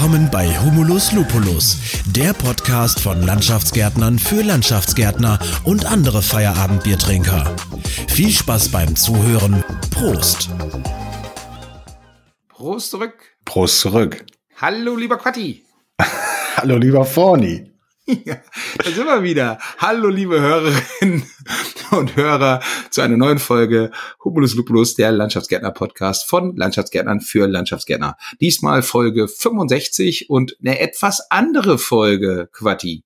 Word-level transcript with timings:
Willkommen 0.00 0.30
bei 0.30 0.48
Humulus 0.58 1.12
Lupulus, 1.12 1.76
der 2.06 2.32
Podcast 2.32 3.00
von 3.00 3.20
Landschaftsgärtnern 3.20 4.18
für 4.18 4.40
Landschaftsgärtner 4.40 5.38
und 5.64 5.84
andere 5.84 6.22
Feierabendbiertrinker. 6.22 7.54
Viel 8.08 8.30
Spaß 8.30 8.70
beim 8.70 8.96
Zuhören. 8.96 9.62
Prost. 9.90 10.48
Prost 12.48 12.90
zurück. 12.92 13.12
Prost 13.44 13.80
zurück. 13.80 14.24
Hallo, 14.56 14.96
lieber 14.96 15.18
Quatti. 15.18 15.66
Hallo, 16.56 16.78
lieber 16.78 17.04
Forni. 17.04 17.70
Ja, 18.24 18.36
da 18.78 18.90
sind 18.90 19.04
wir 19.04 19.22
wieder. 19.22 19.58
Hallo, 19.76 20.08
liebe 20.08 20.40
Hörerinnen 20.40 21.30
und 21.90 22.16
Hörer 22.16 22.60
zu 22.90 23.00
einer 23.00 23.16
neuen 23.16 23.38
Folge 23.38 23.90
Humulus 24.24 24.54
Lupulus, 24.54 24.94
der 24.94 25.12
Landschaftsgärtner-Podcast 25.12 26.28
von 26.28 26.56
Landschaftsgärtnern 26.56 27.20
für 27.20 27.46
Landschaftsgärtner. 27.46 28.16
Diesmal 28.40 28.82
Folge 28.82 29.28
65 29.28 30.30
und 30.30 30.56
eine 30.60 30.80
etwas 30.80 31.30
andere 31.30 31.78
Folge, 31.78 32.48
Quatti. 32.52 33.04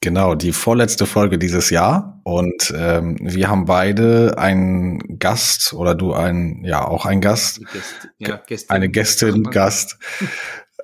Genau, 0.00 0.34
die 0.34 0.52
vorletzte 0.52 1.06
Folge 1.06 1.38
dieses 1.38 1.70
Jahr. 1.70 2.20
Und 2.22 2.72
ähm, 2.76 3.16
wir 3.20 3.48
haben 3.48 3.64
beide 3.64 4.38
einen 4.38 5.18
Gast 5.18 5.72
oder 5.72 5.94
du 5.94 6.12
ein, 6.12 6.62
ja, 6.64 6.86
auch 6.86 7.06
ein 7.06 7.20
Gast. 7.20 7.60
Gäste, 7.60 8.10
ja, 8.18 8.36
Gästin, 8.46 8.70
eine 8.70 8.88
Gästin, 8.88 9.42
Gast 9.44 9.98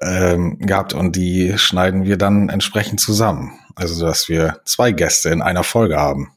ähm, 0.00 0.58
gehabt 0.58 0.94
und 0.94 1.14
die 1.14 1.56
schneiden 1.58 2.04
wir 2.04 2.16
dann 2.16 2.48
entsprechend 2.48 3.00
zusammen. 3.00 3.52
Also 3.74 4.04
dass 4.04 4.28
wir 4.28 4.60
zwei 4.64 4.92
Gäste 4.92 5.30
in 5.30 5.42
einer 5.42 5.62
Folge 5.62 5.98
haben. 5.98 6.32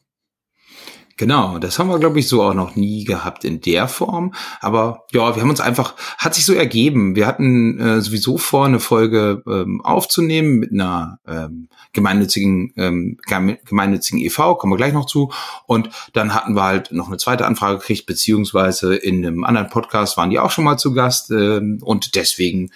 Genau, 1.17 1.59
das 1.59 1.79
haben 1.79 1.87
wir, 1.87 1.97
glaube 1.97 2.19
ich, 2.19 2.27
so 2.27 2.43
auch 2.43 2.53
noch 2.53 2.75
nie 2.75 3.05
gehabt 3.05 3.45
in 3.45 3.61
der 3.61 3.87
Form. 3.87 4.33
Aber 4.59 5.05
ja, 5.13 5.33
wir 5.33 5.41
haben 5.41 5.49
uns 5.49 5.61
einfach, 5.61 5.93
hat 6.17 6.35
sich 6.35 6.45
so 6.45 6.53
ergeben. 6.53 7.15
Wir 7.15 7.25
hatten 7.25 7.79
äh, 7.79 8.01
sowieso 8.01 8.37
vor, 8.37 8.65
eine 8.65 8.81
Folge 8.81 9.41
ähm, 9.47 9.79
aufzunehmen 9.79 10.59
mit 10.59 10.73
einer 10.73 11.19
ähm, 11.25 11.69
gemeinnützigen, 11.93 12.73
ähm, 12.75 13.17
gemeinnützigen 13.25 14.19
e.V., 14.19 14.55
kommen 14.55 14.73
wir 14.73 14.77
gleich 14.77 14.91
noch 14.91 15.05
zu. 15.05 15.31
Und 15.67 15.89
dann 16.11 16.33
hatten 16.33 16.53
wir 16.53 16.63
halt 16.63 16.91
noch 16.91 17.07
eine 17.07 17.17
zweite 17.17 17.45
Anfrage 17.45 17.77
gekriegt, 17.77 18.07
beziehungsweise 18.07 18.93
in 18.93 19.25
einem 19.25 19.45
anderen 19.45 19.69
Podcast 19.69 20.17
waren 20.17 20.31
die 20.31 20.39
auch 20.39 20.51
schon 20.51 20.65
mal 20.65 20.75
zu 20.75 20.93
Gast. 20.93 21.31
Ähm, 21.31 21.79
und 21.81 22.15
deswegen 22.15 22.71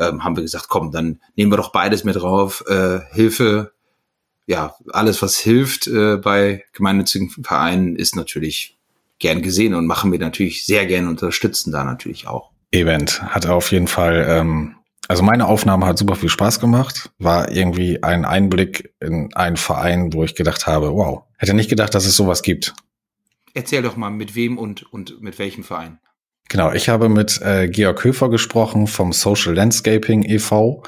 ähm, 0.00 0.24
haben 0.24 0.34
wir 0.34 0.42
gesagt, 0.42 0.66
komm, 0.68 0.90
dann 0.90 1.20
nehmen 1.36 1.52
wir 1.52 1.58
doch 1.58 1.70
beides 1.70 2.02
mit 2.02 2.16
drauf. 2.16 2.64
Äh, 2.66 3.02
Hilfe 3.12 3.73
ja, 4.46 4.74
alles, 4.92 5.22
was 5.22 5.38
hilft 5.38 5.86
äh, 5.86 6.16
bei 6.16 6.64
gemeinnützigen 6.72 7.30
Vereinen, 7.30 7.96
ist 7.96 8.16
natürlich 8.16 8.78
gern 9.18 9.42
gesehen 9.42 9.74
und 9.74 9.86
machen 9.86 10.12
wir 10.12 10.18
natürlich 10.18 10.66
sehr 10.66 10.86
gern 10.86 11.08
unterstützen 11.08 11.72
da 11.72 11.84
natürlich 11.84 12.26
auch. 12.26 12.50
Event 12.70 13.22
hat 13.22 13.46
auf 13.46 13.70
jeden 13.72 13.86
Fall, 13.86 14.26
ähm, 14.28 14.76
also 15.08 15.22
meine 15.22 15.46
Aufnahme 15.46 15.86
hat 15.86 15.98
super 15.98 16.16
viel 16.16 16.28
Spaß 16.28 16.60
gemacht, 16.60 17.10
war 17.18 17.50
irgendwie 17.50 18.02
ein 18.02 18.24
Einblick 18.24 18.92
in 19.00 19.32
einen 19.34 19.56
Verein, 19.56 20.12
wo 20.12 20.24
ich 20.24 20.34
gedacht 20.34 20.66
habe, 20.66 20.92
wow, 20.92 21.22
hätte 21.38 21.54
nicht 21.54 21.70
gedacht, 21.70 21.94
dass 21.94 22.04
es 22.04 22.16
sowas 22.16 22.42
gibt. 22.42 22.74
Erzähl 23.54 23.82
doch 23.82 23.96
mal, 23.96 24.10
mit 24.10 24.34
wem 24.34 24.58
und, 24.58 24.82
und 24.92 25.20
mit 25.20 25.38
welchem 25.38 25.62
Verein? 25.62 26.00
Genau, 26.48 26.72
ich 26.72 26.88
habe 26.88 27.08
mit 27.08 27.40
äh, 27.42 27.68
Georg 27.68 28.04
Höfer 28.04 28.28
gesprochen 28.28 28.86
vom 28.86 29.12
Social 29.12 29.54
Landscaping 29.54 30.24
e.V. 30.24 30.82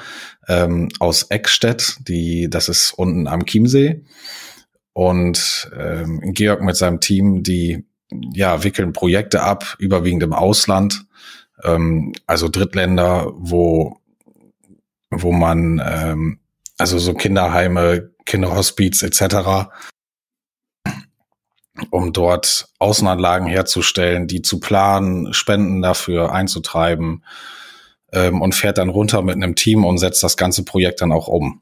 Ähm, 0.48 0.90
aus 1.00 1.24
Eckstedt, 1.24 1.96
die, 2.06 2.48
das 2.48 2.68
ist 2.68 2.92
unten 2.92 3.26
am 3.26 3.44
Chiemsee. 3.44 4.04
Und 4.92 5.70
ähm, 5.76 6.20
Georg 6.32 6.62
mit 6.62 6.76
seinem 6.76 7.00
Team, 7.00 7.42
die 7.42 7.84
ja, 8.32 8.62
wickeln 8.62 8.92
Projekte 8.92 9.42
ab, 9.42 9.76
überwiegend 9.78 10.22
im 10.22 10.32
Ausland, 10.32 11.06
ähm, 11.64 12.14
also 12.26 12.48
Drittländer, 12.48 13.32
wo, 13.36 13.98
wo 15.10 15.32
man 15.32 15.82
ähm, 15.84 16.38
also 16.78 16.98
so 16.98 17.14
Kinderheime, 17.14 18.10
Kinderhospiz 18.24 19.02
etc 19.02 19.68
um 21.90 22.12
dort 22.12 22.68
Außenanlagen 22.78 23.46
herzustellen, 23.46 24.26
die 24.26 24.42
zu 24.42 24.60
planen, 24.60 25.32
Spenden 25.32 25.82
dafür 25.82 26.32
einzutreiben 26.32 27.24
ähm, 28.12 28.40
und 28.40 28.54
fährt 28.54 28.78
dann 28.78 28.88
runter 28.88 29.22
mit 29.22 29.36
einem 29.36 29.54
Team 29.54 29.84
und 29.84 29.98
setzt 29.98 30.22
das 30.22 30.36
ganze 30.36 30.64
Projekt 30.64 31.00
dann 31.00 31.12
auch 31.12 31.28
um. 31.28 31.60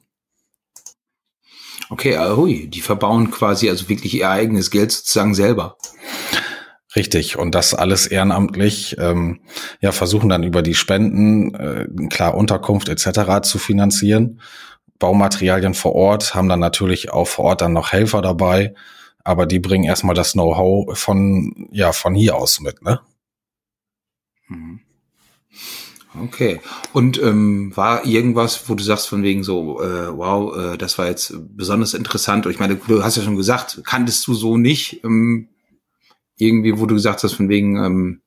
Okay, 1.91 2.17
hui, 2.19 2.67
die 2.69 2.81
verbauen 2.81 3.31
quasi 3.31 3.69
also 3.69 3.89
wirklich 3.89 4.15
ihr 4.15 4.31
eigenes 4.31 4.71
Geld 4.71 4.91
sozusagen 4.91 5.35
selber. 5.35 5.77
Richtig, 6.97 7.37
und 7.39 7.55
das 7.55 7.75
alles 7.75 8.07
ehrenamtlich, 8.07 8.97
ähm, 8.99 9.41
ja, 9.81 9.91
versuchen 9.91 10.29
dann 10.29 10.45
über 10.45 10.63
die 10.63 10.75
Spenden, 10.75 11.55
äh, 11.55 11.87
klar, 12.09 12.35
Unterkunft 12.35 12.89
etc. 12.89 13.43
zu 13.43 13.59
finanzieren. 13.59 14.41
Baumaterialien 15.01 15.75
vor 15.75 15.95
Ort, 15.95 16.35
haben 16.35 16.49
dann 16.49 16.61
natürlich 16.61 17.11
auch 17.11 17.27
vor 17.27 17.47
Ort 17.47 17.61
dann 17.63 17.73
noch 17.73 17.93
Helfer 17.93 18.23
dabei, 18.23 18.75
aber 19.25 19.47
die 19.47 19.59
bringen 19.59 19.85
erstmal 19.85 20.15
das 20.15 20.33
Know-how 20.33 20.97
von, 20.99 21.69
ja, 21.73 21.93
von 21.93 22.15
hier 22.15 22.37
aus 22.37 22.61
mit, 22.61 22.83
ne? 22.83 23.01
Mhm. 24.49 24.81
Okay. 26.23 26.61
Und 26.93 27.21
ähm, 27.21 27.77
war 27.77 28.05
irgendwas, 28.05 28.69
wo 28.69 28.77
du 28.77 28.85
sagst 28.85 29.09
von 29.09 29.25
wegen 29.25 29.43
so, 29.43 29.83
äh, 29.83 30.17
wow, 30.17 30.57
äh, 30.57 30.77
das 30.79 30.97
war 30.97 31.07
jetzt 31.07 31.35
besonders 31.57 31.95
interessant. 31.95 32.47
Und 32.47 32.53
ich 32.53 32.61
meine, 32.61 32.77
du 32.77 33.03
hast 33.03 33.17
ja 33.17 33.23
schon 33.25 33.37
gesagt, 33.37 33.81
kanntest 33.85 34.25
du 34.29 34.35
so 34.35 34.57
nicht 34.57 35.03
ähm, 35.03 35.49
irgendwie, 36.37 36.79
wo 36.79 36.87
du 36.87 36.95
gesagt 36.95 37.25
hast 37.25 37.33
von 37.33 37.49
wegen, 37.49 37.83
ähm, 37.83 38.23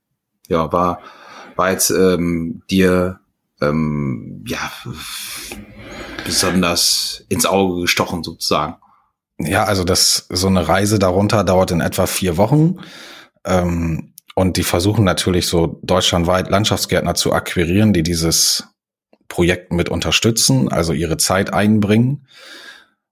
ja, 0.50 0.72
war 0.74 1.00
war 1.58 1.72
jetzt 1.72 1.90
ähm, 1.90 2.62
dir 2.69 3.19
ähm, 3.62 4.44
ja 4.47 4.72
besonders 6.24 7.25
ins 7.29 7.46
Auge 7.46 7.81
gestochen 7.81 8.24
sozusagen. 8.24 8.75
Ja, 9.39 9.65
also 9.65 9.83
das 9.83 10.25
so 10.29 10.47
eine 10.47 10.67
Reise 10.67 10.99
darunter 10.99 11.43
dauert 11.43 11.71
in 11.71 11.81
etwa 11.81 12.07
vier 12.07 12.37
Wochen. 12.37 12.77
Ähm, 13.45 14.13
und 14.35 14.57
die 14.57 14.63
versuchen 14.63 15.03
natürlich 15.03 15.47
so 15.47 15.79
deutschlandweit 15.83 16.49
Landschaftsgärtner 16.49 17.15
zu 17.15 17.33
akquirieren, 17.33 17.93
die 17.93 18.03
dieses 18.03 18.67
Projekt 19.27 19.73
mit 19.73 19.89
unterstützen, 19.89 20.71
also 20.71 20.93
ihre 20.93 21.17
Zeit 21.17 21.53
einbringen. 21.53 22.27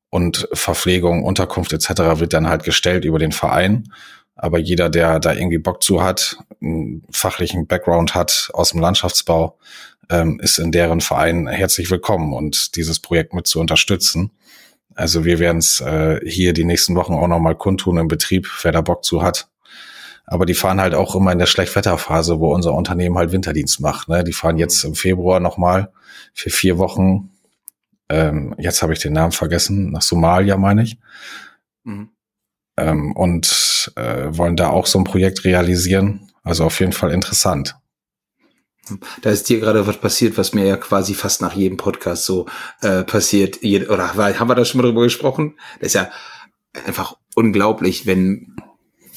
Und 0.09 0.47
Verpflegung, 0.53 1.23
Unterkunft 1.23 1.73
etc. 1.73 2.19
wird 2.19 2.33
dann 2.33 2.47
halt 2.47 2.63
gestellt 2.63 3.05
über 3.05 3.19
den 3.19 3.31
Verein. 3.31 3.91
Aber 4.35 4.59
jeder, 4.59 4.89
der 4.89 5.19
da 5.19 5.33
irgendwie 5.33 5.57
Bock 5.57 5.81
zu 5.81 6.03
hat, 6.03 6.37
einen 6.61 7.03
fachlichen 7.11 7.67
Background 7.67 8.15
hat 8.15 8.49
aus 8.53 8.71
dem 8.71 8.79
Landschaftsbau, 8.79 9.57
ähm, 10.09 10.39
ist 10.39 10.59
in 10.59 10.71
deren 10.71 11.01
Verein 11.01 11.47
herzlich 11.47 11.89
willkommen 11.89 12.33
und 12.33 12.75
dieses 12.75 12.99
Projekt 12.99 13.33
mit 13.33 13.47
zu 13.47 13.59
unterstützen. 13.59 14.31
Also 14.95 15.25
wir 15.25 15.39
werden 15.39 15.57
es 15.57 15.81
äh, 15.81 16.19
hier 16.25 16.53
die 16.53 16.63
nächsten 16.63 16.95
Wochen 16.95 17.13
auch 17.13 17.28
nochmal 17.28 17.56
kundtun 17.56 17.97
im 17.97 18.07
Betrieb, 18.07 18.50
wer 18.63 18.72
da 18.72 18.81
Bock 18.81 19.03
zu 19.03 19.22
hat. 19.22 19.50
Aber 20.25 20.45
die 20.45 20.56
fahren 20.56 20.81
halt 20.81 20.95
auch 20.95 21.16
immer 21.16 21.31
in 21.31 21.38
der 21.38 21.45
Schlechtwetterphase, 21.45 22.39
wo 22.39 22.53
unser 22.53 22.73
Unternehmen 22.73 23.17
halt 23.17 23.31
Winterdienst 23.31 23.79
macht. 23.81 24.07
Ne? 24.09 24.23
Die 24.23 24.34
fahren 24.34 24.57
jetzt 24.57 24.84
im 24.84 24.95
Februar 24.95 25.39
nochmal 25.39 25.91
für 26.34 26.50
vier 26.50 26.78
Wochen. 26.78 27.29
Ähm, 28.09 28.55
jetzt 28.57 28.81
habe 28.81 28.94
ich 28.94 29.00
den 29.00 29.13
Namen 29.13 29.34
vergessen, 29.34 29.91
nach 29.91 30.01
Somalia 30.01 30.57
meine 30.57 30.84
ich. 30.84 30.97
Mhm. 31.84 32.09
Ähm, 32.78 33.11
und 33.11 33.94
äh, 33.95 34.28
wollen 34.29 34.55
da 34.55 34.69
auch 34.69 34.88
so 34.88 34.97
ein 34.97 35.03
Projekt 35.03 35.44
realisieren. 35.44 36.31
Also 36.44 36.66
auf 36.66 36.79
jeden 36.79 36.94
Fall 36.94 37.11
interessant. 37.11 37.75
Da 39.22 39.31
ist 39.31 39.50
dir 39.50 39.59
gerade 39.59 39.88
was 39.88 39.97
passiert, 39.97 40.38
was 40.38 40.53
mir 40.53 40.66
ja 40.66 40.78
quasi 40.78 41.13
fast 41.13 41.41
nach 41.41 41.53
jedem 41.53 41.78
Podcast 41.78 42.25
so 42.25 42.47
äh, 42.81 43.03
passiert. 43.03 43.63
Oder 43.63 44.16
haben 44.16 44.47
wir 44.47 44.56
da 44.56 44.66
schon 44.66 44.81
mal 44.81 44.88
drüber 44.88 45.03
gesprochen? 45.03 45.56
Das 45.79 45.88
ist 45.88 45.94
ja 45.94 46.09
einfach 46.85 47.18
unglaublich, 47.35 48.06
wenn 48.06 48.56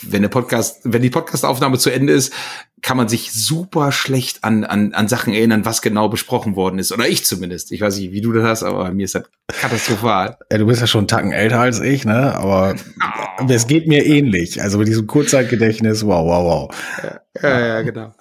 wenn 0.03 0.23
der 0.23 0.29
Podcast, 0.29 0.81
wenn 0.85 1.03
die 1.03 1.11
Podcastaufnahme 1.11 1.79
zu 1.79 1.91
Ende 1.91 2.13
ist, 2.13 2.33
kann 2.83 2.97
man 2.97 3.09
sich 3.09 3.33
super 3.33 3.91
schlecht 3.91 4.45
an, 4.45 4.65
an, 4.65 4.95
an 4.95 5.09
Sachen 5.09 5.33
erinnern, 5.33 5.65
was 5.65 5.83
genau 5.83 6.09
besprochen 6.09 6.55
worden 6.55 6.79
ist. 6.79 6.93
Oder 6.93 7.09
ich 7.09 7.25
zumindest. 7.25 7.73
Ich 7.73 7.81
weiß 7.81 7.99
nicht, 7.99 8.13
wie 8.13 8.21
du 8.21 8.33
das 8.33 8.45
hast, 8.45 8.63
aber 8.63 8.93
mir 8.93 9.05
ist 9.05 9.17
das 9.17 9.25
katastrophal. 9.49 10.39
Ja, 10.51 10.59
du 10.59 10.67
bist 10.67 10.81
ja 10.81 10.87
schon 10.87 11.01
einen 11.01 11.09
Tacken 11.09 11.33
älter 11.33 11.61
als 11.61 11.81
ich, 11.81 12.05
ne? 12.05 12.35
Aber 12.37 12.77
oh. 13.41 13.47
es 13.49 13.67
geht 13.67 13.89
mir 13.89 14.07
ähnlich. 14.07 14.63
Also 14.63 14.79
mit 14.79 14.89
diesem 14.89 15.07
Kurzzeitgedächtnis, 15.07 16.07
wow, 16.07 16.25
wow, 16.25 16.45
wow. 16.45 17.21
Ja, 17.43 17.49
ja, 17.49 17.67
ja 17.67 17.83
genau. 17.83 18.15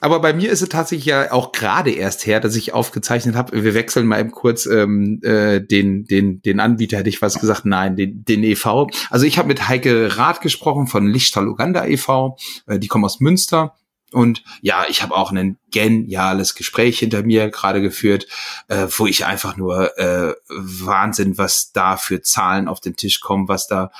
Aber 0.00 0.20
bei 0.20 0.32
mir 0.32 0.50
ist 0.50 0.62
es 0.62 0.68
tatsächlich 0.68 1.06
ja 1.06 1.32
auch 1.32 1.52
gerade 1.52 1.90
erst 1.90 2.26
her, 2.26 2.40
dass 2.40 2.56
ich 2.56 2.72
aufgezeichnet 2.72 3.34
habe. 3.34 3.64
Wir 3.64 3.74
wechseln 3.74 4.06
mal 4.06 4.20
eben 4.20 4.30
kurz 4.30 4.66
ähm, 4.66 5.20
äh, 5.22 5.60
den, 5.60 6.04
den, 6.04 6.40
den 6.42 6.60
Anbieter, 6.60 6.98
hätte 6.98 7.08
ich 7.08 7.22
was 7.22 7.40
gesagt, 7.40 7.64
nein, 7.64 7.96
den, 7.96 8.24
den 8.24 8.44
EV. 8.44 8.86
Also 9.10 9.26
ich 9.26 9.38
habe 9.38 9.48
mit 9.48 9.68
Heike 9.68 10.16
Rath 10.16 10.40
gesprochen 10.40 10.86
von 10.86 11.06
Lichtal 11.06 11.48
Uganda 11.48 11.84
e.V., 11.86 12.36
äh, 12.66 12.78
die 12.78 12.88
kommen 12.88 13.04
aus 13.04 13.20
Münster. 13.20 13.74
Und 14.12 14.42
ja, 14.62 14.86
ich 14.88 15.02
habe 15.02 15.14
auch 15.14 15.32
ein 15.32 15.58
geniales 15.70 16.54
Gespräch 16.54 16.98
hinter 16.98 17.22
mir 17.22 17.50
gerade 17.50 17.82
geführt, 17.82 18.26
äh, 18.68 18.86
wo 18.96 19.06
ich 19.06 19.26
einfach 19.26 19.56
nur 19.56 19.98
äh, 19.98 20.34
Wahnsinn, 20.48 21.36
was 21.36 21.72
da 21.72 21.96
für 21.96 22.22
Zahlen 22.22 22.68
auf 22.68 22.80
den 22.80 22.96
Tisch 22.96 23.20
kommen, 23.20 23.48
was 23.48 23.66
da 23.66 23.90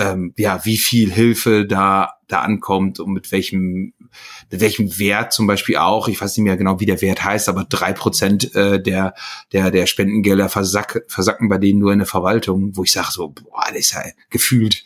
ähm, 0.00 0.34
ja, 0.36 0.64
wie 0.64 0.78
viel 0.78 1.12
Hilfe 1.12 1.66
da 1.66 2.12
da 2.28 2.40
ankommt 2.40 2.98
und 2.98 3.12
mit 3.12 3.30
welchem 3.30 3.92
mit 4.50 4.60
welchem 4.60 4.98
Wert 4.98 5.32
zum 5.32 5.46
Beispiel 5.46 5.76
auch, 5.76 6.08
ich 6.08 6.20
weiß 6.20 6.36
nicht 6.36 6.44
mehr 6.44 6.56
genau, 6.56 6.80
wie 6.80 6.86
der 6.86 7.00
Wert 7.00 7.24
heißt, 7.24 7.48
aber 7.48 7.64
drei 7.64 7.92
Prozent 7.92 8.54
äh, 8.54 8.80
der, 8.82 9.14
der, 9.52 9.70
der 9.70 9.86
Spendengelder 9.86 10.48
versack, 10.48 11.04
versacken 11.08 11.48
bei 11.48 11.58
denen 11.58 11.78
nur 11.78 11.92
in 11.92 11.98
der 11.98 12.06
Verwaltung, 12.06 12.76
wo 12.76 12.84
ich 12.84 12.92
sage 12.92 13.08
so, 13.10 13.28
boah, 13.28 13.66
das 13.68 13.78
ist 13.78 13.92
ja 13.92 14.02
gefühlt, 14.30 14.84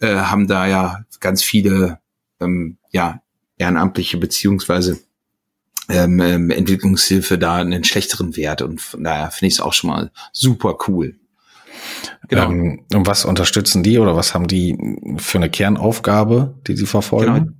äh, 0.00 0.16
haben 0.16 0.46
da 0.46 0.66
ja 0.66 1.04
ganz 1.20 1.42
viele 1.42 2.00
ähm, 2.40 2.78
ja, 2.90 3.22
ehrenamtliche 3.58 4.18
beziehungsweise 4.18 5.00
ähm, 5.88 6.20
ähm, 6.20 6.50
Entwicklungshilfe 6.50 7.38
da 7.38 7.56
einen 7.56 7.84
schlechteren 7.84 8.36
Wert 8.36 8.62
und 8.62 8.80
von 8.80 9.04
daher 9.04 9.30
finde 9.30 9.48
ich 9.48 9.54
es 9.54 9.60
auch 9.60 9.72
schon 9.72 9.90
mal 9.90 10.10
super 10.32 10.78
cool. 10.88 11.18
Genau. 12.28 12.50
Ähm, 12.50 12.84
und 12.92 13.06
was 13.06 13.24
unterstützen 13.24 13.82
die 13.82 13.98
oder 13.98 14.16
was 14.16 14.34
haben 14.34 14.46
die 14.48 14.76
für 15.18 15.38
eine 15.38 15.50
Kernaufgabe, 15.50 16.58
die 16.66 16.76
sie 16.76 16.86
verfolgen? 16.86 17.34
Genau. 17.34 17.52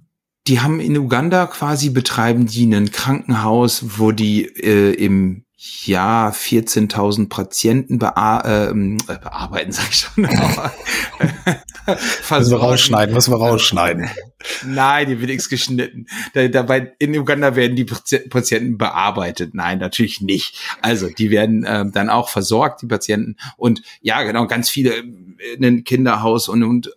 Die 0.48 0.60
haben 0.60 0.78
in 0.78 0.96
Uganda 0.96 1.46
quasi 1.46 1.90
betreiben 1.90 2.46
die 2.46 2.72
ein 2.72 2.90
Krankenhaus, 2.90 3.98
wo 3.98 4.12
die 4.12 4.44
äh, 4.44 4.92
im 4.92 5.45
ja, 5.58 6.28
14.000 6.28 7.30
Patienten 7.30 7.98
bea 7.98 8.40
äh, 8.40 8.70
äh, 8.70 8.98
bearbeiten, 9.06 9.72
sag 9.72 9.88
ich 9.90 9.96
schon. 9.96 10.22
müssen 12.38 12.50
wir 12.50 12.58
rausschneiden, 12.58 13.14
müssen 13.14 13.32
wir 13.32 13.38
rausschneiden. 13.38 14.10
Nein, 14.66 15.08
die 15.08 15.18
wird 15.18 15.30
nichts 15.30 15.48
geschnitten. 15.48 16.08
Da, 16.34 16.46
dabei 16.48 16.92
in 16.98 17.16
Uganda 17.16 17.56
werden 17.56 17.74
die 17.74 17.86
Patienten 17.86 18.76
bearbeitet. 18.76 19.54
Nein, 19.54 19.78
natürlich 19.78 20.20
nicht. 20.20 20.58
Also 20.82 21.08
die 21.08 21.30
werden 21.30 21.64
ähm, 21.66 21.90
dann 21.90 22.10
auch 22.10 22.28
versorgt, 22.28 22.82
die 22.82 22.86
Patienten. 22.86 23.36
Und 23.56 23.80
ja, 24.02 24.22
genau, 24.24 24.46
ganz 24.46 24.68
viele 24.68 24.92
in 24.96 25.64
ein 25.64 25.84
Kinderhaus 25.84 26.50
und, 26.50 26.64
und 26.64 26.88
äh, 26.88 26.90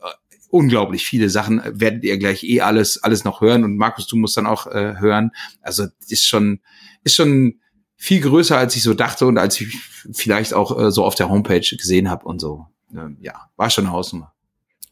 unglaublich 0.49 1.05
viele 1.05 1.29
Sachen 1.29 1.61
werdet 1.65 2.03
ihr 2.03 2.17
gleich 2.17 2.43
eh 2.43 2.59
alles 2.61 3.01
alles 3.03 3.23
noch 3.23 3.39
hören 3.39 3.63
und 3.63 3.77
Markus 3.77 4.07
du 4.07 4.15
musst 4.15 4.35
dann 4.35 4.47
auch 4.47 4.65
äh, 4.65 4.95
hören 4.97 5.29
also 5.61 5.85
ist 6.07 6.25
schon 6.25 6.59
ist 7.03 7.15
schon 7.15 7.59
viel 7.99 8.21
größer, 8.21 8.57
als 8.57 8.75
ich 8.75 8.81
so 8.81 8.93
dachte 8.93 9.27
und 9.27 9.37
als 9.37 9.59
ich 9.59 9.77
vielleicht 10.13 10.53
auch 10.53 10.79
äh, 10.79 10.89
so 10.89 11.03
auf 11.03 11.15
der 11.15 11.29
Homepage 11.29 11.59
gesehen 11.59 12.09
habe 12.09 12.25
und 12.25 12.39
so. 12.39 12.65
Ähm, 12.95 13.17
ja, 13.19 13.49
war 13.57 13.69
schon 13.69 13.85
eine 13.85 13.93
Hausnummer. 13.93 14.33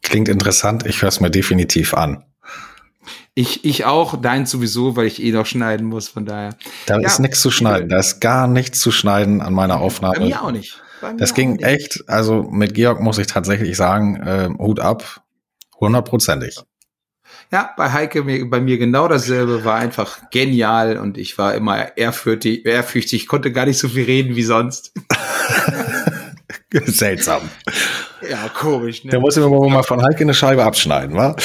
Klingt 0.02 0.28
interessant, 0.28 0.86
ich 0.86 1.02
höre 1.02 1.08
es 1.08 1.18
mir 1.18 1.30
definitiv 1.30 1.94
an. 1.94 2.24
Ich, 3.34 3.64
ich 3.64 3.86
auch, 3.86 4.20
dein 4.20 4.46
sowieso, 4.46 4.94
weil 4.94 5.06
ich 5.06 5.22
eh 5.22 5.32
noch 5.32 5.46
schneiden 5.46 5.86
muss, 5.86 6.08
von 6.08 6.26
daher. 6.26 6.54
Da 6.86 7.00
ja. 7.00 7.06
ist 7.06 7.18
nichts 7.18 7.40
zu 7.40 7.50
schneiden, 7.50 7.88
da 7.88 7.98
ist 7.98 8.20
gar 8.20 8.46
nichts 8.46 8.78
zu 8.80 8.92
schneiden 8.92 9.40
an 9.40 9.54
meiner 9.54 9.80
Aufnahme. 9.80 10.18
Bei 10.18 10.26
mir 10.26 10.42
auch 10.42 10.50
nicht. 10.50 10.80
Mir 11.00 11.16
das 11.16 11.32
ging 11.32 11.52
nicht. 11.52 11.64
echt, 11.64 12.04
also 12.08 12.42
mit 12.42 12.74
Georg 12.74 13.00
muss 13.00 13.16
ich 13.18 13.26
tatsächlich 13.26 13.76
sagen, 13.76 14.16
äh, 14.16 14.50
Hut 14.58 14.80
ab, 14.80 15.22
hundertprozentig. 15.80 16.58
Ja, 17.50 17.70
bei 17.78 17.90
Heike 17.90 18.24
bei 18.44 18.60
mir 18.60 18.76
genau 18.76 19.08
dasselbe, 19.08 19.64
war 19.64 19.76
einfach 19.76 20.30
genial 20.30 20.98
und 20.98 21.16
ich 21.16 21.38
war 21.38 21.54
immer 21.54 21.96
ehrfürchtig, 21.96 22.66
ehrfürchtig, 22.66 23.26
konnte 23.26 23.52
gar 23.52 23.64
nicht 23.64 23.78
so 23.78 23.88
viel 23.88 24.04
reden 24.04 24.36
wie 24.36 24.42
sonst. 24.42 24.92
Seltsam. 26.72 27.42
Ja, 28.28 28.48
komisch. 28.48 29.04
Ne? 29.04 29.12
Da 29.12 29.20
muss 29.20 29.36
ich 29.36 29.44
mal 29.44 29.82
von 29.82 30.02
Heike 30.02 30.20
eine 30.20 30.34
Scheibe 30.34 30.64
abschneiden, 30.64 31.16
wa? 31.16 31.36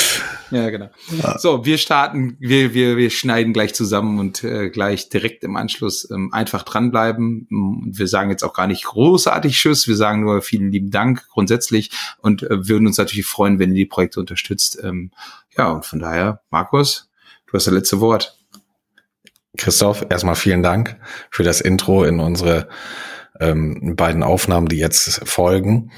Ja, 0.51 0.69
genau. 0.69 0.89
Ja. 1.21 1.37
So, 1.39 1.65
wir 1.65 1.77
starten, 1.77 2.37
wir, 2.39 2.73
wir, 2.73 2.95
wir 2.95 3.09
schneiden 3.09 3.53
gleich 3.53 3.73
zusammen 3.73 4.19
und 4.19 4.43
äh, 4.43 4.69
gleich 4.69 5.09
direkt 5.09 5.43
im 5.43 5.55
Anschluss 5.55 6.09
ähm, 6.11 6.31
einfach 6.31 6.63
dranbleiben. 6.63 7.47
Wir 7.91 8.07
sagen 8.07 8.29
jetzt 8.29 8.43
auch 8.43 8.53
gar 8.53 8.67
nicht 8.67 8.85
großartig 8.85 9.55
Tschüss, 9.55 9.87
wir 9.87 9.95
sagen 9.95 10.21
nur 10.21 10.41
vielen 10.41 10.71
lieben 10.71 10.91
Dank 10.91 11.27
grundsätzlich 11.29 11.89
und 12.19 12.43
äh, 12.43 12.67
würden 12.67 12.87
uns 12.87 12.97
natürlich 12.97 13.25
freuen, 13.25 13.59
wenn 13.59 13.71
ihr 13.71 13.77
die 13.77 13.85
Projekte 13.85 14.19
unterstützt. 14.19 14.79
Ähm, 14.83 15.11
ja, 15.57 15.71
und 15.71 15.85
von 15.85 15.99
daher, 15.99 16.41
Markus, 16.51 17.09
du 17.47 17.53
hast 17.53 17.67
das 17.67 17.73
letzte 17.73 17.99
Wort. 17.99 18.37
Christoph, 19.57 20.05
erstmal 20.09 20.35
vielen 20.35 20.63
Dank 20.63 20.97
für 21.29 21.43
das 21.43 21.61
Intro 21.61 22.03
in 22.03 22.19
unsere 22.19 22.67
ähm, 23.39 23.95
beiden 23.95 24.23
Aufnahmen, 24.23 24.67
die 24.67 24.77
jetzt 24.77 25.27
folgen. 25.27 25.91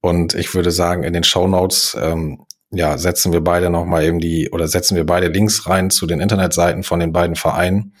Und 0.00 0.34
ich 0.34 0.54
würde 0.54 0.70
sagen, 0.70 1.02
in 1.02 1.12
den 1.12 1.24
Show 1.24 1.48
Notes 1.48 1.96
ähm, 2.00 2.44
ja, 2.70 2.98
setzen 2.98 3.32
wir 3.32 3.40
beide 3.40 3.70
nochmal 3.70 4.04
eben 4.04 4.20
die 4.20 4.50
oder 4.50 4.68
setzen 4.68 4.96
wir 4.96 5.06
beide 5.06 5.28
Links 5.28 5.66
rein 5.66 5.90
zu 5.90 6.06
den 6.06 6.20
Internetseiten 6.20 6.82
von 6.82 7.00
den 7.00 7.12
beiden 7.12 7.36
Vereinen. 7.36 7.94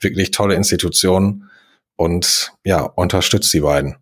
Wirklich 0.00 0.30
tolle 0.30 0.54
Institutionen 0.54 1.50
und 1.96 2.52
ja, 2.64 2.82
unterstützt 2.82 3.52
die 3.52 3.60
beiden. 3.60 3.96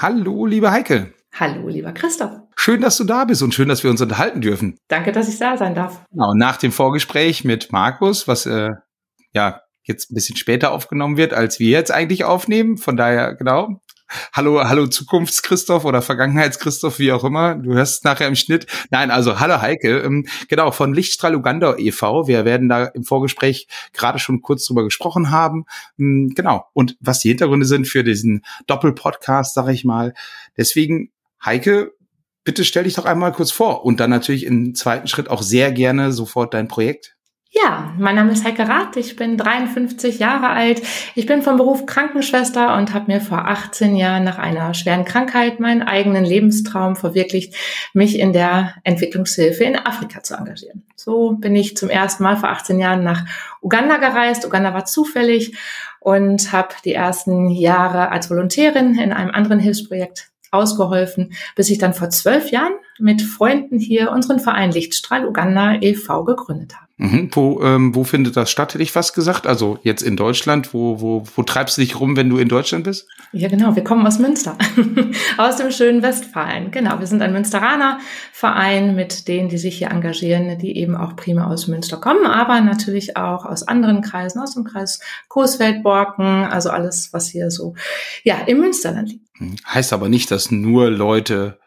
Hallo, 0.00 0.46
liebe 0.46 0.70
Heike. 0.70 1.12
Hallo, 1.34 1.68
lieber 1.68 1.92
Christoph. 1.92 2.32
Schön, 2.56 2.80
dass 2.80 2.96
du 2.96 3.04
da 3.04 3.24
bist 3.24 3.42
und 3.42 3.54
schön, 3.54 3.68
dass 3.68 3.82
wir 3.82 3.90
uns 3.90 4.00
unterhalten 4.00 4.40
dürfen. 4.40 4.76
Danke, 4.88 5.12
dass 5.12 5.28
ich 5.28 5.38
da 5.38 5.56
sein 5.56 5.74
darf. 5.74 6.04
Genau, 6.10 6.34
nach 6.34 6.56
dem 6.56 6.72
Vorgespräch 6.72 7.44
mit 7.44 7.72
Markus, 7.72 8.28
was 8.28 8.46
äh, 8.46 8.70
ja 9.32 9.62
jetzt 9.84 10.10
ein 10.10 10.14
bisschen 10.14 10.36
später 10.36 10.72
aufgenommen 10.72 11.16
wird, 11.16 11.32
als 11.34 11.58
wir 11.58 11.70
jetzt 11.70 11.90
eigentlich 11.90 12.24
aufnehmen. 12.24 12.76
Von 12.76 12.96
daher, 12.96 13.34
genau, 13.34 13.80
Hallo, 14.32 14.62
hallo 14.62 14.86
Zukunfts-Christoph 14.86 15.84
oder 15.84 16.02
Vergangenheits-Christoph, 16.02 16.98
wie 16.98 17.12
auch 17.12 17.24
immer. 17.24 17.54
Du 17.54 17.72
hörst 17.72 18.04
nachher 18.04 18.28
im 18.28 18.34
Schnitt. 18.34 18.66
Nein, 18.90 19.10
also 19.10 19.40
hallo 19.40 19.60
Heike. 19.60 20.00
Ähm, 20.00 20.26
genau, 20.48 20.70
von 20.70 20.92
Lichtstrahl 20.92 21.34
Uganda 21.34 21.76
e.V. 21.78 22.26
Wir 22.26 22.44
werden 22.44 22.68
da 22.68 22.84
im 22.86 23.04
Vorgespräch 23.04 23.68
gerade 23.92 24.18
schon 24.18 24.42
kurz 24.42 24.66
drüber 24.66 24.84
gesprochen 24.84 25.30
haben. 25.30 25.64
Ähm, 25.98 26.32
genau. 26.34 26.66
Und 26.74 26.96
was 27.00 27.20
die 27.20 27.28
Hintergründe 27.28 27.66
sind 27.66 27.88
für 27.88 28.04
diesen 28.04 28.44
Doppelpodcast, 28.66 29.54
sag 29.54 29.68
ich 29.68 29.84
mal. 29.84 30.14
Deswegen, 30.56 31.10
Heike, 31.44 31.92
bitte 32.44 32.64
stell 32.64 32.84
dich 32.84 32.94
doch 32.94 33.06
einmal 33.06 33.32
kurz 33.32 33.50
vor 33.50 33.84
und 33.84 34.00
dann 34.00 34.10
natürlich 34.10 34.44
im 34.44 34.74
zweiten 34.74 35.08
Schritt 35.08 35.30
auch 35.30 35.42
sehr 35.42 35.72
gerne 35.72 36.12
sofort 36.12 36.54
dein 36.54 36.68
Projekt. 36.68 37.16
Ja, 37.54 37.92
mein 37.98 38.14
Name 38.14 38.32
ist 38.32 38.46
Heike 38.46 38.66
Rath, 38.66 38.96
ich 38.96 39.14
bin 39.14 39.36
53 39.36 40.18
Jahre 40.18 40.48
alt. 40.48 40.80
Ich 41.14 41.26
bin 41.26 41.42
vom 41.42 41.58
Beruf 41.58 41.84
Krankenschwester 41.84 42.74
und 42.78 42.94
habe 42.94 43.12
mir 43.12 43.20
vor 43.20 43.46
18 43.46 43.94
Jahren 43.94 44.24
nach 44.24 44.38
einer 44.38 44.72
schweren 44.72 45.04
Krankheit 45.04 45.60
meinen 45.60 45.82
eigenen 45.82 46.24
Lebenstraum 46.24 46.96
verwirklicht, 46.96 47.54
mich 47.92 48.18
in 48.18 48.32
der 48.32 48.76
Entwicklungshilfe 48.84 49.64
in 49.64 49.76
Afrika 49.76 50.22
zu 50.22 50.34
engagieren. 50.34 50.84
So 50.96 51.32
bin 51.32 51.54
ich 51.54 51.76
zum 51.76 51.90
ersten 51.90 52.22
Mal 52.22 52.38
vor 52.38 52.48
18 52.48 52.80
Jahren 52.80 53.04
nach 53.04 53.26
Uganda 53.60 53.98
gereist. 53.98 54.46
Uganda 54.46 54.72
war 54.72 54.86
zufällig 54.86 55.54
und 56.00 56.52
habe 56.52 56.74
die 56.86 56.94
ersten 56.94 57.50
Jahre 57.50 58.10
als 58.10 58.30
Volontärin 58.30 58.98
in 58.98 59.12
einem 59.12 59.30
anderen 59.30 59.58
Hilfsprojekt 59.58 60.30
ausgeholfen, 60.52 61.34
bis 61.54 61.68
ich 61.68 61.76
dann 61.76 61.92
vor 61.92 62.08
zwölf 62.08 62.50
Jahren 62.50 62.72
mit 62.98 63.20
Freunden 63.20 63.78
hier 63.78 64.10
unseren 64.10 64.40
Verein 64.40 64.72
Lichtstrahl 64.72 65.26
Uganda 65.26 65.74
e.V. 65.82 66.24
gegründet 66.24 66.76
habe. 66.76 66.91
Mhm. 67.02 67.30
Wo, 67.32 67.60
ähm, 67.62 67.96
wo 67.96 68.04
findet 68.04 68.36
das 68.36 68.48
statt, 68.48 68.74
hätte 68.74 68.82
ich 68.82 68.92
fast 68.92 69.12
gesagt? 69.12 69.48
Also 69.48 69.76
jetzt 69.82 70.02
in 70.02 70.16
Deutschland, 70.16 70.72
wo, 70.72 71.00
wo, 71.00 71.24
wo 71.34 71.42
treibst 71.42 71.76
du 71.76 71.80
dich 71.80 71.98
rum, 71.98 72.16
wenn 72.16 72.30
du 72.30 72.38
in 72.38 72.48
Deutschland 72.48 72.84
bist? 72.84 73.08
Ja, 73.32 73.48
genau, 73.48 73.74
wir 73.74 73.82
kommen 73.82 74.06
aus 74.06 74.20
Münster, 74.20 74.56
aus 75.36 75.56
dem 75.56 75.72
schönen 75.72 76.02
Westfalen. 76.02 76.70
Genau, 76.70 77.00
wir 77.00 77.08
sind 77.08 77.20
ein 77.20 77.32
Münsteraner 77.32 77.98
Verein 78.32 78.94
mit 78.94 79.26
denen, 79.26 79.48
die 79.48 79.58
sich 79.58 79.78
hier 79.78 79.90
engagieren, 79.90 80.56
die 80.58 80.76
eben 80.76 80.94
auch 80.94 81.16
prima 81.16 81.48
aus 81.48 81.66
Münster 81.66 81.96
kommen, 81.96 82.24
aber 82.24 82.60
natürlich 82.60 83.16
auch 83.16 83.46
aus 83.46 83.66
anderen 83.66 84.00
Kreisen, 84.00 84.40
aus 84.40 84.54
dem 84.54 84.62
Kreis 84.62 85.00
Coesfeld, 85.26 85.82
Borken, 85.82 86.44
also 86.44 86.70
alles, 86.70 87.12
was 87.12 87.26
hier 87.26 87.50
so 87.50 87.74
ja, 88.22 88.36
im 88.46 88.60
Münsterland 88.60 89.08
liegt. 89.08 89.40
Mhm. 89.40 89.56
Heißt 89.66 89.92
aber 89.92 90.08
nicht, 90.08 90.30
dass 90.30 90.52
nur 90.52 90.88
Leute 90.88 91.58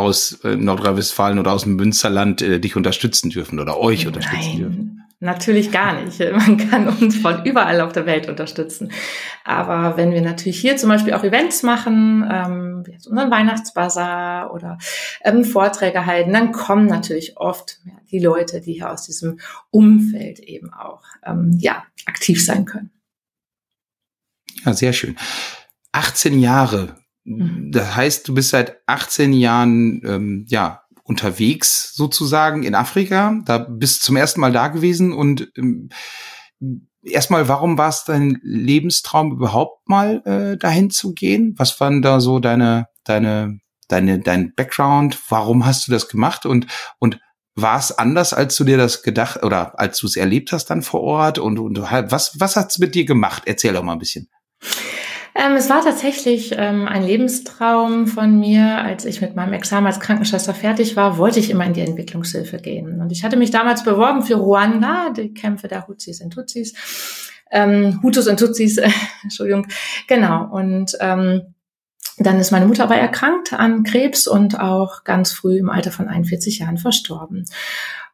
aus 0.00 0.40
äh, 0.44 0.56
Nordrhein-Westfalen 0.56 1.38
oder 1.38 1.52
aus 1.52 1.62
dem 1.62 1.76
Münsterland 1.76 2.42
äh, 2.42 2.58
dich 2.58 2.76
unterstützen 2.76 3.30
dürfen 3.30 3.60
oder 3.60 3.78
euch 3.78 4.00
Nein, 4.00 4.08
unterstützen 4.08 4.56
dürfen. 4.56 5.00
Natürlich 5.22 5.70
gar 5.70 6.02
nicht. 6.02 6.18
Man 6.32 6.56
kann 6.56 6.88
uns 6.88 7.16
von 7.16 7.44
überall 7.44 7.82
auf 7.82 7.92
der 7.92 8.06
Welt 8.06 8.28
unterstützen. 8.28 8.90
Aber 9.44 9.98
wenn 9.98 10.12
wir 10.12 10.22
natürlich 10.22 10.58
hier 10.58 10.78
zum 10.78 10.88
Beispiel 10.88 11.12
auch 11.12 11.22
Events 11.22 11.62
machen, 11.62 12.26
ähm, 12.30 12.82
wie 12.86 12.94
unseren 12.94 13.30
Weihnachtsbazar 13.30 14.54
oder 14.54 14.78
ähm, 15.22 15.44
Vorträge 15.44 16.06
halten, 16.06 16.32
dann 16.32 16.52
kommen 16.52 16.86
natürlich 16.86 17.36
oft 17.36 17.80
die 18.10 18.18
Leute, 18.18 18.62
die 18.62 18.72
hier 18.72 18.90
aus 18.90 19.04
diesem 19.04 19.38
Umfeld 19.70 20.38
eben 20.40 20.72
auch 20.72 21.02
ähm, 21.24 21.58
ja, 21.60 21.84
aktiv 22.06 22.42
sein 22.42 22.64
können. 22.64 22.90
Ja, 24.64 24.72
sehr 24.72 24.94
schön. 24.94 25.16
18 25.92 26.38
Jahre. 26.38 26.99
Das 27.24 27.96
heißt, 27.96 28.26
du 28.26 28.34
bist 28.34 28.50
seit 28.50 28.78
18 28.86 29.32
Jahren 29.32 30.02
ähm, 30.04 30.46
ja 30.48 30.82
unterwegs 31.04 31.92
sozusagen 31.94 32.62
in 32.62 32.74
Afrika. 32.74 33.40
Da 33.44 33.58
bist 33.58 34.00
du 34.00 34.06
zum 34.06 34.16
ersten 34.16 34.40
Mal 34.40 34.52
da 34.52 34.68
gewesen 34.68 35.12
und 35.12 35.50
ähm, 35.56 35.90
erstmal, 37.02 37.48
warum 37.48 37.78
war 37.78 37.88
es 37.88 38.04
dein 38.04 38.38
Lebenstraum 38.42 39.32
überhaupt 39.32 39.88
mal 39.88 40.22
äh, 40.24 40.56
dahin 40.56 40.90
zu 40.90 41.12
gehen? 41.12 41.54
Was 41.56 41.78
waren 41.80 42.02
da 42.02 42.20
so 42.20 42.38
deine 42.38 42.86
deine 43.04 43.58
deine 43.88 44.20
dein 44.20 44.54
Background? 44.54 45.18
Warum 45.28 45.66
hast 45.66 45.88
du 45.88 45.92
das 45.92 46.08
gemacht 46.08 46.46
und 46.46 46.66
und 46.98 47.20
war 47.56 47.78
es 47.78 47.90
anders, 47.92 48.32
als 48.32 48.56
du 48.56 48.64
dir 48.64 48.76
das 48.76 49.02
gedacht 49.02 49.42
oder 49.42 49.78
als 49.78 49.98
du 49.98 50.06
es 50.06 50.16
erlebt 50.16 50.52
hast 50.52 50.66
dann 50.66 50.82
vor 50.82 51.02
Ort 51.02 51.38
und, 51.38 51.58
und 51.58 51.80
was 51.80 52.38
was 52.38 52.56
hat's 52.56 52.78
mit 52.78 52.94
dir 52.94 53.04
gemacht? 53.04 53.42
Erzähl 53.46 53.72
doch 53.72 53.82
mal 53.82 53.94
ein 53.94 53.98
bisschen. 53.98 54.30
Ähm, 55.34 55.52
es 55.56 55.70
war 55.70 55.82
tatsächlich 55.82 56.52
ähm, 56.56 56.88
ein 56.88 57.04
Lebenstraum 57.04 58.06
von 58.06 58.38
mir. 58.38 58.78
Als 58.78 59.04
ich 59.04 59.20
mit 59.20 59.36
meinem 59.36 59.52
Examen 59.52 59.86
als 59.86 60.00
Krankenschwester 60.00 60.54
fertig 60.54 60.96
war, 60.96 61.18
wollte 61.18 61.40
ich 61.40 61.50
immer 61.50 61.64
in 61.64 61.72
die 61.72 61.82
Entwicklungshilfe 61.82 62.58
gehen. 62.58 63.00
Und 63.00 63.12
ich 63.12 63.24
hatte 63.24 63.36
mich 63.36 63.50
damals 63.50 63.84
beworben 63.84 64.22
für 64.22 64.34
Ruanda, 64.34 65.10
die 65.10 65.32
Kämpfe 65.32 65.68
der 65.68 65.86
Hutsis 65.86 66.20
und 66.20 66.32
Tutsis. 66.32 67.30
Ähm, 67.50 68.00
Hutus 68.02 68.26
und 68.28 68.38
Tutsis, 68.38 68.78
äh, 68.78 68.90
Entschuldigung. 69.22 69.66
Genau. 70.08 70.48
Und 70.50 70.96
ähm, 71.00 71.54
dann 72.18 72.38
ist 72.38 72.50
meine 72.50 72.66
Mutter 72.66 72.84
aber 72.84 72.96
erkrankt 72.96 73.52
an 73.52 73.82
Krebs 73.82 74.26
und 74.26 74.60
auch 74.60 75.04
ganz 75.04 75.32
früh 75.32 75.58
im 75.58 75.70
Alter 75.70 75.90
von 75.90 76.08
41 76.08 76.58
Jahren 76.58 76.76
verstorben. 76.76 77.46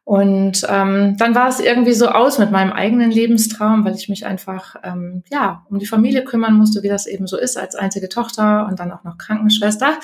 Und 0.07 0.65
ähm, 0.69 1.17
dann 1.17 1.35
war 1.35 1.49
es 1.49 1.59
irgendwie 1.59 1.91
so 1.91 2.07
aus 2.07 2.39
mit 2.39 2.49
meinem 2.49 2.71
eigenen 2.71 3.11
Lebenstraum, 3.11 3.83
weil 3.83 3.93
ich 3.93 4.07
mich 4.07 4.25
einfach 4.25 4.77
ähm, 4.81 5.21
ja 5.29 5.65
um 5.69 5.79
die 5.79 5.85
Familie 5.85 6.23
kümmern 6.23 6.53
musste, 6.53 6.81
wie 6.81 6.87
das 6.87 7.07
eben 7.07 7.27
so 7.27 7.37
ist 7.37 7.57
als 7.57 7.75
einzige 7.75 8.07
Tochter 8.07 8.67
und 8.69 8.79
dann 8.79 8.93
auch 8.93 9.03
noch 9.03 9.17
Krankenschwester. 9.17 9.99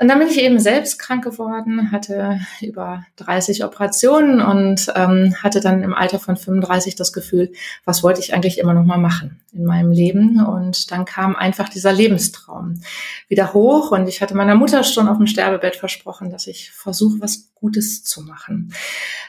Und 0.00 0.08
dann 0.08 0.18
bin 0.18 0.28
ich 0.28 0.40
eben 0.40 0.58
selbst 0.58 0.98
krank 0.98 1.22
geworden, 1.22 1.92
hatte 1.92 2.40
über 2.62 3.04
30 3.16 3.64
Operationen 3.64 4.40
und 4.40 4.90
ähm, 4.96 5.34
hatte 5.42 5.60
dann 5.60 5.82
im 5.82 5.92
Alter 5.92 6.18
von 6.18 6.38
35 6.38 6.94
das 6.94 7.12
Gefühl, 7.12 7.52
was 7.84 8.02
wollte 8.02 8.20
ich 8.20 8.32
eigentlich 8.32 8.58
immer 8.58 8.72
noch 8.72 8.86
mal 8.86 8.96
machen 8.96 9.42
in 9.52 9.66
meinem 9.66 9.92
Leben? 9.92 10.42
Und 10.42 10.90
dann 10.90 11.04
kam 11.04 11.36
einfach 11.36 11.68
dieser 11.68 11.92
Lebenstraum 11.92 12.80
wieder 13.28 13.52
hoch 13.52 13.90
und 13.90 14.08
ich 14.08 14.22
hatte 14.22 14.34
meiner 14.34 14.54
Mutter 14.54 14.84
schon 14.84 15.06
auf 15.06 15.18
dem 15.18 15.26
Sterbebett 15.26 15.76
versprochen, 15.76 16.30
dass 16.30 16.46
ich 16.46 16.70
versuche, 16.70 17.20
was 17.20 17.50
Gutes 17.54 18.02
zu 18.02 18.22
machen. 18.22 18.72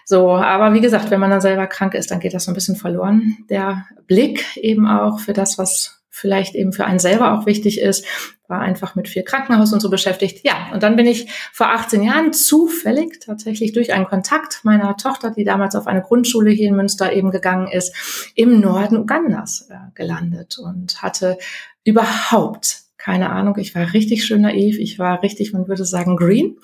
So, 0.05 0.31
aber 0.31 0.73
wie 0.73 0.79
gesagt, 0.79 1.11
wenn 1.11 1.19
man 1.19 1.31
dann 1.31 1.41
selber 1.41 1.67
krank 1.67 1.95
ist, 1.95 2.11
dann 2.11 2.21
geht 2.21 2.33
das 2.33 2.45
so 2.45 2.51
ein 2.51 2.55
bisschen 2.55 2.77
verloren. 2.77 3.39
Der 3.49 3.87
Blick 4.07 4.55
eben 4.55 4.87
auch 4.87 5.19
für 5.19 5.33
das, 5.33 5.57
was 5.57 6.00
vielleicht 6.21 6.55
eben 6.55 6.71
für 6.71 6.85
einen 6.85 6.99
selber 6.99 7.33
auch 7.33 7.47
wichtig 7.47 7.81
ist, 7.81 8.05
war 8.47 8.59
einfach 8.59 8.95
mit 8.95 9.09
viel 9.09 9.23
Krankenhaus 9.23 9.73
und 9.73 9.79
so 9.79 9.89
beschäftigt. 9.89 10.45
Ja, 10.45 10.69
und 10.71 10.83
dann 10.83 10.95
bin 10.95 11.07
ich 11.07 11.31
vor 11.51 11.69
18 11.69 12.03
Jahren 12.03 12.31
zufällig 12.31 13.19
tatsächlich 13.19 13.73
durch 13.73 13.91
einen 13.91 14.05
Kontakt 14.05 14.59
meiner 14.63 14.95
Tochter, 14.97 15.31
die 15.31 15.43
damals 15.43 15.75
auf 15.75 15.87
eine 15.87 16.01
Grundschule 16.01 16.51
hier 16.51 16.69
in 16.69 16.75
Münster 16.75 17.11
eben 17.11 17.31
gegangen 17.31 17.67
ist, 17.67 18.31
im 18.35 18.59
Norden 18.59 18.97
Ugandas 18.97 19.67
äh, 19.69 19.75
gelandet 19.95 20.57
und 20.59 21.01
hatte 21.01 21.37
überhaupt 21.83 22.81
keine 22.97 23.31
Ahnung. 23.31 23.57
Ich 23.57 23.73
war 23.73 23.93
richtig 23.93 24.23
schön 24.25 24.41
naiv. 24.41 24.77
Ich 24.77 24.99
war 24.99 25.23
richtig, 25.23 25.53
man 25.53 25.67
würde 25.67 25.85
sagen, 25.85 26.17
green. 26.17 26.57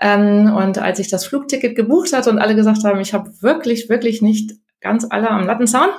Ähm, 0.00 0.52
und 0.52 0.78
als 0.78 0.98
ich 0.98 1.08
das 1.08 1.24
Flugticket 1.24 1.76
gebucht 1.76 2.12
hatte 2.12 2.30
und 2.30 2.40
alle 2.40 2.56
gesagt 2.56 2.82
haben, 2.82 3.00
ich 3.00 3.14
habe 3.14 3.30
wirklich, 3.40 3.88
wirklich 3.88 4.22
nicht 4.22 4.54
ganz 4.80 5.06
alle 5.08 5.30
am 5.30 5.46
Lattenzaun, 5.46 5.90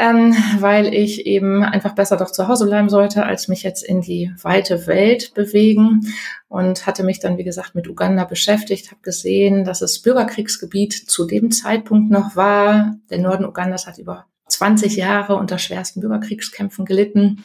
ähm, 0.00 0.34
weil 0.60 0.94
ich 0.94 1.26
eben 1.26 1.62
einfach 1.62 1.94
besser 1.94 2.16
doch 2.16 2.32
zu 2.32 2.48
Hause 2.48 2.64
bleiben 2.64 2.88
sollte, 2.88 3.26
als 3.26 3.48
mich 3.48 3.62
jetzt 3.62 3.84
in 3.84 4.00
die 4.00 4.32
weite 4.42 4.86
Welt 4.86 5.34
bewegen 5.34 6.00
und 6.48 6.86
hatte 6.86 7.02
mich 7.04 7.20
dann, 7.20 7.36
wie 7.36 7.44
gesagt, 7.44 7.74
mit 7.74 7.86
Uganda 7.86 8.24
beschäftigt, 8.24 8.90
habe 8.90 9.02
gesehen, 9.02 9.62
dass 9.64 9.82
es 9.82 10.00
Bürgerkriegsgebiet 10.00 10.94
zu 10.94 11.26
dem 11.26 11.50
Zeitpunkt 11.50 12.10
noch 12.10 12.34
war. 12.34 12.96
Der 13.10 13.18
Norden 13.18 13.44
Ugandas 13.44 13.86
hat 13.86 13.98
über 13.98 14.24
20 14.48 14.96
Jahre 14.96 15.36
unter 15.36 15.58
schwersten 15.58 16.00
Bürgerkriegskämpfen 16.00 16.86
gelitten. 16.86 17.44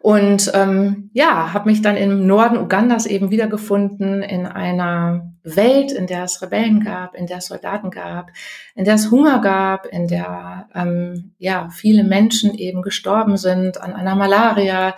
Und 0.00 0.50
ähm, 0.54 1.10
ja, 1.12 1.52
habe 1.52 1.68
mich 1.68 1.82
dann 1.82 1.98
im 1.98 2.26
Norden 2.26 2.56
Ugandas 2.56 3.04
eben 3.04 3.30
wiedergefunden 3.30 4.22
in 4.22 4.46
einer 4.46 5.34
Welt, 5.56 5.92
in 5.92 6.06
der 6.06 6.24
es 6.24 6.42
Rebellen 6.42 6.82
gab, 6.84 7.14
in 7.14 7.26
der 7.26 7.38
es 7.38 7.46
Soldaten 7.46 7.90
gab, 7.90 8.30
in 8.74 8.84
der 8.84 8.94
es 8.94 9.10
Hunger 9.10 9.40
gab, 9.40 9.86
in 9.86 10.08
der 10.08 10.68
ähm, 10.74 11.34
ja 11.38 11.68
viele 11.70 12.04
Menschen 12.04 12.54
eben 12.54 12.82
gestorben 12.82 13.36
sind 13.36 13.80
an 13.80 13.92
einer 13.92 14.14
Malaria, 14.14 14.94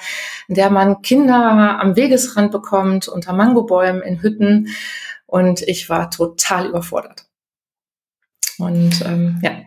in 0.48 0.54
der 0.54 0.70
man 0.70 1.02
Kinder 1.02 1.80
am 1.80 1.96
Wegesrand 1.96 2.50
bekommt 2.50 3.08
unter 3.08 3.32
Mangobäumen 3.32 4.02
in 4.02 4.22
Hütten. 4.22 4.68
Und 5.26 5.62
ich 5.62 5.88
war 5.88 6.10
total 6.10 6.68
überfordert. 6.68 7.24
Und 8.58 9.02
ähm, 9.06 9.40
ja. 9.42 9.62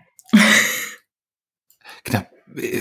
Knapp 2.03 2.34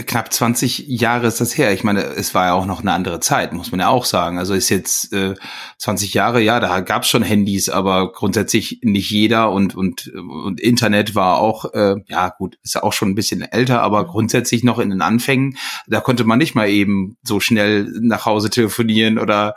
knapp 0.07 0.33
20 0.33 0.87
Jahre 0.87 1.27
ist 1.27 1.41
das 1.41 1.57
her. 1.57 1.73
Ich 1.73 1.85
meine, 1.85 2.03
es 2.03 2.35
war 2.35 2.47
ja 2.47 2.53
auch 2.55 2.67
noch 2.67 2.81
eine 2.81 2.93
andere 2.93 3.21
Zeit, 3.21 3.53
muss 3.53 3.71
man 3.71 3.81
ja 3.81 3.89
auch 3.89 4.05
sagen. 4.05 4.39
Also 4.39 4.55
ist 4.55 4.69
jetzt 4.69 5.13
äh, 5.13 5.35
20 5.79 6.15
Jahre, 6.15 6.41
ja, 6.41 6.61
da 6.61 6.81
gab 6.81 7.03
es 7.03 7.09
schon 7.09 7.23
Handys, 7.23 7.69
aber 7.69 8.13
grundsätzlich 8.13 8.81
nicht 8.83 9.11
jeder 9.11 9.51
und 9.51 9.75
und 9.75 10.09
und 10.15 10.61
Internet 10.61 11.15
war 11.15 11.39
auch, 11.39 11.73
äh, 11.75 11.97
ja 12.07 12.29
gut, 12.29 12.59
ist 12.63 12.75
ja 12.75 12.83
auch 12.83 12.93
schon 12.93 13.11
ein 13.11 13.15
bisschen 13.15 13.43
älter, 13.43 13.83
aber 13.83 14.07
grundsätzlich 14.07 14.65
noch 14.65 14.79
in 14.79 14.91
den 14.91 15.03
Anfängen. 15.03 15.57
Da 15.87 16.01
konnte 16.01 16.25
man 16.25 16.39
nicht 16.39 16.55
mal 16.55 16.69
eben 16.69 17.17
so 17.23 17.41
schnell 17.41 17.85
nach 18.01 18.27
Hause 18.27 18.51
telefonieren 18.51 19.19
oder 19.19 19.55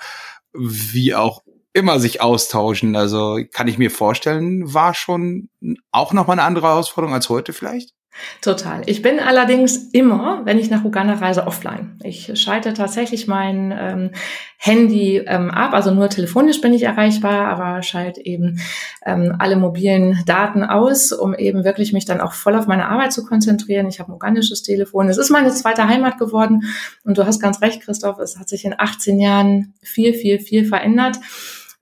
wie 0.54 1.14
auch 1.16 1.44
immer 1.74 2.00
sich 2.00 2.22
austauschen. 2.22 2.96
Also 2.96 3.40
kann 3.52 3.68
ich 3.68 3.78
mir 3.78 3.92
vorstellen, 3.92 4.74
war 4.74 4.94
schon 4.94 5.50
auch 5.92 6.14
noch 6.14 6.28
mal 6.28 6.34
eine 6.34 6.44
andere 6.44 6.68
Herausforderung 6.68 7.14
als 7.14 7.30
heute 7.30 7.54
vielleicht. 7.54 7.97
Total. 8.42 8.82
Ich 8.86 9.02
bin 9.02 9.20
allerdings 9.20 9.90
immer, 9.92 10.42
wenn 10.46 10.60
ich 10.60 10.70
nach 10.70 10.84
Uganda 10.84 11.14
reise, 11.16 11.48
offline. 11.48 12.00
Ich 12.04 12.32
schalte 12.40 12.74
tatsächlich 12.74 13.28
mein 13.28 13.74
ähm, 13.78 14.12
Handy 14.58 15.18
ähm, 15.18 15.52
ab, 15.52 15.74
also 15.74 15.94
nur 15.94 16.10
telefonisch 16.10 16.62
bin 16.62 16.74
ich 16.74 16.84
erreichbar, 16.84 17.48
aber 17.48 17.84
schalte 17.84 18.26
eben 18.26 18.60
ähm, 19.06 19.36
alle 19.38 19.56
mobilen 19.56 20.24
Daten 20.26 20.64
aus, 20.64 21.12
um 21.12 21.36
eben 21.36 21.64
wirklich 21.64 21.94
mich 21.94 22.06
dann 22.06 22.22
auch 22.22 22.34
voll 22.34 22.56
auf 22.56 22.68
meine 22.68 22.88
Arbeit 22.90 23.14
zu 23.14 23.24
konzentrieren. 23.26 23.88
Ich 23.88 24.00
habe 24.00 24.12
ein 24.12 24.16
ugandisches 24.16 24.64
Telefon. 24.64 25.10
Es 25.10 25.18
ist 25.18 25.30
meine 25.30 25.50
zweite 25.52 25.88
Heimat 25.88 26.18
geworden 26.18 26.64
und 27.04 27.18
du 27.18 27.26
hast 27.26 27.40
ganz 27.40 27.62
recht, 27.62 27.82
Christoph, 27.82 28.20
es 28.20 28.40
hat 28.40 28.50
sich 28.50 28.66
in 28.66 28.76
18 28.78 29.20
Jahren 29.20 29.74
viel, 29.82 30.14
viel, 30.14 30.40
viel 30.40 30.66
verändert. 30.66 31.18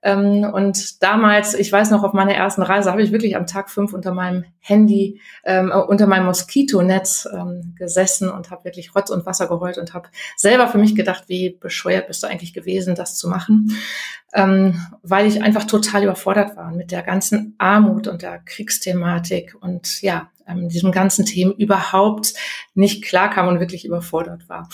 Ähm, 0.06 0.44
und 0.54 1.02
damals, 1.02 1.56
ich 1.56 1.72
weiß 1.72 1.90
noch, 1.90 2.04
auf 2.04 2.14
meiner 2.14 2.36
ersten 2.36 2.62
Reise 2.62 2.92
habe 2.92 3.02
ich 3.02 3.12
wirklich 3.12 3.36
am 3.36 3.48
Tag 3.48 3.72
fünf 3.72 3.92
unter 3.92 4.14
meinem 4.14 4.46
Handy, 4.60 5.20
ähm, 5.44 5.72
äh, 5.72 5.78
unter 5.78 6.06
meinem 6.06 6.28
Moskitonetz 6.28 7.28
ähm, 7.34 7.74
gesessen 7.76 8.30
und 8.30 8.52
habe 8.52 8.66
wirklich 8.66 8.94
Rotz 8.94 9.10
und 9.10 9.26
Wasser 9.26 9.48
geheult 9.48 9.80
und 9.80 9.96
habe 9.96 10.10
selber 10.38 10.68
für 10.68 10.78
mich 10.78 10.96
gedacht, 10.96 11.24
wie 11.26 11.58
bescheuert 11.60 12.06
bist 12.06 12.22
du 12.22 12.28
eigentlich 12.28 12.54
gewesen, 12.54 12.94
das 12.94 13.18
zu 13.18 13.28
machen, 13.28 13.76
ähm, 14.36 14.80
weil 15.02 15.26
ich 15.26 15.42
einfach 15.42 15.64
total 15.64 16.04
überfordert 16.04 16.56
war 16.56 16.72
mit 16.72 16.92
der 16.92 17.02
ganzen 17.02 17.56
Armut 17.58 18.08
und 18.08 18.22
der 18.22 18.38
Kriegsthematik 18.46 19.56
und 19.60 20.04
ja, 20.04 20.30
ähm, 20.48 20.70
diesem 20.70 20.92
ganzen 20.92 21.26
Themen 21.26 21.54
überhaupt 21.54 22.34
nicht 22.74 23.04
klarkam 23.04 23.48
und 23.48 23.60
wirklich 23.60 23.86
überfordert 23.86 24.48
war. 24.48 24.70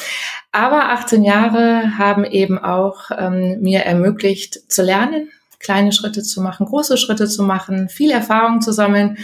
Aber 0.51 0.89
18 0.89 1.23
Jahre 1.23 1.97
haben 1.97 2.25
eben 2.25 2.59
auch 2.59 3.11
ähm, 3.17 3.59
mir 3.61 3.81
ermöglicht 3.81 4.71
zu 4.71 4.83
lernen, 4.83 5.29
kleine 5.59 5.91
Schritte 5.91 6.23
zu 6.23 6.41
machen, 6.41 6.65
große 6.65 6.97
Schritte 6.97 7.27
zu 7.27 7.43
machen, 7.43 7.89
viel 7.89 8.11
Erfahrung 8.11 8.61
zu 8.61 8.71
sammeln, 8.71 9.17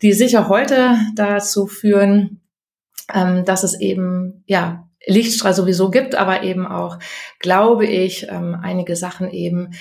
die 0.00 0.12
sicher 0.12 0.48
heute 0.48 0.96
dazu 1.14 1.66
führen, 1.66 2.40
ähm, 3.12 3.44
dass 3.44 3.62
es 3.62 3.78
eben 3.78 4.44
ja 4.46 4.88
Lichtstrahl 5.06 5.54
sowieso 5.54 5.90
gibt, 5.90 6.14
aber 6.14 6.42
eben 6.42 6.66
auch, 6.66 6.98
glaube 7.40 7.86
ich, 7.86 8.28
ähm, 8.28 8.56
einige 8.60 8.96
Sachen 8.96 9.30
eben 9.30 9.72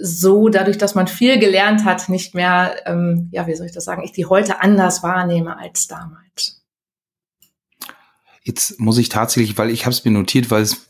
so 0.00 0.48
dadurch, 0.48 0.78
dass 0.78 0.94
man 0.94 1.06
viel 1.06 1.38
gelernt 1.38 1.84
hat, 1.84 2.08
nicht 2.08 2.34
mehr, 2.34 2.76
ähm, 2.86 3.28
ja, 3.32 3.46
wie 3.46 3.54
soll 3.54 3.66
ich 3.66 3.72
das 3.72 3.84
sagen, 3.84 4.02
ich 4.02 4.12
die 4.12 4.26
heute 4.26 4.60
anders 4.60 5.02
wahrnehme 5.02 5.58
als 5.58 5.86
damals. 5.86 6.62
Jetzt 8.42 8.78
muss 8.78 8.98
ich 8.98 9.08
tatsächlich, 9.08 9.58
weil 9.58 9.70
ich 9.70 9.86
habe 9.86 9.92
es 9.92 10.04
mir 10.04 10.12
notiert, 10.12 10.50
weil 10.50 10.62
es 10.62 10.86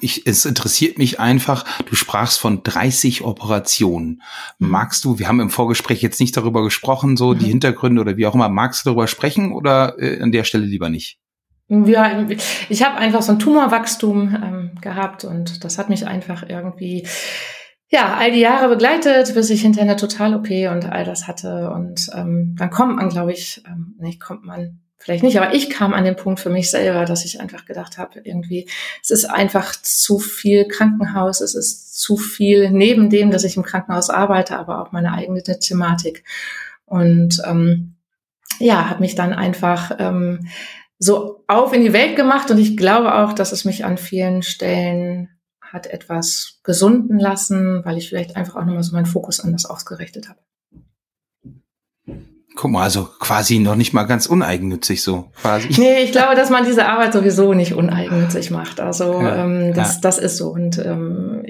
ich, 0.00 0.26
es 0.26 0.44
interessiert 0.44 0.98
mich 0.98 1.18
einfach, 1.18 1.64
du 1.84 1.94
sprachst 1.94 2.38
von 2.38 2.62
30 2.62 3.22
Operationen. 3.22 4.22
Mhm. 4.58 4.68
Magst 4.68 5.04
du, 5.04 5.18
wir 5.18 5.28
haben 5.28 5.40
im 5.40 5.50
Vorgespräch 5.50 6.02
jetzt 6.02 6.20
nicht 6.20 6.36
darüber 6.36 6.62
gesprochen, 6.62 7.16
so 7.16 7.34
mhm. 7.34 7.38
die 7.38 7.46
Hintergründe 7.46 8.00
oder 8.00 8.16
wie 8.16 8.26
auch 8.26 8.34
immer, 8.34 8.48
magst 8.48 8.84
du 8.84 8.90
darüber 8.90 9.06
sprechen 9.06 9.52
oder 9.52 9.98
äh, 9.98 10.20
an 10.20 10.32
der 10.32 10.44
Stelle 10.44 10.66
lieber 10.66 10.88
nicht? 10.88 11.18
Ja, 11.68 12.26
ich 12.68 12.82
habe 12.82 12.96
einfach 12.96 13.22
so 13.22 13.32
ein 13.32 13.38
Tumorwachstum 13.38 14.34
ähm, 14.34 14.70
gehabt 14.80 15.24
und 15.24 15.62
das 15.64 15.78
hat 15.78 15.88
mich 15.88 16.06
einfach 16.06 16.42
irgendwie 16.48 17.06
ja, 17.90 18.14
all 18.14 18.30
die 18.30 18.40
Jahre 18.40 18.68
begleitet, 18.68 19.34
bis 19.34 19.50
ich 19.50 19.62
hinterher 19.62 19.90
eine 19.90 20.00
Total-OP 20.00 20.48
und 20.72 20.86
all 20.90 21.04
das 21.04 21.26
hatte. 21.26 21.70
Und 21.70 22.08
ähm, 22.14 22.54
dann 22.56 22.70
kommt 22.70 22.96
man, 22.96 23.08
glaube 23.08 23.32
ich, 23.32 23.62
ähm, 23.66 23.96
nicht 23.98 24.20
kommt 24.20 24.44
man 24.44 24.78
vielleicht 24.96 25.24
nicht, 25.24 25.40
aber 25.40 25.54
ich 25.54 25.70
kam 25.70 25.92
an 25.92 26.04
den 26.04 26.14
Punkt 26.14 26.40
für 26.40 26.50
mich 26.50 26.70
selber, 26.70 27.04
dass 27.04 27.24
ich 27.24 27.40
einfach 27.40 27.64
gedacht 27.64 27.98
habe, 27.98 28.20
irgendwie, 28.22 28.68
es 29.02 29.10
ist 29.10 29.24
einfach 29.24 29.74
zu 29.74 30.18
viel 30.18 30.68
Krankenhaus, 30.68 31.40
es 31.40 31.54
ist 31.54 31.98
zu 31.98 32.16
viel 32.16 32.70
neben 32.70 33.10
dem, 33.10 33.30
dass 33.30 33.44
ich 33.44 33.56
im 33.56 33.62
Krankenhaus 33.64 34.08
arbeite, 34.10 34.58
aber 34.58 34.82
auch 34.82 34.92
meine 34.92 35.12
eigene 35.12 35.42
Thematik. 35.42 36.22
Und 36.84 37.42
ähm, 37.44 37.94
ja, 38.60 38.88
habe 38.88 39.00
mich 39.00 39.14
dann 39.14 39.32
einfach 39.32 39.96
ähm, 39.98 40.48
so 40.98 41.44
auf 41.48 41.72
in 41.72 41.82
die 41.82 41.94
Welt 41.94 42.14
gemacht 42.14 42.50
und 42.50 42.58
ich 42.58 42.76
glaube 42.76 43.14
auch, 43.16 43.32
dass 43.32 43.52
es 43.52 43.64
mich 43.64 43.84
an 43.84 43.96
vielen 43.96 44.42
Stellen 44.42 45.30
hat 45.72 45.86
etwas 45.86 46.60
gesunden 46.64 47.18
lassen, 47.18 47.84
weil 47.84 47.96
ich 47.96 48.08
vielleicht 48.08 48.36
einfach 48.36 48.56
auch 48.56 48.64
nochmal 48.64 48.82
so 48.82 48.94
meinen 48.94 49.06
Fokus 49.06 49.40
anders 49.40 49.66
ausgerichtet 49.66 50.28
habe. 50.28 50.40
Guck 52.56 52.72
mal, 52.72 52.82
also 52.82 53.08
quasi 53.20 53.60
noch 53.60 53.76
nicht 53.76 53.94
mal 53.94 54.02
ganz 54.02 54.26
uneigennützig 54.26 55.02
so 55.02 55.30
quasi. 55.40 55.68
Nee, 55.80 56.02
ich 56.02 56.12
glaube, 56.12 56.34
dass 56.34 56.50
man 56.50 56.64
diese 56.64 56.86
Arbeit 56.86 57.12
sowieso 57.12 57.54
nicht 57.54 57.74
uneigennützig 57.74 58.50
macht. 58.50 58.80
Also 58.80 59.20
ja, 59.20 59.44
ähm, 59.44 59.72
das, 59.72 59.94
ja. 59.94 60.00
das 60.02 60.18
ist 60.18 60.36
so. 60.36 60.48
Und 60.50 60.76
ähm, 60.78 61.44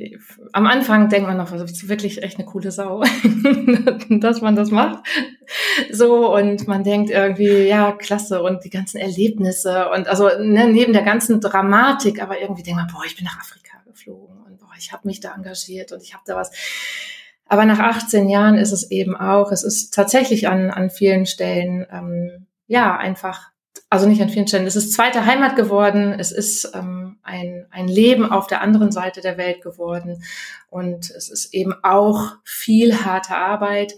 am 0.52 0.66
Anfang 0.66 1.08
denkt 1.08 1.26
man 1.26 1.38
noch, 1.38 1.50
das 1.50 1.70
ist 1.70 1.88
wirklich 1.88 2.22
echt 2.22 2.38
eine 2.38 2.44
coole 2.44 2.70
Sau, 2.70 3.02
dass 4.10 4.42
man 4.42 4.54
das 4.54 4.70
macht. 4.70 5.02
So, 5.90 6.34
und 6.34 6.68
man 6.68 6.84
denkt 6.84 7.10
irgendwie, 7.10 7.66
ja, 7.66 7.92
klasse, 7.92 8.42
und 8.42 8.62
die 8.64 8.70
ganzen 8.70 8.98
Erlebnisse 8.98 9.88
und 9.88 10.06
also 10.06 10.28
ne, 10.38 10.68
neben 10.68 10.92
der 10.92 11.02
ganzen 11.02 11.40
Dramatik, 11.40 12.22
aber 12.22 12.40
irgendwie 12.40 12.62
denkt 12.62 12.78
man, 12.78 12.88
boah, 12.88 13.04
ich 13.06 13.16
bin 13.16 13.24
nach 13.24 13.40
Afrika 13.40 13.69
geflogen 14.10 14.40
und 14.46 14.58
boah, 14.58 14.72
ich 14.78 14.92
habe 14.92 15.06
mich 15.06 15.20
da 15.20 15.34
engagiert 15.34 15.92
und 15.92 16.02
ich 16.02 16.14
habe 16.14 16.24
da 16.26 16.36
was 16.36 16.50
aber 17.50 17.64
nach 17.64 17.80
18 17.80 18.28
Jahren 18.28 18.56
ist 18.56 18.70
es 18.70 18.92
eben 18.92 19.16
auch, 19.16 19.50
es 19.50 19.64
ist 19.64 19.92
tatsächlich 19.92 20.46
an, 20.46 20.70
an 20.70 20.88
vielen 20.88 21.26
Stellen, 21.26 21.84
ähm, 21.90 22.46
ja, 22.68 22.96
einfach, 22.96 23.50
also 23.90 24.08
nicht 24.08 24.22
an 24.22 24.28
vielen 24.28 24.46
Stellen, 24.46 24.68
es 24.68 24.76
ist 24.76 24.92
zweite 24.92 25.26
Heimat 25.26 25.56
geworden, 25.56 26.14
es 26.16 26.30
ist 26.30 26.70
ähm, 26.76 27.18
ein, 27.24 27.66
ein 27.72 27.88
Leben 27.88 28.30
auf 28.30 28.46
der 28.46 28.60
anderen 28.60 28.92
Seite 28.92 29.20
der 29.20 29.36
Welt 29.36 29.62
geworden 29.62 30.22
und 30.68 31.10
es 31.10 31.28
ist 31.28 31.52
eben 31.52 31.74
auch 31.82 32.36
viel 32.44 33.04
harte 33.04 33.34
Arbeit. 33.34 33.94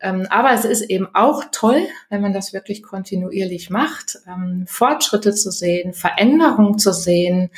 Ähm, 0.00 0.26
aber 0.30 0.52
es 0.52 0.64
ist 0.64 0.82
eben 0.82 1.08
auch 1.14 1.44
toll, 1.52 1.86
wenn 2.08 2.22
man 2.22 2.32
das 2.32 2.52
wirklich 2.52 2.82
kontinuierlich 2.82 3.70
macht, 3.70 4.18
ähm, 4.26 4.64
Fortschritte 4.66 5.34
zu 5.34 5.50
sehen, 5.50 5.92
Veränderungen 5.92 6.78
zu 6.78 6.92
sehen. 6.92 7.50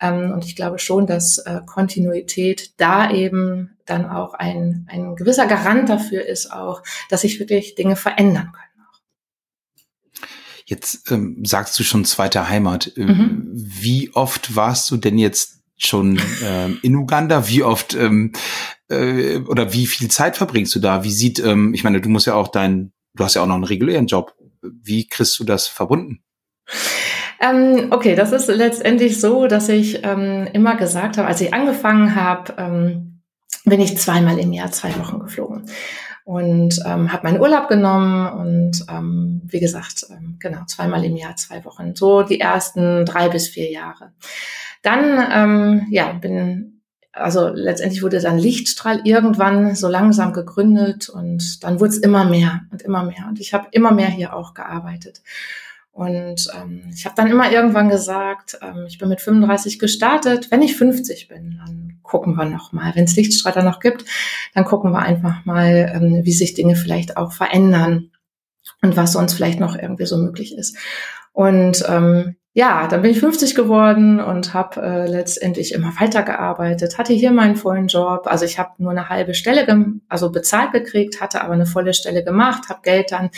Ähm, 0.00 0.32
und 0.32 0.44
ich 0.44 0.54
glaube 0.54 0.78
schon, 0.78 1.06
dass 1.06 1.38
äh, 1.38 1.60
Kontinuität 1.66 2.72
da 2.76 3.10
eben 3.10 3.76
dann 3.86 4.06
auch 4.06 4.34
ein, 4.34 4.86
ein 4.90 5.16
gewisser 5.16 5.46
Garant 5.46 5.88
dafür 5.88 6.26
ist, 6.26 6.52
auch, 6.52 6.82
dass 7.08 7.22
sich 7.22 7.40
wirklich 7.40 7.74
Dinge 7.74 7.96
verändern 7.96 8.52
können. 8.52 8.68
Jetzt 10.68 11.10
ähm, 11.10 11.42
sagst 11.46 11.78
du 11.78 11.82
schon 11.82 12.04
zweite 12.04 12.50
Heimat. 12.50 12.92
Äh, 12.98 13.04
mhm. 13.06 13.48
Wie 13.50 14.10
oft 14.12 14.54
warst 14.54 14.90
du 14.90 14.98
denn 14.98 15.16
jetzt 15.16 15.62
schon 15.78 16.20
ähm, 16.44 16.78
in 16.82 16.94
Uganda? 16.94 17.48
Wie 17.48 17.62
oft 17.62 17.94
ähm, 17.94 18.32
äh, 18.88 19.38
oder 19.38 19.72
wie 19.72 19.86
viel 19.86 20.08
Zeit 20.08 20.36
verbringst 20.36 20.74
du 20.74 20.80
da? 20.80 21.04
Wie 21.04 21.12
sieht, 21.12 21.38
ähm, 21.40 21.74
ich 21.74 21.84
meine, 21.84 22.00
du 22.00 22.08
musst 22.08 22.26
ja 22.26 22.34
auch 22.34 22.48
dein, 22.48 22.92
du 23.14 23.24
hast 23.24 23.34
ja 23.34 23.42
auch 23.42 23.46
noch 23.46 23.54
einen 23.54 23.64
regulären 23.64 24.06
Job. 24.06 24.34
Wie 24.62 25.06
kriegst 25.06 25.38
du 25.38 25.44
das 25.44 25.66
verbunden? 25.66 26.22
Ähm, 27.40 27.88
okay, 27.90 28.14
das 28.14 28.32
ist 28.32 28.48
letztendlich 28.48 29.20
so, 29.20 29.46
dass 29.46 29.68
ich 29.68 30.04
ähm, 30.04 30.48
immer 30.52 30.76
gesagt 30.76 31.18
habe, 31.18 31.28
als 31.28 31.40
ich 31.40 31.54
angefangen 31.54 32.14
habe, 32.14 32.54
ähm, 32.58 33.22
bin 33.64 33.80
ich 33.80 33.96
zweimal 33.98 34.38
im 34.38 34.52
Jahr 34.52 34.72
zwei 34.72 34.96
Wochen 34.98 35.20
geflogen 35.20 35.66
und 36.24 36.80
ähm, 36.84 37.12
habe 37.12 37.26
meinen 37.26 37.40
Urlaub 37.40 37.68
genommen 37.68 38.26
und 38.28 38.84
ähm, 38.90 39.42
wie 39.44 39.60
gesagt, 39.60 40.06
ähm, 40.10 40.36
genau, 40.40 40.64
zweimal 40.66 41.04
im 41.04 41.16
Jahr 41.16 41.36
zwei 41.36 41.64
Wochen. 41.64 41.94
So 41.94 42.22
die 42.22 42.40
ersten 42.40 43.06
drei 43.06 43.28
bis 43.28 43.48
vier 43.48 43.70
Jahre. 43.70 44.12
Dann, 44.82 45.26
ähm, 45.32 45.86
ja, 45.90 46.12
bin 46.12 46.77
also 47.18 47.48
letztendlich 47.48 48.02
wurde 48.02 48.20
dann 48.20 48.38
Lichtstrahl 48.38 49.00
irgendwann 49.04 49.74
so 49.74 49.88
langsam 49.88 50.32
gegründet 50.32 51.08
und 51.08 51.62
dann 51.64 51.80
wurde 51.80 51.90
es 51.90 51.98
immer 51.98 52.24
mehr 52.24 52.62
und 52.70 52.82
immer 52.82 53.04
mehr. 53.04 53.26
Und 53.28 53.40
ich 53.40 53.52
habe 53.54 53.68
immer 53.72 53.92
mehr 53.92 54.08
hier 54.08 54.34
auch 54.34 54.54
gearbeitet. 54.54 55.22
Und 55.98 56.48
ähm, 56.54 56.84
ich 56.94 57.04
habe 57.06 57.16
dann 57.16 57.26
immer 57.26 57.50
irgendwann 57.50 57.88
gesagt, 57.88 58.56
ähm, 58.62 58.84
ich 58.86 58.98
bin 58.98 59.08
mit 59.08 59.20
35 59.20 59.80
gestartet. 59.80 60.48
Wenn 60.50 60.62
ich 60.62 60.76
50 60.76 61.26
bin, 61.26 61.60
dann 61.64 61.98
gucken 62.04 62.36
wir 62.36 62.44
noch 62.44 62.72
mal. 62.72 62.94
Wenn 62.94 63.04
es 63.04 63.16
Lichtstrahl 63.16 63.52
da 63.52 63.64
noch 63.64 63.80
gibt, 63.80 64.04
dann 64.54 64.64
gucken 64.64 64.92
wir 64.92 65.00
einfach 65.00 65.44
mal, 65.44 65.92
ähm, 65.92 66.20
wie 66.24 66.32
sich 66.32 66.54
Dinge 66.54 66.76
vielleicht 66.76 67.16
auch 67.16 67.32
verändern 67.32 68.12
und 68.80 68.96
was 68.96 69.14
sonst 69.14 69.34
vielleicht 69.34 69.58
noch 69.58 69.76
irgendwie 69.76 70.06
so 70.06 70.18
möglich 70.18 70.56
ist. 70.56 70.76
Und 71.32 71.84
ähm, 71.88 72.36
ja, 72.54 72.88
dann 72.88 73.02
bin 73.02 73.10
ich 73.10 73.20
50 73.20 73.54
geworden 73.54 74.20
und 74.20 74.52
habe 74.54 74.82
äh, 74.82 75.06
letztendlich 75.06 75.72
immer 75.72 75.92
weitergearbeitet, 76.00 76.98
hatte 76.98 77.12
hier 77.12 77.30
meinen 77.30 77.56
vollen 77.56 77.86
Job. 77.86 78.22
Also 78.26 78.44
ich 78.44 78.58
habe 78.58 78.70
nur 78.78 78.90
eine 78.90 79.08
halbe 79.08 79.34
Stelle, 79.34 79.66
also 80.08 80.32
bezahlt 80.32 80.72
gekriegt, 80.72 81.20
hatte 81.20 81.42
aber 81.42 81.54
eine 81.54 81.66
volle 81.66 81.94
Stelle 81.94 82.24
gemacht, 82.24 82.68
habe 82.68 82.80
Geld 82.82 83.12
dann 83.12 83.30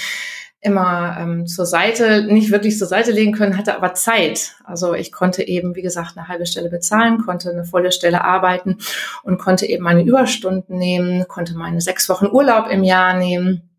immer 0.62 1.16
ähm, 1.18 1.46
zur 1.46 1.64
Seite, 1.64 2.24
nicht 2.24 2.50
wirklich 2.50 2.78
zur 2.78 2.86
Seite 2.86 3.12
legen 3.12 3.32
können, 3.32 3.56
hatte 3.56 3.74
aber 3.74 3.94
Zeit. 3.94 4.56
Also 4.64 4.94
ich 4.94 5.10
konnte 5.10 5.46
eben, 5.46 5.74
wie 5.74 5.82
gesagt, 5.82 6.16
eine 6.16 6.28
halbe 6.28 6.46
Stelle 6.46 6.68
bezahlen, 6.68 7.18
konnte 7.18 7.50
eine 7.50 7.64
volle 7.64 7.92
Stelle 7.92 8.24
arbeiten 8.24 8.76
und 9.22 9.38
konnte 9.38 9.66
eben 9.66 9.82
meine 9.82 10.02
Überstunden 10.02 10.76
nehmen, 10.76 11.26
konnte 11.28 11.56
meine 11.56 11.80
sechs 11.80 12.08
Wochen 12.10 12.26
Urlaub 12.26 12.68
im 12.70 12.84
Jahr 12.84 13.14
nehmen. 13.14 13.70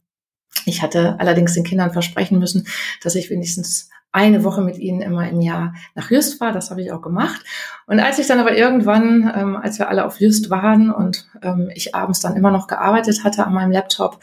Ich 0.66 0.82
hatte 0.82 1.16
allerdings 1.20 1.54
den 1.54 1.64
Kindern 1.64 1.92
versprechen 1.92 2.40
müssen, 2.40 2.68
dass 3.04 3.16
ich 3.16 3.30
wenigstens 3.30 3.91
eine 4.12 4.44
Woche 4.44 4.62
mit 4.62 4.78
ihnen 4.78 5.02
immer 5.02 5.30
im 5.30 5.42
Jahr 5.42 5.74
nach 5.96 6.12
Just 6.12 6.42
war. 6.42 6.52
Das 6.52 6.70
habe 6.70 6.82
ich 6.82 6.92
auch 6.92 7.02
gemacht. 7.02 7.44
Und 7.88 8.00
als 8.00 8.20
ich 8.20 8.28
dann 8.28 8.40
aber 8.40 8.56
irgendwann, 8.56 9.32
ähm, 9.36 9.56
als 9.56 9.80
wir 9.80 9.90
alle 9.90 10.06
auf 10.06 10.20
Just 10.20 10.50
waren 10.50 10.92
und 10.92 11.28
ähm, 11.42 11.70
ich 11.74 11.96
abends 11.96 12.20
dann 12.20 12.36
immer 12.36 12.52
noch 12.52 12.68
gearbeitet 12.68 13.24
hatte 13.24 13.46
an 13.46 13.54
meinem 13.54 13.72
Laptop 13.72 14.20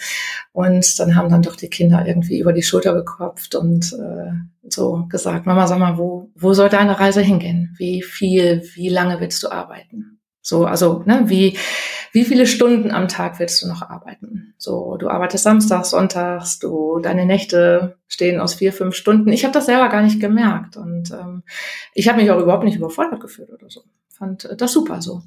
und 0.52 0.98
dann 0.98 1.16
haben 1.16 1.30
dann 1.30 1.42
doch 1.42 1.56
die 1.56 1.70
Kinder 1.70 2.06
irgendwie 2.06 2.38
über 2.38 2.52
die 2.52 2.62
Schulter 2.62 2.94
geklopft 2.94 3.54
und 3.54 3.92
äh, 3.94 4.32
so 4.68 5.06
gesagt, 5.08 5.46
Mama, 5.46 5.66
sag 5.66 5.78
mal, 5.78 5.96
wo, 5.96 6.30
wo 6.34 6.52
soll 6.52 6.68
deine 6.68 7.00
Reise 7.00 7.22
hingehen? 7.22 7.74
Wie 7.78 8.02
viel, 8.02 8.62
wie 8.74 8.88
lange 8.88 9.20
willst 9.20 9.42
du 9.42 9.50
arbeiten? 9.50 10.17
So, 10.48 10.64
also, 10.64 11.02
ne, 11.04 11.24
wie, 11.26 11.58
wie 12.12 12.24
viele 12.24 12.46
Stunden 12.46 12.90
am 12.90 13.06
Tag 13.06 13.38
willst 13.38 13.62
du 13.62 13.68
noch 13.68 13.82
arbeiten? 13.82 14.54
So, 14.56 14.96
du 14.96 15.10
arbeitest 15.10 15.44
samstags, 15.44 15.90
sonntags, 15.90 16.58
du, 16.58 17.00
deine 17.00 17.26
Nächte 17.26 17.98
stehen 18.08 18.40
aus 18.40 18.54
vier, 18.54 18.72
fünf 18.72 18.94
Stunden. 18.94 19.30
Ich 19.30 19.44
habe 19.44 19.52
das 19.52 19.66
selber 19.66 19.90
gar 19.90 20.00
nicht 20.00 20.20
gemerkt 20.20 20.78
und 20.78 21.10
ähm, 21.10 21.42
ich 21.92 22.08
habe 22.08 22.22
mich 22.22 22.30
auch 22.30 22.40
überhaupt 22.40 22.64
nicht 22.64 22.78
überfordert 22.78 23.20
gefühlt 23.20 23.50
oder 23.50 23.68
so. 23.68 23.82
Fand 24.08 24.48
das 24.56 24.72
super 24.72 25.02
so. 25.02 25.20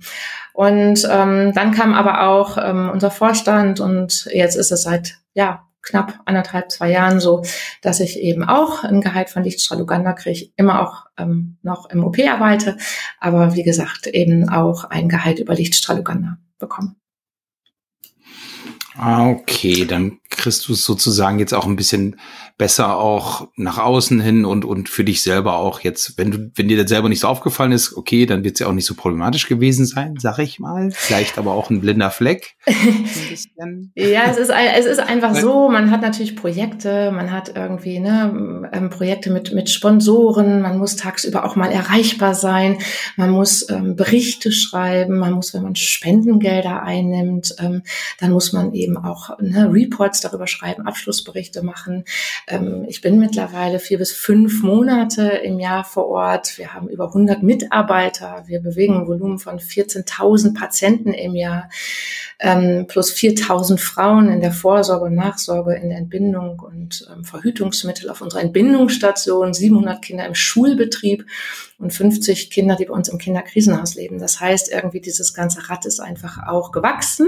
Und 0.54 1.08
ähm, 1.08 1.54
dann 1.54 1.72
kam 1.72 1.94
aber 1.94 2.28
auch 2.28 2.58
ähm, 2.58 2.90
unser 2.92 3.12
Vorstand 3.12 3.80
und 3.80 4.28
jetzt 4.34 4.56
ist 4.56 4.72
es 4.72 4.82
seit 4.82 5.20
ja 5.36 5.68
knapp 5.82 6.20
anderthalb, 6.26 6.72
zwei 6.72 6.92
Jahren 6.92 7.20
so, 7.20 7.44
dass 7.82 8.00
ich 8.00 8.20
eben 8.20 8.44
auch 8.44 8.84
ein 8.84 9.02
Gehalt 9.02 9.30
von 9.30 9.44
Lichtstrahl 9.44 9.82
Uganda 9.82 10.14
kriege, 10.14 10.52
immer 10.56 10.82
auch 10.82 11.06
ähm, 11.18 11.58
noch 11.62 11.90
im 11.90 12.04
OP 12.04 12.18
arbeite, 12.20 12.78
aber 13.20 13.56
wie 13.56 13.64
gesagt 13.64 14.08
eben 14.08 14.50
auch 14.50 14.86
ein 14.86 15.10
Gehalt 15.10 15.40
über 15.40 15.56
Lichtstrahl 15.56 16.00
Uganda 16.00 16.38
bekomme. 16.60 16.96
Ah, 18.96 19.30
okay, 19.30 19.86
dann 19.86 20.21
kriegst 20.42 20.68
du 20.68 20.74
es 20.74 20.84
sozusagen 20.84 21.40
jetzt 21.40 21.54
auch 21.54 21.66
ein 21.66 21.76
bisschen 21.76 22.18
besser 22.58 22.98
auch 22.98 23.48
nach 23.56 23.78
außen 23.78 24.20
hin 24.20 24.46
und, 24.46 24.66
und 24.66 24.90
für 24.90 25.04
dich 25.04 25.22
selber 25.24 25.56
auch 25.56 25.80
jetzt, 25.80 26.18
wenn 26.18 26.32
du, 26.32 26.52
wenn 26.56 26.68
dir 26.68 26.78
das 26.78 26.90
selber 26.90 27.10
nicht 27.10 27.20
so 27.20 27.28
aufgefallen 27.28 27.72
ist, 27.72 27.96
okay, 27.96 28.26
dann 28.26 28.44
wird 28.44 28.56
es 28.56 28.60
ja 28.60 28.68
auch 28.68 28.74
nicht 28.74 28.86
so 28.86 28.94
problematisch 28.94 29.48
gewesen 29.48 29.86
sein, 29.86 30.16
sag 30.20 30.40
ich 30.40 30.60
mal. 30.60 30.92
Vielleicht 30.92 31.38
aber 31.38 31.54
auch 31.54 31.70
ein 31.70 31.82
blinder 31.82 32.12
Fleck. 32.12 32.56
ja, 33.96 34.24
es 34.30 34.38
ist, 34.38 34.52
es 34.52 34.86
ist 34.86 35.00
einfach 35.00 35.36
so, 35.36 35.70
man 35.70 35.92
hat 35.92 36.02
natürlich 36.02 36.36
Projekte, 36.36 37.12
man 37.12 37.32
hat 37.32 37.56
irgendwie 37.56 38.00
ne, 38.00 38.70
ähm, 38.72 38.90
Projekte 38.90 39.32
mit, 39.32 39.54
mit 39.54 39.70
Sponsoren, 39.70 40.62
man 40.62 40.78
muss 40.78 40.96
tagsüber 40.96 41.46
auch 41.46 41.56
mal 41.56 41.72
erreichbar 41.72 42.36
sein, 42.36 42.78
man 43.16 43.32
muss 43.32 43.70
ähm, 43.70 43.96
Berichte 43.96 44.52
schreiben, 44.52 45.18
man 45.18 45.34
muss, 45.34 45.54
wenn 45.54 45.64
man 45.64 45.76
Spendengelder 45.76 46.84
einnimmt, 46.84 47.56
ähm, 47.60 47.84
dann 48.20 48.32
muss 48.32 48.54
man 48.54 48.74
eben 48.74 48.98
auch 48.98 49.40
ne, 49.40 49.70
Reports 49.72 50.22
darüber 50.32 50.48
schreiben, 50.48 50.88
Abschlussberichte 50.88 51.62
machen. 51.64 52.06
Ähm, 52.48 52.86
ich 52.88 53.02
bin 53.02 53.20
mittlerweile 53.20 53.80
vier 53.80 53.98
bis 53.98 54.12
fünf 54.12 54.64
Monate 54.64 55.24
im 55.28 55.60
Jahr 55.60 55.84
vor 55.84 56.08
Ort. 56.08 56.58
Wir 56.58 56.74
haben 56.74 56.88
über 56.90 57.08
100 57.08 57.44
Mitarbeiter. 57.44 58.44
Wir 58.48 58.62
bewegen 58.62 59.02
ein 59.02 59.08
Volumen 59.08 59.40
von 59.40 59.60
14.000 59.60 60.54
Patienten 60.54 61.14
im 61.14 61.36
Jahr 61.36 61.70
ähm, 62.40 62.86
plus 62.88 63.14
4.000 63.14 63.78
Frauen 63.78 64.30
in 64.30 64.42
der 64.42 64.52
Vorsorge 64.52 65.06
und 65.06 65.16
Nachsorge, 65.16 65.76
in 65.76 65.90
der 65.90 66.00
Entbindung 66.00 66.60
und 66.60 67.08
ähm, 67.14 67.24
Verhütungsmittel 67.24 68.10
auf 68.10 68.22
unserer 68.22 68.42
Entbindungsstation, 68.42 69.54
700 69.54 70.02
Kinder 70.02 70.26
im 70.26 70.36
Schulbetrieb 70.36 71.26
und 71.82 71.92
50 71.92 72.52
Kinder, 72.52 72.76
die 72.76 72.86
bei 72.86 72.94
uns 72.94 73.10
im 73.10 73.18
Kinderkrisenhaus 73.18 73.96
leben. 73.96 74.20
Das 74.20 74.40
heißt, 74.40 74.72
irgendwie 74.72 75.02
dieses 75.02 75.34
ganze 75.34 75.70
Rad 75.70 75.86
ist 75.86 76.00
einfach 76.00 76.48
auch 76.48 76.72
gewachsen 76.72 77.28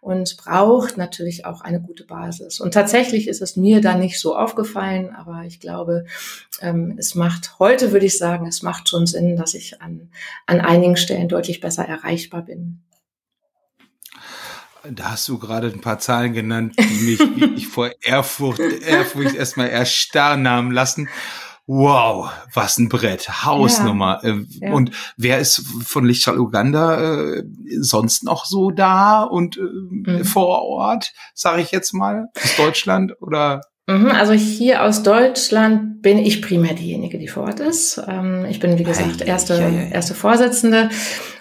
und 0.00 0.36
braucht 0.36 0.96
natürlich 0.96 1.44
auch 1.44 1.62
eine 1.62 1.80
gute 1.80 2.04
Basis. 2.04 2.60
Und 2.60 2.74
tatsächlich 2.74 3.28
ist 3.28 3.40
es 3.40 3.56
mir 3.56 3.80
da 3.80 3.94
nicht 3.94 4.20
so 4.20 4.36
aufgefallen, 4.36 5.14
aber 5.14 5.44
ich 5.46 5.58
glaube, 5.60 6.04
ähm, 6.60 6.96
es 6.98 7.14
macht 7.14 7.58
heute, 7.58 7.92
würde 7.92 8.06
ich 8.06 8.18
sagen, 8.18 8.46
es 8.46 8.62
macht 8.62 8.88
schon 8.88 9.06
Sinn, 9.06 9.36
dass 9.36 9.54
ich 9.54 9.80
an, 9.80 10.10
an 10.46 10.60
einigen 10.60 10.96
Stellen 10.96 11.28
deutlich 11.28 11.60
besser 11.60 11.84
erreichbar 11.84 12.42
bin. 12.42 12.80
Da 14.90 15.12
hast 15.12 15.28
du 15.28 15.38
gerade 15.38 15.66
ein 15.66 15.80
paar 15.80 15.98
Zahlen 15.98 16.32
genannt, 16.32 16.74
die 16.78 17.00
mich 17.04 17.18
wirklich 17.18 17.66
vor 17.66 17.90
Ehrfurcht, 18.00 18.60
Ehrfurcht 18.60 19.34
erstmal 19.34 19.68
erstarren 19.68 20.48
haben 20.48 20.70
lassen. 20.70 21.08
Wow, 21.70 22.30
was 22.54 22.78
ein 22.78 22.88
Brett, 22.88 23.44
Hausnummer. 23.44 24.20
Ja, 24.22 24.30
äh, 24.30 24.44
ja. 24.48 24.72
Und 24.72 24.90
wer 25.18 25.38
ist 25.38 25.62
von 25.84 26.06
Lichtschall 26.06 26.38
Uganda 26.38 26.98
äh, 26.98 27.44
sonst 27.78 28.24
noch 28.24 28.46
so 28.46 28.70
da 28.70 29.22
und 29.22 29.58
äh, 29.58 29.60
mhm. 29.60 30.24
vor 30.24 30.62
Ort, 30.62 31.12
sage 31.34 31.60
ich 31.60 31.70
jetzt 31.70 31.92
mal, 31.92 32.28
aus 32.42 32.56
Deutschland 32.56 33.20
oder 33.20 33.60
also 33.88 34.32
hier 34.34 34.84
aus 34.84 35.02
Deutschland 35.02 36.02
bin 36.02 36.18
ich 36.18 36.42
primär 36.42 36.74
diejenige, 36.74 37.18
die 37.18 37.28
vor 37.28 37.44
Ort 37.44 37.60
ist. 37.60 38.00
Ähm, 38.06 38.44
ich 38.48 38.60
bin, 38.60 38.78
wie 38.78 38.84
gesagt, 38.84 39.22
erste, 39.22 39.54
erste 39.90 40.14
Vorsitzende 40.14 40.90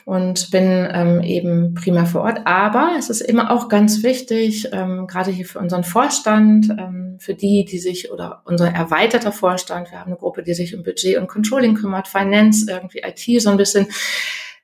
und 0.05 0.49
bin 0.51 0.87
ähm, 0.91 1.21
eben 1.21 1.73
primär 1.73 2.05
vor 2.05 2.21
Ort. 2.21 2.41
Aber 2.45 2.91
es 2.97 3.09
ist 3.09 3.21
immer 3.21 3.51
auch 3.51 3.67
ganz 3.67 4.01
wichtig, 4.01 4.69
ähm, 4.71 5.07
gerade 5.07 5.31
hier 5.31 5.45
für 5.45 5.59
unseren 5.59 5.83
Vorstand, 5.83 6.73
für 7.19 7.33
die, 7.33 7.65
die 7.65 7.79
sich 7.79 8.11
oder 8.11 8.41
unser 8.45 8.71
erweiterter 8.71 9.31
Vorstand, 9.31 9.91
wir 9.91 9.99
haben 9.99 10.11
eine 10.11 10.17
Gruppe, 10.17 10.43
die 10.43 10.53
sich 10.53 10.75
um 10.75 10.83
Budget 10.83 11.17
und 11.17 11.27
Controlling 11.27 11.75
kümmert, 11.75 12.07
Finance, 12.07 12.67
irgendwie 12.69 12.99
IT, 12.99 13.41
so 13.41 13.49
ein 13.49 13.57
bisschen 13.57 13.87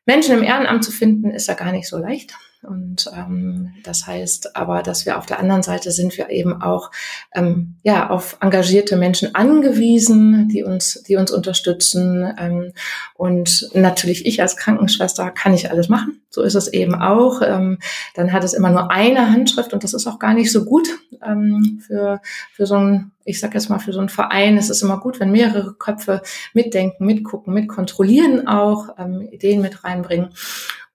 Menschen 0.06 0.38
im 0.38 0.43
Ehrenamt 0.43 0.84
zu 0.84 0.91
finden, 0.91 1.32
ist 1.32 1.48
ja 1.48 1.54
gar 1.54 1.72
nicht 1.72 1.88
so 1.88 1.98
leicht. 1.98 2.34
Und 2.63 3.10
ähm, 3.15 3.73
das 3.84 4.08
heißt 4.08 4.56
aber, 4.56 4.84
dass 4.84 5.06
wir 5.06 5.17
auf 5.17 5.26
der 5.26 5.39
anderen 5.39 5.63
Seite 5.63 5.91
sind 5.91 6.17
wir 6.17 6.30
eben 6.30 6.62
auch 6.62 6.91
ähm, 7.34 7.76
ja 7.84 8.10
auf 8.10 8.38
engagierte 8.39 8.95
Menschen 8.95 9.36
angewiesen, 9.36 10.49
die 10.49 10.63
uns 10.63 11.04
die 11.04 11.15
uns 11.15 11.32
unterstützen. 11.32 12.34
Ähm, 12.38 12.73
und 13.15 13.69
natürlich 13.73 14.26
ich 14.26 14.41
als 14.41 14.58
Krankenschwester 14.58 15.32
kann 15.32 15.54
ich 15.54 15.69
alles 15.69 15.89
machen. 15.89 16.21
So 16.30 16.41
ist 16.41 16.56
es 16.56 16.67
eben 16.67 16.95
auch. 16.95 17.41
Ähm, 17.43 17.80
dann 18.15 18.32
hat 18.32 18.43
es 18.43 18.54
immer 18.54 18.69
nur 18.69 18.91
eine 18.91 19.32
Handschrift 19.32 19.73
und 19.73 19.84
das 19.84 19.93
ist 19.93 20.08
auch 20.08 20.19
gar 20.19 20.34
nicht 20.34 20.52
so 20.52 20.65
gut 20.65 20.88
ähm, 21.26 21.82
für 21.86 22.21
für 22.54 22.65
so 22.65 22.76
ein 22.76 23.12
ich 23.26 23.39
sage 23.39 23.54
jetzt 23.54 23.69
mal, 23.69 23.80
für 23.80 23.93
so 23.93 23.99
einen 23.99 24.10
Verein 24.10 24.58
ist 24.58 24.69
es 24.69 24.82
immer 24.82 24.99
gut, 24.99 25.19
wenn 25.19 25.32
mehrere 25.32 25.73
Köpfe 25.73 26.21
mitdenken, 26.54 27.06
mitgucken, 27.06 27.54
mitkontrollieren 27.54 28.47
auch, 28.47 28.89
ähm, 28.97 29.21
Ideen 29.32 29.62
mit 29.62 29.84
reinbringen. 29.84 30.30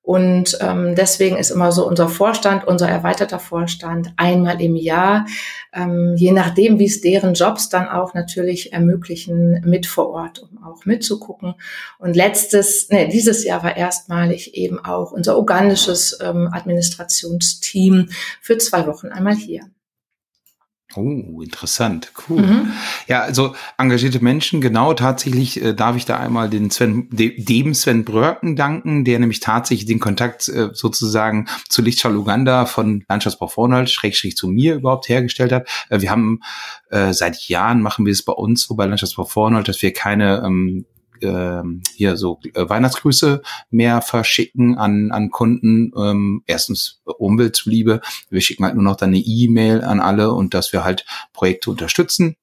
Und 0.08 0.56
ähm, 0.62 0.94
deswegen 0.94 1.36
ist 1.36 1.50
immer 1.50 1.70
so 1.70 1.86
unser 1.86 2.08
Vorstand, 2.08 2.66
unser 2.66 2.88
erweiterter 2.88 3.38
Vorstand 3.38 4.14
einmal 4.16 4.58
im 4.58 4.74
Jahr, 4.74 5.26
ähm, 5.74 6.14
je 6.16 6.32
nachdem, 6.32 6.78
wie 6.78 6.86
es 6.86 7.02
deren 7.02 7.34
Jobs 7.34 7.68
dann 7.68 7.90
auch 7.90 8.14
natürlich 8.14 8.72
ermöglichen, 8.72 9.60
mit 9.66 9.84
vor 9.84 10.08
Ort, 10.08 10.38
um 10.38 10.64
auch 10.64 10.86
mitzugucken. 10.86 11.56
Und 11.98 12.16
letztes, 12.16 12.88
nee, 12.88 13.08
dieses 13.08 13.44
Jahr 13.44 13.62
war 13.62 13.76
erstmalig 13.76 14.54
eben 14.54 14.82
auch 14.82 15.12
unser 15.12 15.38
ugandisches 15.38 16.18
ähm, 16.22 16.48
Administrationsteam 16.50 18.08
für 18.40 18.56
zwei 18.56 18.86
Wochen 18.86 19.08
einmal 19.08 19.34
hier. 19.34 19.68
Oh, 20.96 21.42
interessant, 21.42 22.12
cool. 22.29 22.40
Mhm. 22.40 22.72
Ja, 23.09 23.20
also 23.20 23.55
engagierte 23.77 24.24
Menschen, 24.24 24.62
genau, 24.62 24.94
tatsächlich 24.94 25.62
äh, 25.62 25.74
darf 25.74 25.96
ich 25.96 26.07
da 26.07 26.16
einmal 26.16 26.48
den 26.48 26.70
Sven, 26.70 27.11
de, 27.11 27.44
dem 27.44 27.74
Sven 27.74 28.07
Bröcken 28.07 28.57
danken, 28.57 29.05
der 29.05 29.18
nämlich 29.18 29.40
tatsächlich 29.40 29.87
den 29.87 30.01
Kontakt 30.01 30.48
äh, 30.48 30.70
sozusagen 30.72 31.46
zu 31.68 31.83
Lichtschall 31.83 32.16
Uganda 32.16 32.64
von 32.64 33.05
Landschaftsbau 33.07 33.48
Vornhold, 33.48 33.90
Schrägstrich 33.90 34.35
zu 34.35 34.48
mir 34.48 34.77
überhaupt 34.77 35.11
hergestellt 35.11 35.53
hat. 35.53 35.68
Äh, 35.90 36.01
wir 36.01 36.11
haben 36.11 36.40
äh, 36.88 37.12
seit 37.12 37.48
Jahren 37.48 37.83
machen 37.83 38.07
wir 38.07 38.12
es 38.12 38.22
bei 38.22 38.33
uns 38.33 38.62
so 38.62 38.74
bei 38.74 38.87
Landschaftsbau 38.87 39.24
Vornhold, 39.24 39.68
dass 39.68 39.83
wir 39.83 39.92
keine 39.92 40.42
ähm, 40.42 40.87
ähm, 41.22 41.83
hier 41.94 42.16
so 42.16 42.40
äh, 42.54 42.68
Weihnachtsgrüße 42.68 43.42
mehr 43.70 44.02
verschicken 44.02 44.76
an, 44.76 45.11
an 45.11 45.31
Kunden. 45.31 45.92
Ähm, 45.96 46.42
erstens 46.46 47.00
Umwelt 47.04 47.57
zuliebe. 47.57 48.00
Wir 48.31 48.40
schicken 48.40 48.64
halt 48.64 48.74
nur 48.74 48.85
noch 48.85 48.96
dann 48.96 49.11
eine 49.11 49.18
E-Mail 49.18 49.83
an 49.83 50.00
alle 50.00 50.33
und 50.33 50.54
dass 50.54 50.72
wir 50.72 50.85
halt 50.85 51.04
Projekte 51.33 51.70
unterstützen. 51.70 52.37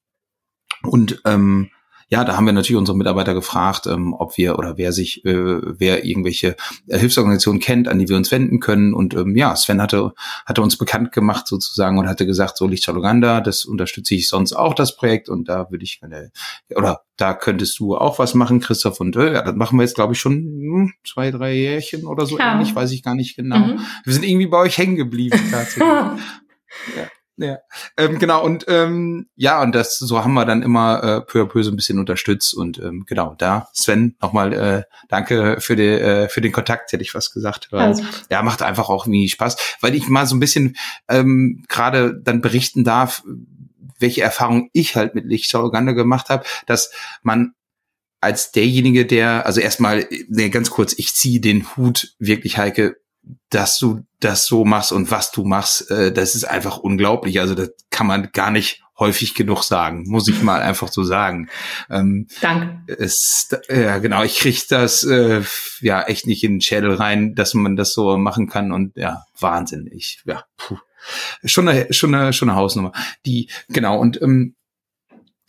Und 0.83 1.21
ähm, 1.25 1.69
ja, 2.07 2.23
da 2.23 2.37
haben 2.37 2.45
wir 2.45 2.53
natürlich 2.53 2.77
unsere 2.77 2.97
Mitarbeiter 2.97 3.33
gefragt, 3.33 3.87
ähm, 3.87 4.13
ob 4.13 4.37
wir 4.37 4.59
oder 4.59 4.77
wer 4.77 4.91
sich, 4.91 5.25
äh, 5.25 5.33
wer 5.33 6.05
irgendwelche 6.05 6.55
äh, 6.87 6.99
Hilfsorganisationen 6.99 7.59
kennt, 7.59 7.87
an 7.87 7.97
die 7.97 8.07
wir 8.07 8.15
uns 8.15 8.31
wenden 8.31 8.59
können. 8.59 8.93
Und 8.93 9.15
ähm, 9.15 9.35
ja, 9.35 9.55
Sven 9.55 9.81
hatte, 9.81 10.13
hatte 10.45 10.61
uns 10.61 10.77
bekannt 10.77 11.11
gemacht 11.11 11.47
sozusagen 11.47 11.97
und 11.97 12.07
hatte 12.07 12.27
gesagt, 12.27 12.57
so 12.57 12.67
Lichtschall 12.67 12.97
Uganda, 12.97 13.41
das 13.41 13.65
unterstütze 13.65 14.13
ich 14.13 14.27
sonst 14.27 14.53
auch 14.53 14.75
das 14.75 14.95
Projekt 14.95 15.29
und 15.29 15.49
da 15.49 15.71
würde 15.71 15.83
ich 15.83 15.99
gerne, 15.99 16.31
oder 16.75 17.01
da 17.17 17.33
könntest 17.33 17.79
du 17.79 17.95
auch 17.95 18.19
was 18.19 18.35
machen, 18.35 18.59
Christoph. 18.59 18.99
Und 18.99 19.15
äh, 19.15 19.33
ja, 19.33 19.41
das 19.41 19.55
machen 19.55 19.79
wir 19.79 19.83
jetzt, 19.83 19.95
glaube 19.95 20.13
ich, 20.13 20.19
schon 20.19 20.33
hm, 20.33 20.93
zwei, 21.07 21.31
drei 21.31 21.53
Jährchen 21.53 22.05
oder 22.05 22.27
so 22.27 22.37
ja. 22.37 22.53
ähnlich, 22.53 22.75
weiß 22.75 22.91
ich 22.91 23.01
gar 23.01 23.15
nicht 23.15 23.35
genau. 23.35 23.57
Mhm. 23.57 23.79
Wir 24.03 24.13
sind 24.13 24.25
irgendwie 24.25 24.47
bei 24.47 24.59
euch 24.59 24.77
hängen 24.77 24.95
geblieben 24.95 25.39
tatsächlich. 25.49 25.87
ja. 26.95 27.07
Ja, 27.37 27.57
ähm, 27.97 28.17
genau 28.17 28.45
und 28.45 28.63
ähm, 28.69 29.27
ja 29.35 29.61
und 29.61 29.75
das 29.75 29.97
so 29.97 30.23
haben 30.23 30.33
wir 30.33 30.45
dann 30.45 30.61
immer 30.61 31.03
äh, 31.03 31.21
peu 31.21 31.41
à 31.41 31.45
peu 31.45 31.63
so 31.63 31.71
ein 31.71 31.75
bisschen 31.75 31.99
unterstützt 31.99 32.53
und 32.53 32.79
ähm, 32.79 33.03
genau 33.05 33.35
da 33.37 33.67
Sven 33.73 34.15
nochmal 34.21 34.53
äh, 34.53 34.83
danke 35.09 35.57
für 35.59 35.75
die, 35.75 35.83
äh, 35.83 36.29
für 36.29 36.39
den 36.39 36.53
Kontakt 36.53 36.93
hätte 36.93 37.03
ich 37.03 37.13
was 37.13 37.33
gesagt 37.33 37.73
weil, 37.73 37.87
also. 37.87 38.03
ja 38.29 38.41
macht 38.41 38.61
einfach 38.61 38.87
auch 38.87 39.05
irgendwie 39.05 39.27
Spaß 39.27 39.57
weil 39.81 39.95
ich 39.95 40.07
mal 40.07 40.25
so 40.25 40.37
ein 40.37 40.39
bisschen 40.39 40.77
ähm, 41.09 41.65
gerade 41.67 42.17
dann 42.23 42.39
berichten 42.39 42.85
darf 42.85 43.21
welche 43.99 44.21
Erfahrung 44.21 44.69
ich 44.71 44.95
halt 44.95 45.13
mit 45.13 45.25
Lichtschau 45.25 45.65
Uganda 45.65 45.91
gemacht 45.91 46.29
habe 46.29 46.45
dass 46.67 46.91
man 47.21 47.53
als 48.21 48.53
derjenige 48.53 49.05
der 49.05 49.45
also 49.45 49.59
erstmal 49.59 50.07
nee, 50.29 50.47
ganz 50.47 50.69
kurz 50.69 50.93
ich 50.97 51.13
ziehe 51.13 51.41
den 51.41 51.75
Hut 51.75 52.15
wirklich 52.17 52.57
Heike 52.57 52.95
dass 53.49 53.77
du 53.79 54.05
das 54.19 54.45
so 54.45 54.65
machst 54.65 54.91
und 54.91 55.11
was 55.11 55.31
du 55.31 55.43
machst, 55.43 55.89
äh, 55.91 56.11
das 56.11 56.35
ist 56.35 56.45
einfach 56.45 56.77
unglaublich. 56.77 57.39
Also 57.39 57.55
das 57.55 57.71
kann 57.89 58.07
man 58.07 58.29
gar 58.33 58.51
nicht 58.51 58.83
häufig 58.97 59.35
genug 59.35 59.63
sagen, 59.63 60.05
muss 60.07 60.27
ich 60.27 60.41
mal 60.41 60.61
einfach 60.61 60.87
so 60.89 61.03
sagen. 61.03 61.49
Ähm, 61.89 62.27
Danke. 62.41 62.81
Es, 62.87 63.49
ja, 63.69 63.97
genau, 63.97 64.23
ich 64.23 64.37
kriege 64.37 64.61
das 64.69 65.03
äh, 65.03 65.41
ja 65.81 66.03
echt 66.03 66.27
nicht 66.27 66.43
in 66.43 66.55
den 66.55 66.61
Schädel 66.61 66.93
rein, 66.93 67.35
dass 67.35 67.53
man 67.53 67.75
das 67.75 67.93
so 67.93 68.17
machen 68.17 68.47
kann 68.47 68.71
und 68.71 68.95
ja, 68.95 69.25
Wahnsinn. 69.39 69.89
Ich, 69.91 70.21
ja, 70.25 70.43
puh. 70.57 70.77
Schon 71.43 71.67
eine, 71.67 71.93
schon 71.93 72.15
eine, 72.15 72.33
schon 72.33 72.49
eine 72.49 72.57
Hausnummer. 72.57 72.91
Die, 73.25 73.49
genau, 73.69 73.99
und 73.99 74.19
ähm, 74.21 74.55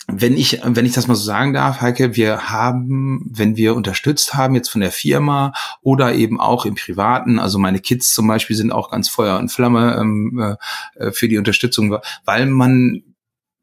wenn 0.09 0.37
ich, 0.37 0.61
wenn 0.63 0.87
ich 0.87 0.93
das 0.93 1.09
mal 1.09 1.17
so 1.17 1.25
sagen 1.25 1.53
darf, 1.53 1.81
Heike, 1.81 2.15
wir 2.15 2.49
haben, 2.49 3.29
wenn 3.29 3.57
wir 3.57 3.75
unterstützt 3.75 4.35
haben 4.35 4.55
jetzt 4.55 4.69
von 4.69 4.81
der 4.81 4.93
Firma 4.93 5.53
oder 5.83 6.15
eben 6.15 6.41
auch 6.41 6.65
im 6.65 6.77
Privaten, 6.77 7.39
also 7.39 7.59
meine 7.59 7.81
Kids 7.81 8.13
zum 8.13 8.29
Beispiel 8.29 8.55
sind 8.55 8.73
auch 8.73 8.91
ganz 8.91 9.09
Feuer 9.09 9.39
und 9.39 9.51
Flamme 9.51 9.97
ähm, 9.99 10.57
äh, 10.95 11.11
für 11.11 11.29
die 11.29 11.39
Unterstützung, 11.39 11.99
weil 12.25 12.47
man 12.47 13.03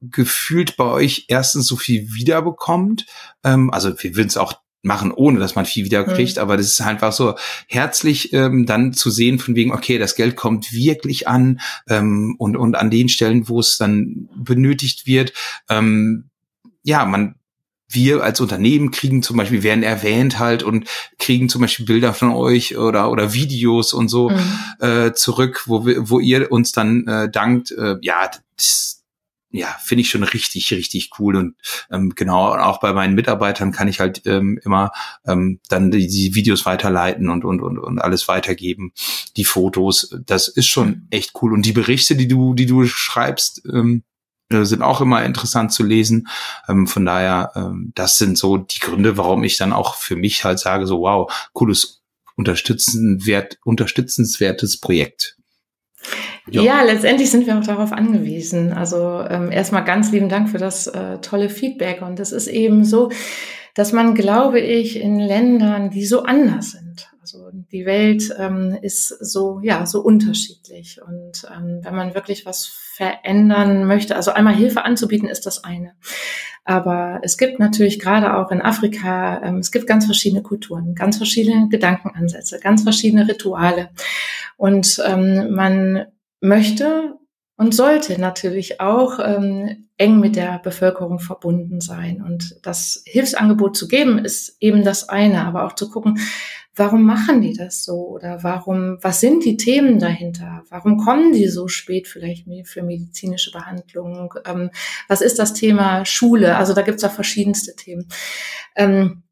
gefühlt 0.01 0.75
bei 0.75 0.85
euch 0.85 1.25
erstens 1.29 1.65
so 1.65 1.77
viel 1.77 2.13
wiederbekommt. 2.13 3.05
Ähm, 3.45 3.71
also 3.71 3.93
wir 4.03 4.15
würden 4.17 4.27
es 4.27 4.37
auch 4.37 4.53
machen, 4.81 5.13
ohne 5.13 5.39
dass 5.39 5.55
man 5.55 5.65
viel 5.65 5.85
wieder 5.85 6.03
kriegt, 6.03 6.35
mhm. 6.35 6.41
aber 6.41 6.57
das 6.57 6.65
ist 6.67 6.81
einfach 6.81 7.13
so 7.13 7.35
herzlich 7.67 8.33
ähm, 8.33 8.65
dann 8.65 8.91
zu 8.91 9.09
sehen 9.11 9.39
von 9.39 9.55
wegen, 9.55 9.71
okay, 9.71 9.97
das 9.97 10.15
Geld 10.15 10.35
kommt 10.35 10.73
wirklich 10.73 11.25
an 11.29 11.61
ähm, 11.87 12.35
und, 12.37 12.57
und 12.57 12.75
an 12.75 12.91
den 12.91 13.07
Stellen, 13.07 13.47
wo 13.47 13.61
es 13.61 13.77
dann 13.77 14.27
benötigt 14.35 15.07
wird. 15.07 15.31
Ähm, 15.69 16.29
ja, 16.83 17.05
man, 17.05 17.35
wir 17.89 18.23
als 18.23 18.41
Unternehmen 18.41 18.91
kriegen 18.91 19.23
zum 19.23 19.37
Beispiel, 19.37 19.63
werden 19.63 19.83
erwähnt 19.83 20.39
halt 20.39 20.63
und 20.63 20.87
kriegen 21.19 21.49
zum 21.49 21.61
Beispiel 21.61 21.85
Bilder 21.85 22.13
von 22.13 22.31
euch 22.31 22.77
oder, 22.77 23.11
oder 23.11 23.33
Videos 23.33 23.93
und 23.93 24.09
so 24.09 24.29
mhm. 24.29 24.39
äh, 24.79 25.13
zurück, 25.13 25.63
wo 25.65 25.85
wir, 25.85 26.09
wo 26.09 26.19
ihr 26.19 26.51
uns 26.51 26.71
dann 26.71 27.07
äh, 27.07 27.29
dankt. 27.29 27.71
Äh, 27.71 27.97
ja, 28.01 28.29
das, 28.57 29.03
ja, 29.55 29.67
finde 29.83 30.01
ich 30.01 30.09
schon 30.09 30.23
richtig, 30.23 30.71
richtig 30.71 31.11
cool. 31.19 31.35
Und 31.35 31.55
ähm, 31.91 32.13
genau, 32.15 32.55
auch 32.55 32.79
bei 32.79 32.91
meinen 32.91 33.13
Mitarbeitern 33.13 33.71
kann 33.71 33.87
ich 33.87 33.99
halt 33.99 34.23
ähm, 34.25 34.59
immer 34.63 34.91
ähm, 35.27 35.59
dann 35.69 35.91
die, 35.91 36.07
die 36.07 36.33
Videos 36.33 36.65
weiterleiten 36.65 37.29
und, 37.29 37.45
und, 37.45 37.61
und, 37.61 37.77
und 37.77 37.99
alles 37.99 38.27
weitergeben, 38.27 38.93
die 39.37 39.45
Fotos. 39.45 40.17
Das 40.25 40.47
ist 40.47 40.67
schon 40.67 40.87
mhm. 40.87 41.07
echt 41.11 41.33
cool. 41.41 41.53
Und 41.53 41.67
die 41.67 41.71
Berichte, 41.71 42.15
die 42.15 42.27
du, 42.27 42.55
die 42.55 42.65
du 42.65 42.85
schreibst, 42.87 43.61
ähm, 43.71 44.01
äh, 44.01 44.12
sind 44.49 44.81
auch 44.81 45.01
immer 45.01 45.23
interessant 45.23 45.71
zu 45.71 45.83
lesen. 45.83 46.27
Ähm, 46.67 46.87
von 46.87 47.05
daher, 47.05 47.51
ähm, 47.55 47.91
das 47.95 48.17
sind 48.17 48.37
so 48.37 48.57
die 48.57 48.79
Gründe, 48.79 49.17
warum 49.17 49.43
ich 49.43 49.57
dann 49.57 49.73
auch 49.73 49.95
für 49.95 50.15
mich 50.15 50.43
halt 50.43 50.59
sage, 50.59 50.85
so 50.85 51.01
wow, 51.01 51.31
cooles, 51.53 52.03
unterstützenswert, 52.35 53.57
unterstützenswertes 53.63 54.79
Projekt. 54.79 55.37
Ja. 56.49 56.61
ja. 56.61 56.83
letztendlich 56.83 57.31
sind 57.31 57.47
wir 57.47 57.57
auch 57.57 57.63
darauf 57.63 57.93
angewiesen. 57.93 58.73
Also 58.73 59.21
ähm, 59.27 59.51
erstmal 59.51 59.83
ganz 59.83 60.11
lieben 60.11 60.29
Dank 60.29 60.49
für 60.49 60.57
das 60.57 60.87
äh, 60.87 61.19
tolle 61.19 61.49
Feedback. 61.49 62.01
Und 62.01 62.19
es 62.19 62.31
ist 62.31 62.47
eben 62.47 62.83
so, 62.83 63.11
dass 63.75 63.91
man, 63.91 64.13
glaube 64.13 64.59
ich, 64.59 64.99
in 64.99 65.19
Ländern, 65.19 65.89
die 65.89 66.05
so 66.05 66.23
anders 66.23 66.71
sind, 66.71 67.09
also 67.21 67.49
die 67.53 67.85
Welt 67.85 68.35
ähm, 68.37 68.77
ist 68.81 69.07
so, 69.07 69.61
ja, 69.63 69.85
so 69.85 70.01
unterschiedlich. 70.01 70.99
Und 71.01 71.47
ähm, 71.55 71.79
wenn 71.81 71.95
man 71.95 72.13
wirklich 72.13 72.45
was 72.45 72.65
verändern 72.95 73.85
möchte, 73.85 74.15
also 74.15 74.31
einmal 74.31 74.53
Hilfe 74.53 74.85
anzubieten, 74.85 75.27
ist 75.27 75.45
das 75.45 75.63
eine. 75.63 75.93
Aber 76.63 77.19
es 77.23 77.37
gibt 77.37 77.59
natürlich 77.59 77.99
gerade 77.99 78.37
auch 78.37 78.51
in 78.51 78.61
Afrika, 78.61 79.41
ähm, 79.43 79.57
es 79.57 79.71
gibt 79.71 79.87
ganz 79.87 80.05
verschiedene 80.05 80.43
Kulturen, 80.43 80.93
ganz 80.95 81.17
verschiedene 81.17 81.67
Gedankenansätze, 81.69 82.59
ganz 82.59 82.83
verschiedene 82.83 83.27
Rituale. 83.27 83.89
Und 84.57 85.01
ähm, 85.05 85.53
man 85.53 86.05
möchte 86.39 87.15
und 87.57 87.73
sollte 87.73 88.19
natürlich 88.19 88.79
auch 88.79 89.19
ähm, 89.19 89.89
eng 89.97 90.19
mit 90.19 90.35
der 90.35 90.59
Bevölkerung 90.59 91.19
verbunden 91.19 91.81
sein. 91.81 92.21
Und 92.21 92.59
das 92.63 93.03
Hilfsangebot 93.05 93.75
zu 93.75 93.87
geben, 93.87 94.19
ist 94.19 94.57
eben 94.59 94.83
das 94.83 95.09
eine, 95.09 95.45
aber 95.45 95.65
auch 95.65 95.73
zu 95.73 95.89
gucken, 95.89 96.19
warum 96.75 97.03
machen 97.03 97.41
die 97.41 97.53
das 97.53 97.83
so 97.83 98.07
oder 98.07 98.43
warum, 98.43 98.97
was 99.01 99.19
sind 99.19 99.45
die 99.45 99.57
Themen 99.57 99.99
dahinter? 99.99 100.63
Warum 100.69 100.97
kommen 100.97 101.33
die 101.33 101.47
so 101.47 101.67
spät 101.67 102.07
vielleicht 102.07 102.47
für 102.65 102.83
medizinische 102.83 103.51
Behandlung? 103.51 104.33
Ähm, 104.45 104.69
was 105.07 105.21
ist 105.21 105.39
das 105.39 105.53
Thema 105.53 106.05
Schule? 106.05 106.57
Also 106.57 106.73
da 106.73 106.81
gibt's 106.81 107.03
ja 107.03 107.09
verschiedenste 107.09 107.75
Themen. 107.75 108.07
Ähm, 108.75 109.23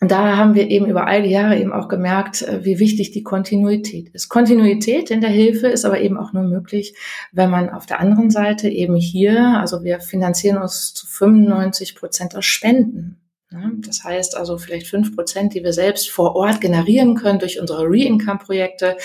und 0.00 0.12
da 0.12 0.36
haben 0.36 0.54
wir 0.54 0.70
eben 0.70 0.86
über 0.86 1.08
all 1.08 1.22
die 1.22 1.30
Jahre 1.30 1.58
eben 1.58 1.72
auch 1.72 1.88
gemerkt, 1.88 2.42
äh, 2.42 2.64
wie 2.64 2.78
wichtig 2.78 3.10
die 3.10 3.24
Kontinuität 3.24 4.08
ist. 4.10 4.28
Kontinuität 4.28 5.10
in 5.10 5.20
der 5.20 5.30
Hilfe 5.30 5.66
ist 5.66 5.84
aber 5.84 6.00
eben 6.00 6.16
auch 6.16 6.32
nur 6.32 6.44
möglich, 6.44 6.94
wenn 7.32 7.50
man 7.50 7.68
auf 7.68 7.84
der 7.84 7.98
anderen 7.98 8.30
Seite 8.30 8.68
eben 8.68 8.94
hier, 8.94 9.58
also 9.58 9.82
wir 9.82 9.98
finanzieren 10.00 10.58
uns 10.58 10.94
zu 10.94 11.06
95 11.06 11.96
Prozent 11.96 12.36
aus 12.36 12.44
Spenden. 12.44 13.27
Das 13.50 14.04
heißt 14.04 14.36
also 14.36 14.58
vielleicht 14.58 14.88
fünf 14.88 15.16
Prozent, 15.16 15.54
die 15.54 15.64
wir 15.64 15.72
selbst 15.72 16.10
vor 16.10 16.36
Ort 16.36 16.60
generieren 16.60 17.14
können 17.14 17.38
durch 17.38 17.58
unsere 17.58 17.84
Re-Income-Projekte, 17.84 18.98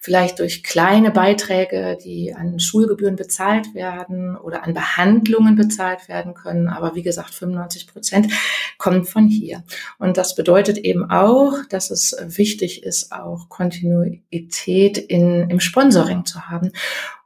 vielleicht 0.00 0.38
durch 0.38 0.62
kleine 0.62 1.10
Beiträge, 1.10 1.98
die 2.02 2.32
an 2.32 2.60
Schulgebühren 2.60 3.16
bezahlt 3.16 3.74
werden 3.74 4.36
oder 4.36 4.62
an 4.62 4.74
Behandlungen 4.74 5.56
bezahlt 5.56 6.08
werden 6.08 6.34
können. 6.34 6.68
Aber 6.68 6.94
wie 6.94 7.02
gesagt, 7.02 7.34
95 7.34 7.88
Prozent 7.88 8.32
kommt 8.78 9.08
von 9.08 9.26
hier. 9.26 9.64
Und 9.98 10.16
das 10.16 10.36
bedeutet 10.36 10.78
eben 10.78 11.10
auch, 11.10 11.54
dass 11.68 11.90
es 11.90 12.16
wichtig 12.20 12.84
ist, 12.84 13.10
auch 13.10 13.48
Kontinuität 13.48 14.98
in, 14.98 15.50
im 15.50 15.58
Sponsoring 15.58 16.24
zu 16.24 16.48
haben. 16.48 16.70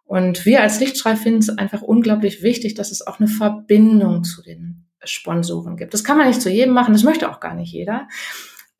Und 0.06 0.46
wir 0.46 0.62
als 0.62 0.80
Lichtstrahl 0.80 1.16
finden 1.16 1.40
es 1.40 1.50
einfach 1.50 1.82
unglaublich 1.82 2.42
wichtig, 2.42 2.74
dass 2.74 2.90
es 2.90 3.06
auch 3.06 3.20
eine 3.20 3.28
Verbindung 3.28 4.24
zu 4.24 4.40
den 4.42 4.84
Sponsoren 5.06 5.76
gibt. 5.76 5.94
Das 5.94 6.04
kann 6.04 6.18
man 6.18 6.28
nicht 6.28 6.42
zu 6.42 6.50
jedem 6.50 6.74
machen, 6.74 6.92
das 6.92 7.02
möchte 7.02 7.30
auch 7.30 7.40
gar 7.40 7.54
nicht 7.54 7.72
jeder. 7.72 8.08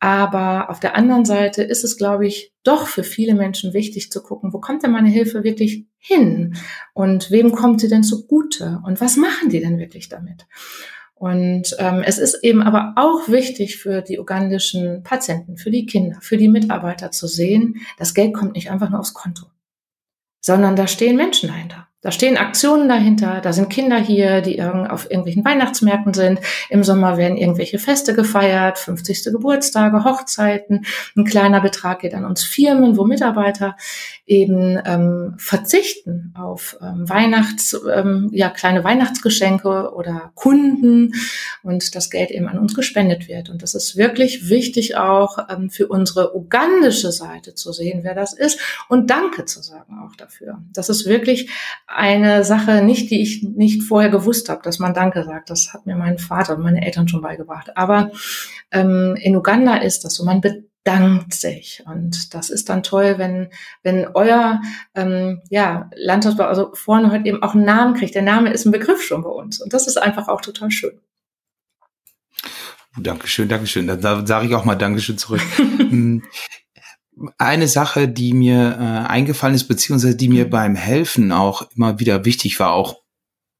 Aber 0.00 0.68
auf 0.68 0.80
der 0.80 0.96
anderen 0.96 1.24
Seite 1.24 1.62
ist 1.62 1.82
es, 1.82 1.96
glaube 1.96 2.26
ich, 2.26 2.52
doch 2.62 2.88
für 2.88 3.04
viele 3.04 3.34
Menschen 3.34 3.72
wichtig 3.72 4.12
zu 4.12 4.22
gucken, 4.22 4.52
wo 4.52 4.60
kommt 4.60 4.82
denn 4.82 4.90
meine 4.90 5.08
Hilfe 5.08 5.44
wirklich 5.44 5.86
hin? 5.96 6.56
Und 6.92 7.30
wem 7.30 7.52
kommt 7.52 7.80
sie 7.80 7.88
denn 7.88 8.02
zugute? 8.02 8.82
Und 8.84 9.00
was 9.00 9.16
machen 9.16 9.48
die 9.48 9.60
denn 9.60 9.78
wirklich 9.78 10.10
damit? 10.10 10.46
Und 11.14 11.74
ähm, 11.78 12.02
es 12.04 12.18
ist 12.18 12.42
eben 12.42 12.62
aber 12.62 12.92
auch 12.96 13.28
wichtig 13.28 13.78
für 13.78 14.02
die 14.02 14.18
ugandischen 14.18 15.02
Patienten, 15.04 15.56
für 15.56 15.70
die 15.70 15.86
Kinder, 15.86 16.18
für 16.20 16.36
die 16.36 16.48
Mitarbeiter 16.48 17.10
zu 17.10 17.26
sehen, 17.26 17.76
das 17.96 18.12
Geld 18.12 18.34
kommt 18.34 18.52
nicht 18.52 18.70
einfach 18.70 18.90
nur 18.90 19.00
aufs 19.00 19.14
Konto, 19.14 19.46
sondern 20.40 20.76
da 20.76 20.86
stehen 20.86 21.16
Menschen 21.16 21.48
dahinter. 21.48 21.88
Da 22.04 22.10
stehen 22.10 22.36
Aktionen 22.36 22.86
dahinter, 22.86 23.40
da 23.40 23.54
sind 23.54 23.70
Kinder 23.70 23.96
hier, 23.96 24.42
die 24.42 24.62
auf 24.62 25.10
irgendwelchen 25.10 25.42
Weihnachtsmärkten 25.42 26.12
sind. 26.12 26.38
Im 26.68 26.84
Sommer 26.84 27.16
werden 27.16 27.38
irgendwelche 27.38 27.78
Feste 27.78 28.12
gefeiert, 28.12 28.78
50. 28.78 29.32
Geburtstage, 29.32 30.04
Hochzeiten. 30.04 30.84
Ein 31.16 31.24
kleiner 31.24 31.62
Betrag 31.62 32.00
geht 32.00 32.12
an 32.12 32.26
uns 32.26 32.44
Firmen, 32.44 32.98
wo 32.98 33.06
Mitarbeiter 33.06 33.74
eben 34.26 34.78
ähm, 34.84 35.34
verzichten 35.38 36.34
auf 36.36 36.76
ähm, 36.82 37.08
Weihnachts, 37.08 37.74
ähm, 37.90 38.28
ja, 38.32 38.50
kleine 38.50 38.84
Weihnachtsgeschenke 38.84 39.94
oder 39.94 40.30
Kunden 40.34 41.14
und 41.62 41.94
das 41.94 42.10
Geld 42.10 42.30
eben 42.30 42.48
an 42.48 42.58
uns 42.58 42.74
gespendet 42.74 43.28
wird. 43.28 43.48
Und 43.48 43.62
das 43.62 43.74
ist 43.74 43.96
wirklich 43.96 44.50
wichtig 44.50 44.98
auch 44.98 45.38
ähm, 45.48 45.70
für 45.70 45.88
unsere 45.88 46.36
ugandische 46.36 47.12
Seite 47.12 47.54
zu 47.54 47.72
sehen, 47.72 48.00
wer 48.02 48.14
das 48.14 48.34
ist 48.34 48.60
und 48.90 49.08
Danke 49.08 49.46
zu 49.46 49.62
sagen 49.62 49.98
auch 50.06 50.16
dafür. 50.16 50.58
Das 50.74 50.90
ist 50.90 51.06
wirklich 51.06 51.50
eine 51.94 52.44
Sache 52.44 52.82
nicht, 52.82 53.10
die 53.10 53.22
ich 53.22 53.42
nicht 53.42 53.84
vorher 53.84 54.10
gewusst 54.10 54.48
habe, 54.48 54.62
dass 54.62 54.78
man 54.78 54.94
Danke 54.94 55.24
sagt. 55.24 55.50
Das 55.50 55.72
hat 55.72 55.86
mir 55.86 55.96
mein 55.96 56.18
Vater 56.18 56.56
und 56.56 56.62
meine 56.62 56.84
Eltern 56.84 57.08
schon 57.08 57.22
beigebracht. 57.22 57.76
Aber 57.76 58.10
ähm, 58.72 59.16
in 59.20 59.36
Uganda 59.36 59.76
ist 59.76 60.04
das 60.04 60.14
so, 60.14 60.24
man 60.24 60.40
bedankt 60.40 61.34
sich. 61.34 61.82
Und 61.86 62.34
das 62.34 62.50
ist 62.50 62.68
dann 62.68 62.82
toll, 62.82 63.14
wenn, 63.18 63.48
wenn 63.82 64.08
euer 64.14 64.60
ähm, 64.94 65.42
ja, 65.50 65.88
Landschaftsbau 65.94 66.44
also 66.44 66.74
vorne 66.74 67.12
heute 67.12 67.28
eben 67.28 67.42
auch 67.42 67.54
einen 67.54 67.64
Namen 67.64 67.94
kriegt. 67.94 68.14
Der 68.14 68.22
Name 68.22 68.52
ist 68.52 68.64
ein 68.64 68.72
Begriff 68.72 69.02
schon 69.02 69.22
bei 69.22 69.30
uns. 69.30 69.60
Und 69.60 69.72
das 69.72 69.86
ist 69.86 69.96
einfach 69.96 70.28
auch 70.28 70.40
total 70.40 70.70
schön. 70.70 71.00
Dankeschön, 72.96 73.48
Dankeschön. 73.48 73.86
Da, 73.86 73.96
da 73.96 74.26
sage 74.26 74.46
ich 74.46 74.54
auch 74.54 74.64
mal 74.64 74.74
Dankeschön 74.74 75.18
zurück. 75.18 75.42
Eine 77.38 77.68
Sache, 77.68 78.08
die 78.08 78.32
mir 78.32 78.76
äh, 78.78 79.08
eingefallen 79.08 79.54
ist, 79.54 79.68
beziehungsweise 79.68 80.16
die 80.16 80.28
mir 80.28 80.50
beim 80.50 80.74
Helfen 80.74 81.30
auch 81.32 81.70
immer 81.74 82.00
wieder 82.00 82.24
wichtig 82.24 82.58
war, 82.58 82.72
auch 82.72 83.02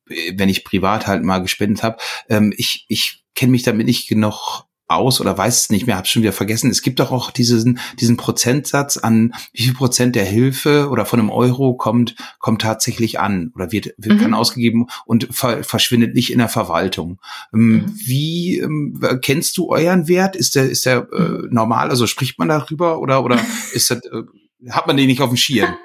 äh, 0.09 0.33
wenn 0.37 0.49
ich 0.49 0.65
privat 0.65 1.07
halt 1.07 1.23
mal 1.23 1.39
gespendet 1.39 1.83
habe, 1.83 1.99
ähm, 2.29 2.53
ich, 2.57 2.85
ich 2.89 3.25
kenne 3.35 3.53
mich 3.53 3.63
damit 3.63 3.87
nicht 3.87 4.09
genug 4.09 4.65
aus 4.87 5.21
oder 5.21 5.37
weiß 5.37 5.63
es 5.63 5.71
nicht 5.71 5.87
mehr, 5.87 5.97
habe 5.97 6.07
schon 6.07 6.23
wieder 6.23 6.33
vergessen. 6.33 6.71
Es 6.71 6.83
gibt 6.83 7.01
doch 7.01 7.11
auch 7.11 7.31
diesen, 7.31 7.79
diesen 8.01 8.17
Prozentsatz 8.17 8.97
an, 8.97 9.35
wie 9.53 9.63
viel 9.63 9.75
Prozent 9.75 10.15
der 10.15 10.25
Hilfe 10.25 10.89
oder 10.91 11.07
von 11.07 11.21
einem 11.21 11.31
Euro 11.31 11.75
kommt, 11.75 12.15
kommt 12.39 12.63
tatsächlich 12.63 13.19
an 13.19 13.51
oder 13.55 13.73
wird, 13.73 13.95
wird 13.97 14.17
mhm. 14.17 14.21
kann 14.21 14.35
ausgegeben 14.35 14.87
und 15.07 15.29
ver, 15.31 15.65
verschwindet 15.65 16.15
nicht 16.15 16.33
in 16.33 16.39
der 16.39 16.49
Verwaltung. 16.49 17.19
Ähm, 17.53 17.61
mhm. 17.61 17.99
Wie 18.05 18.59
ähm, 18.59 19.19
kennst 19.23 19.57
du 19.57 19.71
euren 19.71 20.07
Wert? 20.07 20.37
Ist 20.37 20.55
der, 20.55 20.69
ist 20.69 20.85
der 20.87 21.09
äh, 21.13 21.21
mhm. 21.21 21.49
normal? 21.51 21.89
Also 21.91 22.07
spricht 22.07 22.39
man 22.39 22.49
darüber 22.49 22.99
oder, 22.99 23.25
oder 23.25 23.39
ist 23.73 23.91
das, 23.91 24.05
äh, 24.05 24.71
hat 24.71 24.87
man 24.87 24.97
den 24.97 25.07
nicht 25.07 25.21
auf 25.21 25.31
dem 25.31 25.37
Schirm? 25.37 25.75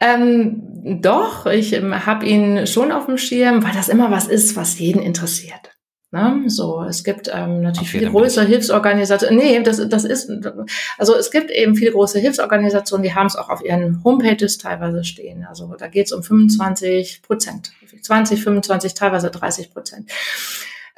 Ähm, 0.00 1.00
doch, 1.00 1.46
ich 1.46 1.72
ähm, 1.72 2.04
habe 2.04 2.26
ihn 2.26 2.66
schon 2.66 2.92
auf 2.92 3.06
dem 3.06 3.16
Schirm, 3.16 3.62
weil 3.62 3.72
das 3.72 3.88
immer 3.88 4.10
was 4.10 4.26
ist, 4.26 4.54
was 4.54 4.78
jeden 4.78 5.00
interessiert. 5.00 5.73
Ne? 6.14 6.44
So, 6.46 6.84
es 6.84 7.02
gibt 7.02 7.26
ähm, 7.26 7.60
natürlich 7.60 7.88
okay, 7.88 7.98
viele 7.98 8.10
große 8.12 8.44
Hilfsorganisationen. 8.44 9.36
Nee, 9.36 9.60
das, 9.64 9.82
das 9.88 10.04
ist, 10.04 10.30
also 10.96 11.16
es 11.16 11.32
gibt 11.32 11.50
eben 11.50 11.74
viele 11.74 11.90
große 11.90 12.20
Hilfsorganisationen, 12.20 13.02
die 13.02 13.16
haben 13.16 13.26
es 13.26 13.34
auch 13.34 13.48
auf 13.48 13.64
ihren 13.64 14.00
Homepages 14.04 14.58
teilweise 14.58 15.02
stehen. 15.02 15.44
Also 15.44 15.74
da 15.76 15.88
geht 15.88 16.06
es 16.06 16.12
um 16.12 16.22
25 16.22 17.22
Prozent, 17.22 17.72
20, 18.00 18.44
25, 18.44 18.94
teilweise 18.94 19.28
30 19.32 19.72
Prozent 19.72 20.08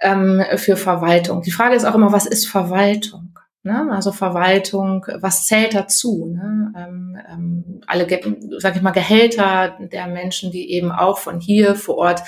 ähm, 0.00 0.44
für 0.56 0.76
Verwaltung. 0.76 1.40
Die 1.40 1.50
Frage 1.50 1.76
ist 1.76 1.86
auch 1.86 1.94
immer, 1.94 2.12
was 2.12 2.26
ist 2.26 2.46
Verwaltung? 2.46 3.38
Ne? 3.66 3.90
Also 3.90 4.12
Verwaltung, 4.12 5.04
was 5.18 5.44
zählt 5.44 5.74
dazu? 5.74 6.26
Ne? 6.26 6.72
Ähm, 6.76 7.18
ähm, 7.28 7.80
alle, 7.88 8.06
sag 8.58 8.76
ich 8.76 8.82
mal, 8.82 8.92
Gehälter 8.92 9.76
der 9.80 10.06
Menschen, 10.06 10.52
die 10.52 10.70
eben 10.70 10.92
auch 10.92 11.18
von 11.18 11.40
hier 11.40 11.74
vor 11.74 11.96
Ort 11.96 12.22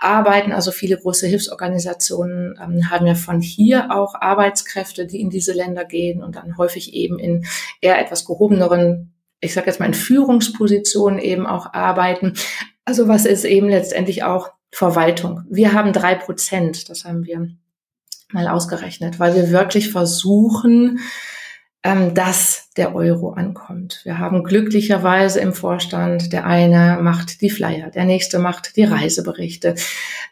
arbeiten. 0.00 0.52
Also 0.52 0.70
viele 0.70 0.98
große 0.98 1.26
Hilfsorganisationen 1.26 2.60
ähm, 2.62 2.90
haben 2.90 3.06
ja 3.06 3.14
von 3.14 3.40
hier 3.40 3.90
auch 3.90 4.14
Arbeitskräfte, 4.14 5.06
die 5.06 5.22
in 5.22 5.30
diese 5.30 5.54
Länder 5.54 5.86
gehen 5.86 6.22
und 6.22 6.36
dann 6.36 6.58
häufig 6.58 6.92
eben 6.92 7.18
in 7.18 7.46
eher 7.80 7.98
etwas 7.98 8.26
gehobeneren, 8.26 9.14
ich 9.40 9.54
sage 9.54 9.68
jetzt 9.68 9.80
mal 9.80 9.86
in 9.86 9.94
Führungspositionen 9.94 11.18
eben 11.18 11.46
auch 11.46 11.72
arbeiten. 11.72 12.34
Also 12.84 13.08
was 13.08 13.24
ist 13.24 13.46
eben 13.46 13.70
letztendlich 13.70 14.24
auch 14.24 14.50
Verwaltung? 14.70 15.40
Wir 15.48 15.72
haben 15.72 15.94
drei 15.94 16.16
Prozent, 16.16 16.90
das 16.90 17.06
haben 17.06 17.24
wir 17.24 17.48
mal 18.32 18.48
ausgerechnet, 18.48 19.18
weil 19.18 19.34
wir 19.34 19.50
wirklich 19.50 19.90
versuchen, 19.90 21.00
ähm, 21.82 22.14
dass 22.14 22.61
der 22.76 22.94
Euro 22.94 23.32
ankommt. 23.32 24.00
Wir 24.04 24.18
haben 24.18 24.44
glücklicherweise 24.44 25.40
im 25.40 25.52
Vorstand, 25.52 26.32
der 26.32 26.46
eine 26.46 26.98
macht 27.02 27.42
die 27.42 27.50
Flyer, 27.50 27.90
der 27.90 28.04
nächste 28.04 28.38
macht 28.38 28.76
die 28.76 28.84
Reiseberichte. 28.84 29.74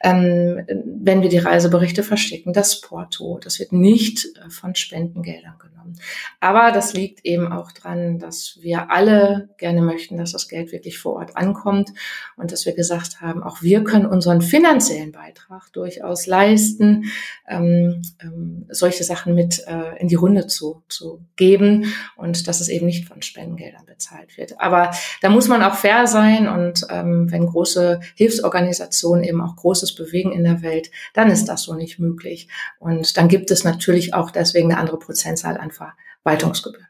Ähm, 0.03 0.67
wenn 0.85 1.21
wir 1.21 1.29
die 1.29 1.39
Reiseberichte 1.39 2.03
verschicken, 2.03 2.53
das 2.53 2.81
Porto, 2.81 3.39
das 3.43 3.59
wird 3.59 3.73
nicht 3.73 4.27
äh, 4.37 4.49
von 4.49 4.75
Spendengeldern 4.75 5.59
genommen. 5.59 5.99
Aber 6.41 6.73
das 6.73 6.95
liegt 6.95 7.25
eben 7.25 7.53
auch 7.53 7.73
dran, 7.73 8.19
dass 8.19 8.59
wir 8.61 8.91
alle 8.91 9.51
gerne 9.59 9.83
möchten, 9.83 10.17
dass 10.17 10.33
das 10.33 10.49
Geld 10.49 10.73
wirklich 10.73 10.99
vor 10.99 11.17
Ort 11.17 11.37
ankommt 11.37 11.91
und 12.37 12.53
dass 12.53 12.67
wir 12.67 12.75
gesagt 12.75 13.21
haben, 13.21 13.43
auch 13.43 13.63
wir 13.63 13.85
können 13.85 14.07
unseren 14.07 14.41
finanziellen 14.41 15.13
Beitrag 15.13 15.73
durchaus 15.73 16.27
leisten, 16.27 17.05
ähm, 17.49 18.03
ähm, 18.23 18.67
solche 18.71 19.05
Sachen 19.05 19.35
mit 19.35 19.65
äh, 19.67 19.99
in 19.99 20.09
die 20.09 20.15
Runde 20.15 20.47
zu, 20.47 20.83
zu 20.89 21.21
geben 21.37 21.93
und 22.17 22.30
dass 22.49 22.61
es 22.61 22.69
eben 22.69 22.87
nicht 22.87 23.09
von 23.09 23.23
Spendengeldern 23.23 23.87
bezahlt 23.87 24.37
wird. 24.37 24.61
Aber 24.61 24.91
da 25.21 25.29
muss 25.29 25.49
man 25.49 25.63
auch 25.63 25.75
fair 25.75 26.07
sein 26.07 26.49
und 26.49 26.87
ähm, 26.91 27.31
wenn 27.31 27.47
große 27.47 28.01
Hilfsorganisationen 28.15 29.25
eben 29.25 29.41
auch 29.41 29.57
Großes 29.57 29.95
bewegen 29.95 30.33
in 30.33 30.45
der 30.45 30.63
Welt, 30.63 30.91
dann 31.15 31.31
ist 31.31 31.47
das 31.47 31.63
so 31.63 31.75
nicht 31.75 31.99
möglich. 31.99 32.49
Und 32.79 33.17
dann 33.17 33.29
gibt 33.29 33.51
es 33.51 33.65
natürlich 33.65 34.15
auch 34.15 34.31
deswegen 34.31 34.73
eine 34.73 34.81
andere 34.81 34.99
Prozentzahl 34.99 35.57
an 35.57 35.71
Verwaltungsgebühren. 35.71 36.90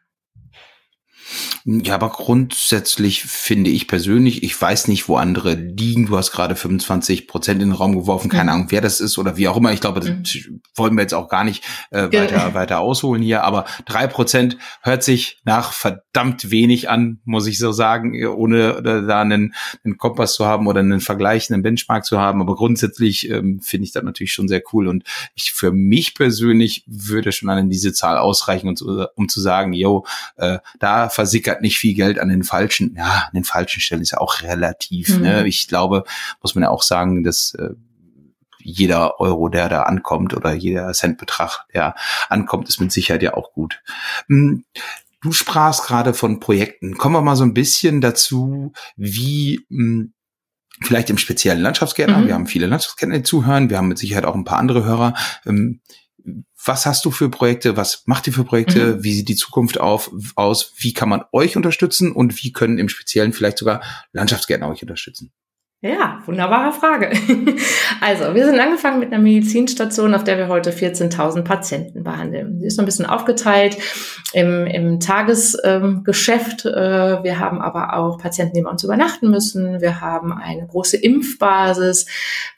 Ja, 1.64 1.94
aber 1.94 2.10
grundsätzlich 2.10 3.22
finde 3.22 3.70
ich 3.70 3.86
persönlich, 3.86 4.42
ich 4.42 4.60
weiß 4.60 4.88
nicht, 4.88 5.08
wo 5.08 5.16
andere 5.16 5.54
liegen. 5.54 6.06
Du 6.06 6.16
hast 6.16 6.32
gerade 6.32 6.56
25 6.56 7.28
Prozent 7.28 7.62
in 7.62 7.70
den 7.70 7.76
Raum 7.76 7.94
geworfen, 7.94 8.28
keine 8.28 8.44
mhm. 8.44 8.48
Ahnung, 8.48 8.66
wer 8.70 8.80
das 8.80 9.00
ist 9.00 9.18
oder 9.18 9.36
wie 9.36 9.48
auch 9.48 9.56
immer. 9.56 9.72
Ich 9.72 9.80
glaube, 9.80 10.00
mhm. 10.00 10.62
wollen 10.74 10.94
wir 10.94 11.02
jetzt 11.02 11.14
auch 11.14 11.28
gar 11.28 11.44
nicht 11.44 11.64
äh, 11.90 12.04
weiter, 12.12 12.54
weiter 12.54 12.80
ausholen 12.80 13.22
hier, 13.22 13.44
aber 13.44 13.66
drei 13.86 14.06
Prozent 14.06 14.56
hört 14.82 15.02
sich 15.02 15.40
nach 15.44 15.72
verdammt 15.72 16.50
wenig 16.50 16.88
an, 16.88 17.20
muss 17.24 17.46
ich 17.46 17.58
so 17.58 17.72
sagen, 17.72 18.26
ohne 18.26 18.82
da 18.82 19.20
einen, 19.20 19.54
einen 19.84 19.98
Kompass 19.98 20.34
zu 20.34 20.46
haben 20.46 20.66
oder 20.66 20.80
einen 20.80 21.00
Vergleich, 21.00 21.50
einen 21.50 21.62
Benchmark 21.62 22.04
zu 22.04 22.18
haben. 22.18 22.40
Aber 22.40 22.56
grundsätzlich 22.56 23.28
ähm, 23.30 23.60
finde 23.60 23.84
ich 23.84 23.92
das 23.92 24.02
natürlich 24.02 24.32
schon 24.32 24.48
sehr 24.48 24.62
cool. 24.72 24.88
Und 24.88 25.04
ich 25.34 25.52
für 25.52 25.72
mich 25.72 26.14
persönlich 26.14 26.84
würde 26.86 27.32
schon 27.32 27.48
an 27.48 27.70
diese 27.70 27.92
Zahl 27.92 28.18
ausreichen, 28.18 28.68
um 28.68 28.76
zu, 28.76 29.06
um 29.14 29.28
zu 29.28 29.40
sagen, 29.40 29.72
yo, 29.72 30.04
äh, 30.36 30.58
da 30.78 31.08
versickert 31.20 31.60
nicht 31.60 31.78
viel 31.78 31.94
Geld 31.94 32.18
an 32.18 32.30
den 32.30 32.44
falschen, 32.44 32.94
ja, 32.96 33.24
an 33.26 33.34
den 33.34 33.44
falschen 33.44 33.82
Stellen 33.82 34.00
ist 34.00 34.12
ja 34.12 34.18
auch 34.18 34.40
relativ. 34.40 35.10
Mhm. 35.10 35.22
Ne? 35.22 35.46
Ich 35.46 35.68
glaube, 35.68 36.04
muss 36.40 36.54
man 36.54 36.62
ja 36.62 36.70
auch 36.70 36.82
sagen, 36.82 37.24
dass 37.24 37.52
äh, 37.58 37.74
jeder 38.58 39.20
Euro, 39.20 39.50
der 39.50 39.68
da 39.68 39.82
ankommt 39.82 40.32
oder 40.32 40.54
jeder 40.54 40.90
Centbetrag, 40.94 41.66
der 41.74 41.94
ankommt, 42.30 42.70
ist 42.70 42.80
mit 42.80 42.90
Sicherheit 42.90 43.22
ja 43.22 43.34
auch 43.34 43.52
gut. 43.52 43.82
Hm, 44.28 44.64
du 45.20 45.32
sprachst 45.32 45.84
gerade 45.84 46.14
von 46.14 46.40
Projekten. 46.40 46.96
Kommen 46.96 47.16
wir 47.16 47.22
mal 47.22 47.36
so 47.36 47.44
ein 47.44 47.52
bisschen 47.52 48.00
dazu, 48.00 48.72
wie 48.96 49.60
mh, 49.68 49.78
hm, 49.78 50.12
vielleicht 50.80 51.10
im 51.10 51.18
speziellen 51.18 51.60
Landschaftsgärtner. 51.60 52.20
Mhm. 52.20 52.26
Wir 52.28 52.34
haben 52.34 52.46
viele 52.46 52.66
Landschaftsgärtner, 52.66 53.18
die 53.18 53.24
zuhören. 53.24 53.68
Wir 53.68 53.76
haben 53.76 53.88
mit 53.88 53.98
Sicherheit 53.98 54.24
auch 54.24 54.34
ein 54.34 54.44
paar 54.44 54.58
andere 54.58 54.84
Hörer. 54.86 55.12
Ähm, 55.44 55.82
was 56.64 56.86
hast 56.86 57.04
du 57.04 57.10
für 57.10 57.28
Projekte? 57.28 57.76
Was 57.76 58.02
macht 58.06 58.26
ihr 58.26 58.32
für 58.32 58.44
Projekte? 58.44 58.96
Mhm. 58.96 59.04
Wie 59.04 59.14
sieht 59.14 59.28
die 59.28 59.36
Zukunft 59.36 59.80
auf, 59.80 60.10
aus? 60.36 60.74
Wie 60.76 60.92
kann 60.92 61.08
man 61.08 61.24
euch 61.32 61.56
unterstützen? 61.56 62.12
Und 62.12 62.42
wie 62.42 62.52
können 62.52 62.78
im 62.78 62.88
Speziellen 62.88 63.32
vielleicht 63.32 63.58
sogar 63.58 63.82
Landschaftsgärtner 64.12 64.68
euch 64.68 64.82
unterstützen? 64.82 65.32
Ja, 65.82 66.20
wunderbare 66.26 66.72
Frage. 66.72 67.10
Also, 68.02 68.34
wir 68.34 68.46
sind 68.46 68.58
angefangen 68.58 68.98
mit 68.98 69.12
einer 69.12 69.22
Medizinstation, 69.22 70.14
auf 70.14 70.24
der 70.24 70.38
wir 70.38 70.48
heute 70.48 70.70
14.000 70.70 71.42
Patienten 71.42 72.02
behandeln. 72.02 72.58
Die 72.58 72.66
ist 72.66 72.76
so 72.76 72.82
ein 72.82 72.86
bisschen 72.86 73.04
aufgeteilt 73.04 73.76
im, 74.32 74.66
im 74.66 75.00
Tagesgeschäft. 75.00 76.64
Ähm, 76.64 77.22
wir 77.22 77.38
haben 77.38 77.60
aber 77.60 77.94
auch 77.94 78.16
Patienten, 78.16 78.54
die 78.54 78.62
bei 78.62 78.70
uns 78.70 78.84
übernachten 78.84 79.30
müssen. 79.30 79.82
Wir 79.82 80.00
haben 80.00 80.32
eine 80.32 80.66
große 80.66 80.96
Impfbasis. 80.96 82.06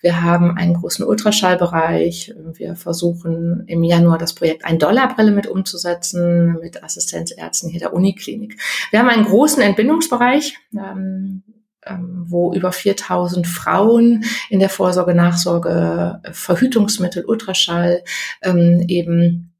Wir 0.00 0.22
haben 0.22 0.56
einen 0.56 0.74
großen 0.74 1.04
Ultraschallbereich. 1.04 2.34
Wir 2.54 2.76
versuchen 2.76 3.64
im 3.66 3.82
Januar 3.82 4.18
das 4.18 4.34
Projekt 4.34 4.64
Ein 4.64 4.78
Dollarbrille 4.78 5.32
mit 5.32 5.48
umzusetzen, 5.48 6.56
mit 6.60 6.84
Assistenzärzten 6.84 7.68
hier 7.68 7.80
der 7.80 7.94
Uniklinik. 7.94 8.60
Wir 8.90 9.00
haben 9.00 9.08
einen 9.08 9.24
großen 9.24 9.62
Entbindungsbereich. 9.62 10.56
Ähm, 10.72 11.42
wo 11.88 12.52
über 12.52 12.72
4000 12.72 13.46
Frauen 13.46 14.24
in 14.50 14.60
der 14.60 14.68
Vorsorge, 14.68 15.14
Nachsorge, 15.14 16.20
Verhütungsmittel, 16.30 17.24
Ultraschall 17.24 18.02
ähm, 18.42 18.84
eben 18.88 19.51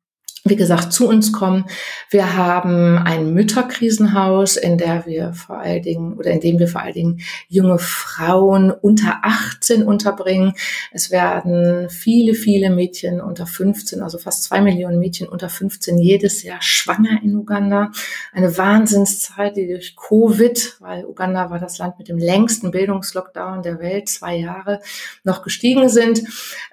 wie 0.45 0.57
gesagt, 0.57 0.93
zu 0.93 1.09
uns 1.09 1.33
kommen. 1.33 1.67
Wir 2.11 2.37
haben 2.37 2.99
ein 2.99 3.33
Mütterkrisenhaus, 3.33 4.57
in 4.57 4.77
der 4.77 5.07
wir 5.07 5.35
vor 5.35 5.59
allen 5.59 5.83
Dingen 5.83 6.15
oder 6.15 6.33
in 6.33 6.41
dem 6.41 6.59
wir 6.59 6.67
vor 6.67 6.81
allen 6.81 6.95
Dingen 6.95 7.21
junge 7.49 7.79
Frauen 7.79 8.73
unter 8.73 9.21
18 9.23 9.85
unterbringen. 9.85 10.55
Es 10.91 11.13
werden 11.13 11.89
viele, 11.91 12.35
viele 12.35 12.71
Mädchen 12.71 13.21
unter 13.21 13.47
15, 13.47 14.03
also 14.03 14.19
fast 14.19 14.43
zwei 14.43 14.61
Millionen 14.61 14.99
Mädchen 14.99 15.29
unter 15.29 15.49
15 15.49 15.99
jedes 15.99 16.43
Jahr 16.43 16.61
schwanger 16.61 17.23
in 17.23 17.37
Uganda. 17.37 17.93
Eine 18.33 18.57
Wahnsinnszeit, 18.59 19.57
die 19.57 19.69
durch 19.69 19.95
Covid, 19.95 20.77
weil 20.81 21.05
Uganda 21.05 21.51
war 21.51 21.61
das 21.61 21.79
Land 21.79 21.99
mit 21.99 22.09
dem 22.09 22.19
längsten 22.19 22.73
Bildungslockdown 22.73 23.63
der 23.63 23.79
Welt, 23.79 24.09
zwei 24.09 24.35
Jahre, 24.39 24.81
noch 25.23 25.43
gestiegen 25.43 25.89
sind. 25.89 26.25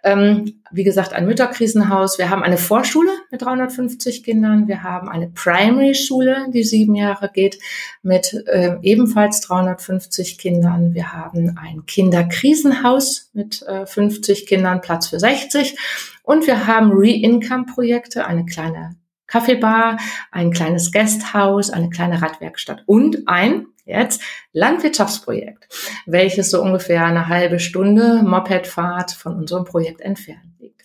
Ähm, 0.04 0.62
wie 0.72 0.84
gesagt, 0.84 1.14
ein 1.14 1.28
Mütterkrisenhaus. 1.28 2.18
Wir 2.18 2.32
haben 2.32 2.44
eine 2.44 2.58
Vorschule 2.58 3.12
mit 3.32 3.44
350 3.60 4.24
Kindern. 4.24 4.68
Wir 4.68 4.84
haben 4.84 5.10
eine 5.10 5.28
Primary-Schule, 5.28 6.48
die 6.54 6.64
sieben 6.64 6.96
Jahre 6.96 7.30
geht, 7.34 7.60
mit 8.02 8.34
äh, 8.48 8.78
ebenfalls 8.82 9.42
350 9.42 10.38
Kindern. 10.38 10.94
Wir 10.94 11.12
haben 11.12 11.58
ein 11.58 11.86
Kinderkrisenhaus 11.86 13.30
mit 13.34 13.62
äh, 13.64 13.86
50 13.86 14.48
Kindern, 14.48 14.82
Platz 14.82 15.08
für 15.08 15.20
60. 15.20 15.78
Und 16.24 16.48
wir 16.48 16.68
haben 16.68 16.92
Re-Income-Projekte, 16.92 18.26
eine 18.26 18.46
kleine 18.46 18.96
Kaffeebar, 19.28 19.98
ein 20.32 20.52
kleines 20.52 20.92
Guesthouse, 20.92 21.70
eine 21.70 21.90
kleine 21.90 22.22
Radwerkstatt 22.22 22.84
und 22.88 23.28
ein 23.28 23.68
jetzt 23.86 24.22
Landwirtschaftsprojekt, 24.54 25.68
welches 26.06 26.50
so 26.52 26.62
ungefähr 26.62 27.06
eine 27.06 27.28
halbe 27.28 27.60
Stunde 27.60 28.24
Mopedfahrt 28.24 29.12
von 29.12 29.36
unserem 29.36 29.66
Projekt 29.66 30.02
entfernt 30.02 30.54
liegt. 30.60 30.82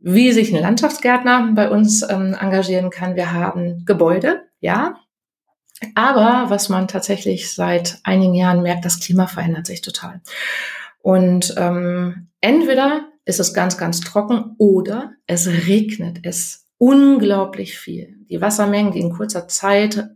Wie 0.00 0.32
sich 0.32 0.52
ein 0.52 0.60
Landschaftsgärtner 0.60 1.52
bei 1.54 1.70
uns 1.70 2.02
ähm, 2.02 2.34
engagieren 2.38 2.90
kann, 2.90 3.16
wir 3.16 3.32
haben 3.32 3.84
Gebäude, 3.84 4.42
ja, 4.60 4.96
aber 5.94 6.50
was 6.50 6.68
man 6.68 6.88
tatsächlich 6.88 7.52
seit 7.52 7.98
einigen 8.04 8.34
Jahren 8.34 8.62
merkt, 8.62 8.84
das 8.84 9.00
Klima 9.00 9.26
verändert 9.26 9.66
sich 9.66 9.80
total. 9.80 10.20
Und 11.02 11.54
ähm, 11.56 12.28
entweder 12.40 13.08
ist 13.24 13.40
es 13.40 13.54
ganz, 13.54 13.78
ganz 13.78 14.00
trocken 14.00 14.54
oder 14.58 15.12
es 15.26 15.46
regnet 15.46 16.20
es 16.22 16.66
unglaublich 16.78 17.78
viel. 17.78 18.16
Die 18.28 18.40
Wassermengen, 18.40 18.92
die 18.92 19.00
in 19.00 19.12
kurzer 19.12 19.48
Zeit 19.48 20.10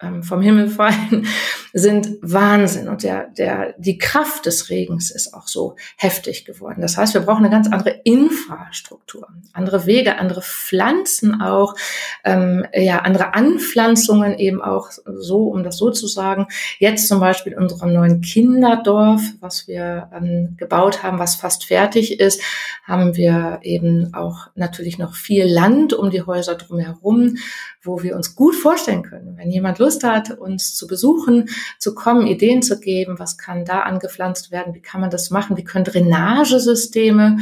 ähm, 0.00 0.22
vom 0.22 0.40
Himmel 0.40 0.68
fallen, 0.68 1.26
sind 1.72 2.18
Wahnsinn. 2.22 2.88
Und 2.88 3.02
der, 3.02 3.28
der, 3.30 3.74
die 3.78 3.98
Kraft 3.98 4.46
des 4.46 4.70
Regens 4.70 5.10
ist 5.10 5.34
auch 5.34 5.48
so 5.48 5.76
heftig 5.96 6.44
geworden. 6.44 6.80
Das 6.80 6.96
heißt, 6.96 7.14
wir 7.14 7.20
brauchen 7.22 7.44
eine 7.44 7.50
ganz 7.50 7.68
andere 7.68 8.00
Infrastruktur, 8.04 9.28
andere 9.52 9.86
Wege, 9.86 10.18
andere 10.18 10.42
Pflanzen 10.42 11.40
auch, 11.40 11.74
ähm, 12.24 12.64
ja, 12.72 13.00
andere 13.00 13.34
Anpflanzungen 13.34 14.38
eben 14.38 14.62
auch 14.62 14.90
so, 14.90 15.48
um 15.48 15.62
das 15.62 15.78
so 15.78 15.90
zu 15.90 16.06
sagen. 16.06 16.46
Jetzt 16.78 17.08
zum 17.08 17.20
Beispiel 17.20 17.52
in 17.52 17.58
unserem 17.58 17.92
neuen 17.92 18.20
Kinderdorf, 18.20 19.20
was 19.40 19.66
wir 19.66 20.10
ähm, 20.14 20.54
gebaut 20.56 21.02
haben, 21.02 21.18
was 21.18 21.36
fast 21.36 21.64
fertig 21.64 22.20
ist, 22.20 22.40
haben 22.84 23.16
wir 23.16 23.60
eben 23.62 24.14
auch 24.14 24.48
natürlich 24.54 24.98
noch 24.98 25.14
viel 25.14 25.44
Land 25.44 25.92
um 25.92 26.10
die 26.10 26.22
Häuser 26.22 26.54
drumherum, 26.54 27.36
wo 27.88 28.02
wir 28.02 28.14
uns 28.14 28.36
gut 28.36 28.54
vorstellen 28.54 29.02
können, 29.02 29.36
wenn 29.36 29.50
jemand 29.50 29.80
Lust 29.80 30.04
hat, 30.04 30.30
uns 30.30 30.74
zu 30.76 30.86
besuchen, 30.86 31.48
zu 31.78 31.94
kommen, 31.94 32.26
Ideen 32.26 32.62
zu 32.62 32.78
geben, 32.78 33.18
was 33.18 33.38
kann 33.38 33.64
da 33.64 33.80
angepflanzt 33.80 34.52
werden, 34.52 34.74
wie 34.74 34.82
kann 34.82 35.00
man 35.00 35.10
das 35.10 35.30
machen, 35.30 35.56
wie 35.56 35.64
können 35.64 35.84
Drainagesysteme 35.84 37.38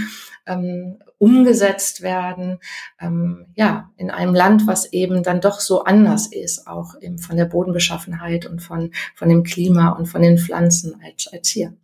ähm, 0.46 0.98
umgesetzt 1.18 2.02
werden, 2.02 2.58
ähm, 3.00 3.46
ja, 3.54 3.90
in 3.96 4.10
einem 4.10 4.34
Land, 4.34 4.66
was 4.66 4.92
eben 4.92 5.22
dann 5.22 5.40
doch 5.40 5.60
so 5.60 5.84
anders 5.84 6.26
ist, 6.28 6.66
auch 6.66 6.94
eben 7.00 7.18
von 7.18 7.36
der 7.36 7.46
Bodenbeschaffenheit 7.46 8.46
und 8.46 8.60
von, 8.60 8.92
von 9.14 9.28
dem 9.28 9.42
Klima 9.42 9.90
und 9.90 10.06
von 10.06 10.22
den 10.22 10.38
Pflanzen 10.38 11.00
als, 11.04 11.26
als 11.26 11.48
hier. 11.48 11.74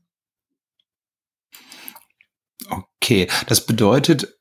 Okay, 2.70 3.26
das 3.48 3.66
bedeutet, 3.66 4.38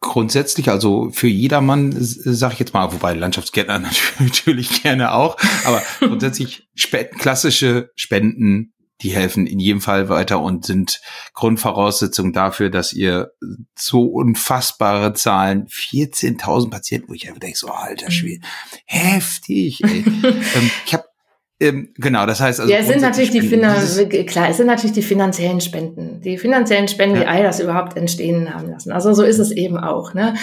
grundsätzlich, 0.00 0.70
also 0.70 1.10
für 1.10 1.28
jedermann, 1.28 1.94
sage 1.98 2.54
ich 2.54 2.60
jetzt 2.60 2.74
mal, 2.74 2.92
wobei 2.92 3.14
Landschaftsgärtner 3.14 3.82
natürlich 4.18 4.82
gerne 4.82 5.12
auch, 5.12 5.36
aber 5.64 5.82
grundsätzlich 6.00 6.68
Spenden, 6.74 7.18
klassische 7.18 7.90
Spenden, 7.94 8.72
die 9.02 9.14
helfen 9.14 9.46
in 9.46 9.58
jedem 9.58 9.80
Fall 9.80 10.08
weiter 10.08 10.40
und 10.40 10.66
sind 10.66 11.00
Grundvoraussetzung 11.32 12.32
dafür, 12.32 12.70
dass 12.70 12.92
ihr 12.92 13.30
so 13.74 14.02
unfassbare 14.04 15.14
Zahlen, 15.14 15.66
14.000 15.68 16.70
Patienten, 16.70 17.08
wo 17.08 17.14
ich 17.14 17.26
einfach 17.26 17.40
denke, 17.40 17.58
so 17.58 17.68
alter 17.68 18.10
Schwede, 18.10 18.46
heftig. 18.84 19.82
Ey. 19.84 20.04
ähm, 20.22 20.70
ich 20.84 20.92
habe 20.92 21.04
genau, 21.60 22.24
das 22.24 22.40
heißt 22.40 22.60
also. 22.60 22.72
Ja, 22.72 22.78
es 22.78 22.86
sind 22.86 23.02
natürlich 23.02 23.30
die 23.30 23.42
Finan 23.42 23.76
klar, 24.26 24.48
es 24.48 24.56
sind 24.56 24.66
natürlich 24.66 24.94
die 24.94 25.02
finanziellen 25.02 25.60
Spenden, 25.60 26.22
die 26.22 26.38
finanziellen 26.38 26.88
Spenden, 26.88 27.16
ja. 27.16 27.22
die 27.22 27.28
all 27.28 27.42
das 27.42 27.60
überhaupt 27.60 27.98
entstehen 27.98 28.54
haben 28.54 28.70
lassen. 28.70 28.92
Also 28.92 29.12
so 29.12 29.22
ist 29.22 29.38
es 29.38 29.50
eben 29.50 29.76
auch. 29.76 30.14
Ne? 30.14 30.34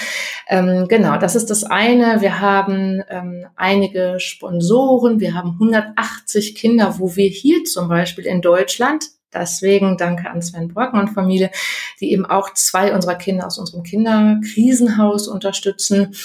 Ähm, 0.48 0.86
genau, 0.88 1.18
das 1.18 1.36
ist 1.36 1.50
das 1.50 1.64
eine. 1.64 2.22
Wir 2.22 2.40
haben 2.40 3.02
ähm, 3.10 3.48
einige 3.56 4.20
Sponsoren, 4.20 5.20
wir 5.20 5.34
haben 5.34 5.54
180 5.54 6.54
Kinder, 6.54 6.96
wo 7.00 7.16
wir 7.16 7.30
hier 7.30 7.64
zum 7.64 7.88
Beispiel 7.88 8.28
in 8.28 8.42
Deutschland 8.42 9.06
Deswegen 9.34 9.98
danke 9.98 10.30
an 10.30 10.42
Sven 10.42 10.70
Brocken 10.70 11.00
und 11.00 11.10
Familie, 11.10 11.52
die 12.00 12.12
eben 12.12 12.26
auch 12.26 12.54
zwei 12.54 12.94
unserer 12.94 13.16
Kinder 13.16 13.46
aus 13.46 13.58
unserem 13.58 13.84
Kinderkrisenhaus 13.84 15.28
unterstützen. 15.28 16.16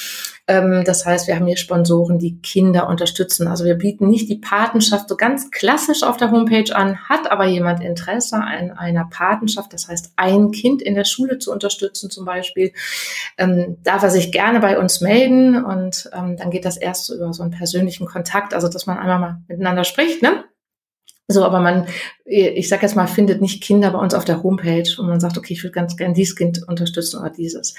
Ähm, 0.47 0.83
das 0.85 1.05
heißt, 1.05 1.27
wir 1.27 1.37
haben 1.37 1.47
hier 1.47 1.57
Sponsoren, 1.57 2.19
die 2.19 2.41
Kinder 2.41 2.89
unterstützen. 2.89 3.49
Also 3.49 3.65
wir 3.65 3.75
bieten 3.75 4.09
nicht 4.09 4.29
die 4.29 4.37
Patenschaft 4.37 5.09
so 5.09 5.17
ganz 5.17 5.51
klassisch 5.51 6.03
auf 6.03 6.17
der 6.17 6.31
Homepage 6.31 6.75
an, 6.75 7.09
hat 7.09 7.31
aber 7.31 7.47
jemand 7.47 7.83
Interesse 7.83 8.37
an 8.37 8.71
einer 8.71 9.09
Patenschaft, 9.11 9.73
das 9.73 9.89
heißt 9.89 10.13
ein 10.17 10.53
Kind 10.53 10.81
in 10.81 10.95
der 10.95 11.05
Schule 11.05 11.39
zu 11.39 11.53
unterstützen 11.53 12.11
zum 12.11 12.25
Beispiel, 12.25 12.73
ähm, 13.37 13.79
darf 13.83 14.03
er 14.03 14.11
sich 14.11 14.31
gerne 14.31 14.61
bei 14.61 14.79
uns 14.79 15.01
melden 15.01 15.65
und 15.65 16.09
ähm, 16.13 16.37
dann 16.37 16.51
geht 16.51 16.65
das 16.65 16.77
erst 16.77 17.11
über 17.11 17.33
so 17.33 17.43
einen 17.43 17.53
persönlichen 17.53 18.07
Kontakt, 18.07 18.55
also 18.55 18.69
dass 18.69 18.87
man 18.87 18.99
einmal 18.99 19.19
mal 19.19 19.43
miteinander 19.49 19.85
spricht, 19.85 20.23
ne? 20.23 20.45
So, 21.29 21.45
aber 21.45 21.61
man, 21.61 21.87
ich 22.25 22.69
sag 22.69 22.83
jetzt 22.83 22.95
mal, 22.95 23.07
findet 23.07 23.41
nicht 23.41 23.63
Kinder 23.63 23.91
bei 23.91 23.99
uns 23.99 24.15
auf 24.15 24.25
der 24.25 24.43
Homepage 24.43 24.89
und 24.99 25.09
man 25.09 25.21
sagt, 25.21 25.37
okay, 25.37 25.55
ich 25.55 25.63
würde 25.65 25.75
ganz 25.75 25.97
gern 25.97 26.15
dieses 26.15 26.37
Kind 26.37 26.63
unterstützen 26.67 27.21
oder 27.21 27.31
dieses. 27.31 27.75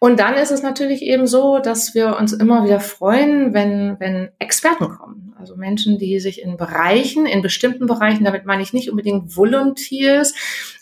Und 0.00 0.18
dann 0.18 0.34
ist 0.34 0.50
es 0.50 0.62
natürlich 0.62 1.02
eben 1.02 1.26
so, 1.26 1.58
dass 1.58 1.94
wir 1.94 2.16
uns 2.16 2.32
immer 2.32 2.64
wieder 2.64 2.80
freuen, 2.80 3.54
wenn, 3.54 3.96
wenn 4.00 4.30
Experten 4.38 4.88
kommen. 4.88 5.34
Also 5.38 5.56
Menschen, 5.56 5.98
die 5.98 6.18
sich 6.18 6.42
in 6.42 6.56
Bereichen, 6.56 7.26
in 7.26 7.42
bestimmten 7.42 7.86
Bereichen, 7.86 8.24
damit 8.24 8.46
meine 8.46 8.62
ich 8.62 8.72
nicht 8.72 8.90
unbedingt 8.90 9.36
Volunteers, 9.36 10.34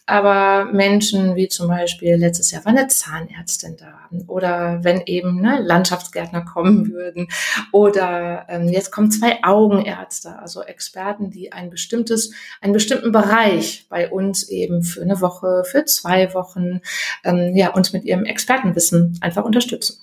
aber 0.06 0.66
Menschen 0.66 1.34
wie 1.34 1.48
zum 1.48 1.68
Beispiel 1.68 2.16
letztes 2.16 2.50
Jahr 2.50 2.64
war 2.66 2.72
eine 2.72 2.88
Zahnärztin 2.88 3.76
da 3.78 4.00
oder 4.26 4.80
wenn 4.82 5.02
eben 5.06 5.40
ne, 5.40 5.60
Landschaftsgärtner 5.62 6.44
kommen 6.44 6.92
würden 6.92 7.28
oder 7.72 8.44
ähm, 8.48 8.68
jetzt 8.68 8.92
kommen 8.92 9.10
zwei 9.10 9.42
Augenärzte, 9.42 10.38
also 10.38 10.62
Experten, 10.62 11.30
die 11.30 11.52
ein 11.52 11.70
bestimmtes, 11.70 12.32
einen 12.60 12.74
bestimmten 12.94 13.12
Bereich 13.12 13.86
bei 13.88 14.10
uns 14.10 14.48
eben 14.48 14.82
für 14.82 15.02
eine 15.02 15.20
Woche, 15.20 15.64
für 15.70 15.84
zwei 15.84 16.32
Wochen, 16.34 16.80
ähm, 17.24 17.56
ja, 17.56 17.70
uns 17.70 17.92
mit 17.92 18.04
ihrem 18.04 18.24
Expertenwissen 18.24 19.18
einfach 19.20 19.44
unterstützen. 19.44 20.00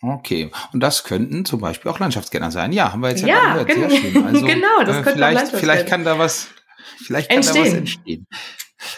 Okay, 0.00 0.50
und 0.72 0.80
das 0.80 1.04
könnten 1.04 1.44
zum 1.44 1.60
Beispiel 1.60 1.90
auch 1.90 1.98
Landschaftsgärtner 1.98 2.50
sein. 2.50 2.72
Ja, 2.72 2.92
haben 2.92 3.00
wir 3.00 3.10
jetzt 3.10 3.22
ja, 3.22 3.56
ja 3.56 3.62
gehört. 3.62 3.90
Sehr 3.90 4.00
schön. 4.00 4.24
Also, 4.24 4.40
genau, 4.46 4.84
das 4.84 4.98
äh, 4.98 5.02
könnte 5.02 5.12
vielleicht, 5.12 5.56
vielleicht 5.56 5.86
kann 5.86 6.04
da 6.04 6.18
was 6.18 6.48
Vielleicht 6.98 7.30
kann 7.30 7.38
entstehen. 7.38 7.64
da 7.64 7.70
was 7.70 7.78
entstehen. 7.78 8.26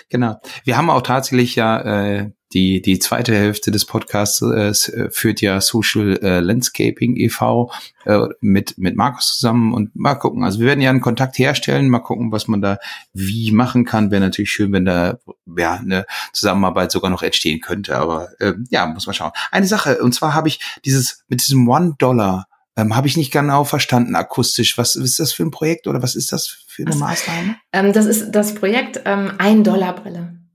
Genau. 0.08 0.40
Wir 0.64 0.76
haben 0.76 0.90
auch 0.90 1.02
tatsächlich 1.02 1.54
ja 1.54 1.80
äh, 1.80 2.30
die 2.52 2.80
die 2.80 2.98
zweite 2.98 3.34
Hälfte 3.34 3.70
des 3.70 3.84
Podcasts 3.84 4.40
äh, 4.42 4.68
äh, 4.68 5.10
führt 5.10 5.40
ja 5.40 5.60
Social 5.60 6.18
äh, 6.22 6.40
Landscaping 6.40 7.16
e.V. 7.16 7.72
Äh, 8.04 8.28
mit 8.40 8.78
mit 8.78 8.96
Markus 8.96 9.34
zusammen 9.34 9.74
und 9.74 9.96
mal 9.96 10.14
gucken. 10.14 10.44
Also 10.44 10.60
wir 10.60 10.66
werden 10.66 10.80
ja 10.80 10.90
einen 10.90 11.00
Kontakt 11.00 11.38
herstellen, 11.38 11.88
mal 11.88 11.98
gucken, 12.00 12.32
was 12.32 12.48
man 12.48 12.60
da 12.60 12.78
wie 13.12 13.52
machen 13.52 13.84
kann. 13.84 14.10
Wäre 14.10 14.20
natürlich 14.20 14.50
schön, 14.50 14.72
wenn 14.72 14.84
da 14.84 15.18
ja 15.56 15.74
eine 15.74 16.06
Zusammenarbeit 16.32 16.92
sogar 16.92 17.10
noch 17.10 17.22
entstehen 17.22 17.60
könnte. 17.60 17.96
Aber 17.96 18.28
äh, 18.40 18.54
ja, 18.70 18.86
muss 18.86 19.06
man 19.06 19.14
schauen. 19.14 19.32
Eine 19.50 19.66
Sache 19.66 20.02
und 20.02 20.14
zwar 20.14 20.34
habe 20.34 20.48
ich 20.48 20.60
dieses 20.84 21.24
mit 21.28 21.40
diesem 21.40 21.68
One 21.68 21.96
Dollar 21.98 22.46
ähm, 22.76 22.94
Habe 22.94 23.06
ich 23.06 23.16
nicht 23.16 23.32
genau 23.32 23.64
verstanden 23.64 24.14
akustisch. 24.14 24.76
Was 24.76 24.96
ist 24.96 25.18
das 25.18 25.32
für 25.32 25.42
ein 25.42 25.50
Projekt 25.50 25.86
oder 25.86 26.02
was 26.02 26.14
ist 26.14 26.30
das 26.30 26.46
für 26.46 26.82
eine 26.82 26.94
Maßnahme? 26.94 27.56
Ähm, 27.72 27.92
das 27.92 28.04
ist 28.04 28.32
das 28.32 28.54
Projekt 28.54 29.00
ähm, 29.06 29.32
Ein 29.38 29.64
Dollar 29.64 29.94
Brille. 29.94 30.18
Ähm, 30.18 30.45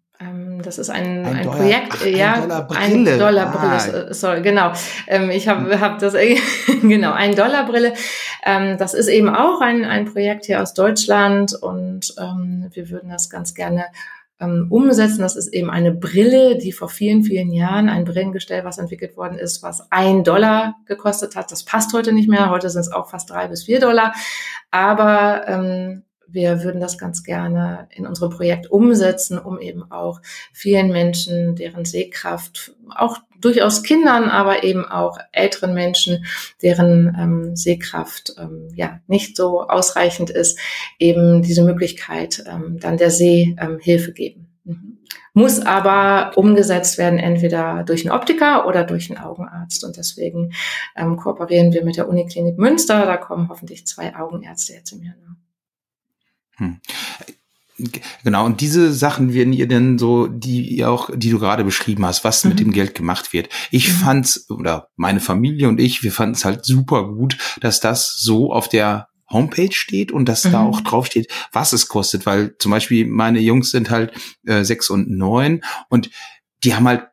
das 0.65 0.77
ist 0.77 0.89
ein, 0.89 1.25
ein, 1.25 1.35
ein 1.35 1.43
Dollar, 1.43 1.57
Projekt, 1.57 1.93
ach, 1.93 2.05
ja, 2.05 2.33
ein 2.33 2.41
Dollar 2.41 2.67
Brille. 2.67 2.79
Ein 2.79 3.19
Dollar 3.19 3.51
Brille, 3.51 4.07
ah. 4.09 4.13
sorry, 4.13 4.41
genau. 4.41 4.73
Ähm, 5.07 5.29
ich 5.29 5.47
habe 5.47 5.79
hab 5.79 5.99
das, 5.99 6.15
genau, 6.81 7.13
ein 7.13 7.35
Dollar 7.35 7.65
Brille. 7.65 7.93
Ähm, 8.45 8.77
das 8.77 8.93
ist 8.93 9.07
eben 9.07 9.29
auch 9.29 9.61
ein, 9.61 9.85
ein 9.85 10.05
Projekt 10.05 10.45
hier 10.45 10.61
aus 10.61 10.73
Deutschland 10.73 11.53
und 11.53 12.13
ähm, 12.19 12.69
wir 12.71 12.89
würden 12.89 13.09
das 13.09 13.29
ganz 13.29 13.53
gerne 13.53 13.85
ähm, 14.41 14.67
umsetzen. 14.69 15.21
Das 15.21 15.35
ist 15.35 15.53
eben 15.53 15.69
eine 15.69 15.91
Brille, 15.91 16.57
die 16.57 16.71
vor 16.71 16.89
vielen, 16.89 17.23
vielen 17.23 17.51
Jahren 17.51 17.87
ein 17.87 18.03
Brillengestell, 18.03 18.65
was 18.65 18.79
entwickelt 18.79 19.15
worden 19.15 19.37
ist, 19.37 19.63
was 19.63 19.91
ein 19.91 20.23
Dollar 20.23 20.75
gekostet 20.87 21.35
hat. 21.35 21.51
Das 21.51 21.63
passt 21.63 21.93
heute 21.93 22.11
nicht 22.11 22.27
mehr. 22.27 22.49
Heute 22.49 22.69
sind 22.69 22.81
es 22.81 22.91
auch 22.91 23.09
fast 23.09 23.29
drei 23.29 23.47
bis 23.47 23.63
vier 23.63 23.79
Dollar. 23.79 24.13
Aber 24.71 25.47
ähm, 25.47 26.03
wir 26.31 26.63
würden 26.63 26.81
das 26.81 26.97
ganz 26.97 27.23
gerne 27.23 27.87
in 27.91 28.07
unserem 28.07 28.31
Projekt 28.31 28.71
umsetzen, 28.71 29.37
um 29.37 29.59
eben 29.59 29.91
auch 29.91 30.21
vielen 30.53 30.89
Menschen, 30.89 31.55
deren 31.55 31.85
Sehkraft, 31.85 32.73
auch 32.89 33.17
durchaus 33.39 33.83
Kindern, 33.83 34.29
aber 34.29 34.63
eben 34.63 34.85
auch 34.85 35.17
älteren 35.31 35.73
Menschen, 35.73 36.25
deren 36.61 37.15
ähm, 37.19 37.55
Sehkraft 37.55 38.35
ähm, 38.37 38.69
ja 38.75 38.99
nicht 39.07 39.35
so 39.35 39.61
ausreichend 39.61 40.29
ist, 40.29 40.59
eben 40.99 41.41
diese 41.41 41.63
Möglichkeit 41.63 42.43
ähm, 42.47 42.77
dann 42.79 42.97
der 42.97 43.11
Sehhilfe 43.11 44.13
geben. 44.13 44.47
Mhm. 44.63 44.97
Muss 45.33 45.61
aber 45.61 46.37
umgesetzt 46.37 46.97
werden, 46.97 47.17
entweder 47.17 47.83
durch 47.83 48.05
einen 48.05 48.15
Optiker 48.15 48.67
oder 48.67 48.83
durch 48.83 49.09
einen 49.09 49.23
Augenarzt. 49.23 49.83
Und 49.85 49.95
deswegen 49.95 50.51
ähm, 50.95 51.15
kooperieren 51.15 51.71
wir 51.73 51.85
mit 51.85 51.95
der 51.95 52.09
Uniklinik 52.09 52.57
Münster. 52.57 53.05
Da 53.05 53.17
kommen 53.17 53.47
hoffentlich 53.49 53.87
zwei 53.87 54.15
Augenärzte 54.15 54.73
jetzt 54.73 54.91
im 54.91 55.03
Januar. 55.03 55.37
Hm. 56.61 56.77
Genau, 58.23 58.45
und 58.45 58.61
diese 58.61 58.93
Sachen 58.93 59.33
werden 59.33 59.53
ihr 59.53 59.67
denn 59.67 59.97
so, 59.97 60.27
die 60.27 60.85
auch, 60.85 61.09
die 61.11 61.31
du 61.31 61.39
gerade 61.39 61.63
beschrieben 61.63 62.05
hast, 62.05 62.23
was 62.23 62.43
mhm. 62.43 62.49
mit 62.49 62.59
dem 62.59 62.71
Geld 62.71 62.93
gemacht 62.93 63.33
wird. 63.33 63.49
Ich 63.71 63.89
mhm. 63.89 63.93
fand's, 63.93 64.49
oder 64.51 64.89
meine 64.95 65.19
Familie 65.19 65.67
und 65.67 65.79
ich, 65.79 66.03
wir 66.03 66.11
fanden 66.11 66.35
es 66.35 66.45
halt 66.45 66.63
super 66.63 67.07
gut, 67.07 67.37
dass 67.59 67.79
das 67.79 68.13
so 68.19 68.53
auf 68.53 68.69
der 68.69 69.07
Homepage 69.31 69.73
steht 69.73 70.11
und 70.11 70.29
dass 70.29 70.43
mhm. 70.43 70.51
da 70.51 70.63
auch 70.63 70.81
drauf 70.81 71.07
steht, 71.07 71.31
was 71.51 71.73
es 71.73 71.87
kostet, 71.87 72.27
weil 72.27 72.55
zum 72.59 72.71
Beispiel 72.71 73.07
meine 73.07 73.39
Jungs 73.39 73.71
sind 73.71 73.89
halt 73.89 74.11
äh, 74.45 74.63
sechs 74.63 74.91
und 74.91 75.09
neun 75.09 75.63
und 75.89 76.11
die 76.63 76.75
haben 76.75 76.87
halt 76.87 77.07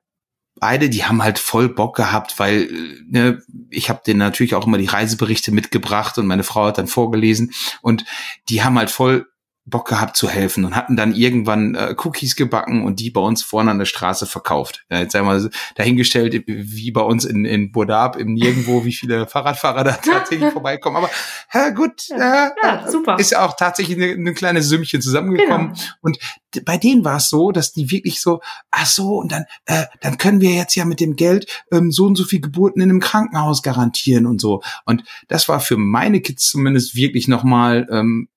beide, 0.60 0.90
die 0.90 1.04
haben 1.04 1.22
halt 1.22 1.38
voll 1.38 1.68
Bock 1.68 1.96
gehabt, 1.96 2.38
weil 2.38 2.68
ne, 3.08 3.40
ich 3.70 3.88
habe 3.88 4.02
denen 4.06 4.18
natürlich 4.18 4.54
auch 4.54 4.66
immer 4.66 4.78
die 4.78 4.86
Reiseberichte 4.86 5.52
mitgebracht 5.52 6.18
und 6.18 6.26
meine 6.26 6.44
Frau 6.44 6.66
hat 6.66 6.78
dann 6.78 6.88
vorgelesen 6.88 7.52
und 7.80 8.04
die 8.48 8.62
haben 8.62 8.76
halt 8.76 8.90
voll 8.90 9.26
Bock 9.68 9.88
gehabt 9.88 10.16
zu 10.16 10.28
helfen 10.28 10.64
und 10.64 10.76
hatten 10.76 10.96
dann 10.96 11.14
irgendwann 11.14 11.74
äh, 11.74 11.94
Cookies 11.98 12.36
gebacken 12.36 12.84
und 12.84 13.00
die 13.00 13.10
bei 13.10 13.20
uns 13.20 13.42
vorne 13.42 13.70
an 13.70 13.78
der 13.78 13.86
Straße 13.86 14.26
verkauft. 14.26 14.84
Ja, 14.90 15.00
jetzt 15.00 15.16
einmal 15.16 15.50
dahingestellt, 15.74 16.44
wie 16.46 16.90
bei 16.90 17.00
uns 17.00 17.24
in, 17.24 17.44
in 17.44 17.72
Burdab 17.72 18.16
im 18.16 18.34
Nirgendwo, 18.34 18.84
wie 18.84 18.92
viele 18.92 19.26
Fahrradfahrer 19.28 19.84
da 19.84 19.92
tatsächlich 19.92 20.52
vorbeikommen. 20.52 20.96
Aber 20.96 21.10
ja, 21.52 21.70
gut, 21.70 22.08
ja, 22.08 22.52
ja, 22.62 22.90
super. 22.90 23.18
ist 23.18 23.32
ja 23.32 23.44
auch 23.44 23.56
tatsächlich 23.56 23.96
ein 23.96 24.28
eine 24.28 24.34
kleine 24.34 24.62
Sümmchen 24.62 25.02
zusammengekommen. 25.02 25.72
Genau. 25.72 25.84
Und 26.02 26.18
bei 26.64 26.78
denen 26.78 27.04
war 27.04 27.16
es 27.16 27.28
so, 27.28 27.52
dass 27.52 27.72
die 27.72 27.90
wirklich 27.90 28.20
so, 28.20 28.40
ach 28.70 28.86
so, 28.86 29.18
und 29.18 29.32
dann, 29.32 29.44
äh, 29.66 29.84
dann 30.00 30.18
können 30.18 30.40
wir 30.40 30.52
jetzt 30.52 30.74
ja 30.74 30.84
mit 30.84 31.00
dem 31.00 31.16
Geld 31.16 31.46
ähm, 31.72 31.90
so 31.90 32.06
und 32.06 32.16
so 32.16 32.24
viel 32.24 32.40
Geburten 32.40 32.80
in 32.80 32.90
einem 32.90 33.00
Krankenhaus 33.00 33.62
garantieren 33.62 34.26
und 34.26 34.40
so. 34.40 34.62
Und 34.84 35.04
das 35.28 35.48
war 35.48 35.60
für 35.60 35.76
meine 35.76 36.20
Kids 36.20 36.48
zumindest 36.48 36.94
wirklich 36.94 37.28
nochmal 37.28 37.86
ähm, 37.90 38.28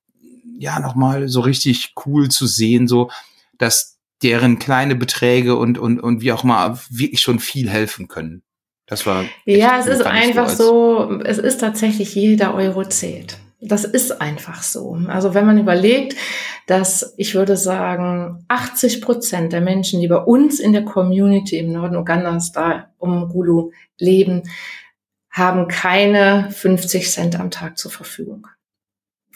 ja 0.61 0.79
nochmal 0.79 1.27
so 1.27 1.41
richtig 1.41 1.93
cool 2.05 2.29
zu 2.29 2.45
sehen, 2.45 2.87
so 2.87 3.09
dass 3.57 3.97
deren 4.21 4.59
kleine 4.59 4.95
Beträge 4.95 5.55
und 5.55 5.77
und 5.79 5.99
und 5.99 6.21
wie 6.21 6.31
auch 6.31 6.43
mal 6.43 6.79
wirklich 6.89 7.21
schon 7.21 7.39
viel 7.39 7.69
helfen 7.69 8.07
können. 8.07 8.43
Das 8.85 9.05
war 9.05 9.25
ja, 9.45 9.79
es 9.79 9.87
ist 9.87 10.05
einfach 10.05 10.49
so, 10.49 11.19
es 11.23 11.37
ist 11.37 11.59
tatsächlich 11.59 12.13
jeder 12.13 12.53
Euro 12.53 12.83
zählt. 12.85 13.37
Das 13.59 13.83
ist 13.85 14.21
einfach 14.21 14.63
so. 14.63 14.99
Also 15.07 15.33
wenn 15.33 15.45
man 15.45 15.57
überlegt, 15.57 16.15
dass 16.67 17.13
ich 17.17 17.35
würde 17.35 17.57
sagen, 17.57 18.43
80 18.47 19.01
Prozent 19.01 19.53
der 19.53 19.61
Menschen, 19.61 20.01
die 20.01 20.07
bei 20.07 20.17
uns 20.17 20.59
in 20.59 20.73
der 20.73 20.83
Community 20.83 21.57
im 21.57 21.71
Norden 21.71 21.95
Ugandas 21.95 22.51
da 22.51 22.89
um 22.97 23.29
Gulu 23.29 23.71
leben, 23.99 24.43
haben 25.29 25.67
keine 25.67 26.49
50 26.51 27.09
Cent 27.09 27.39
am 27.39 27.49
Tag 27.49 27.77
zur 27.77 27.91
Verfügung. 27.91 28.47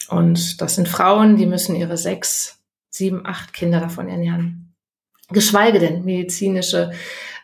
Und 0.08 0.60
das 0.60 0.74
sind 0.74 0.88
Frauen, 0.88 1.36
die 1.36 1.46
müssen 1.46 1.76
ihre 1.76 1.96
sechs, 1.96 2.62
sieben, 2.90 3.26
acht 3.26 3.52
Kinder 3.52 3.80
davon 3.80 4.08
ernähren. 4.08 4.74
Geschweige 5.30 5.80
denn 5.80 6.04
medizinische 6.04 6.92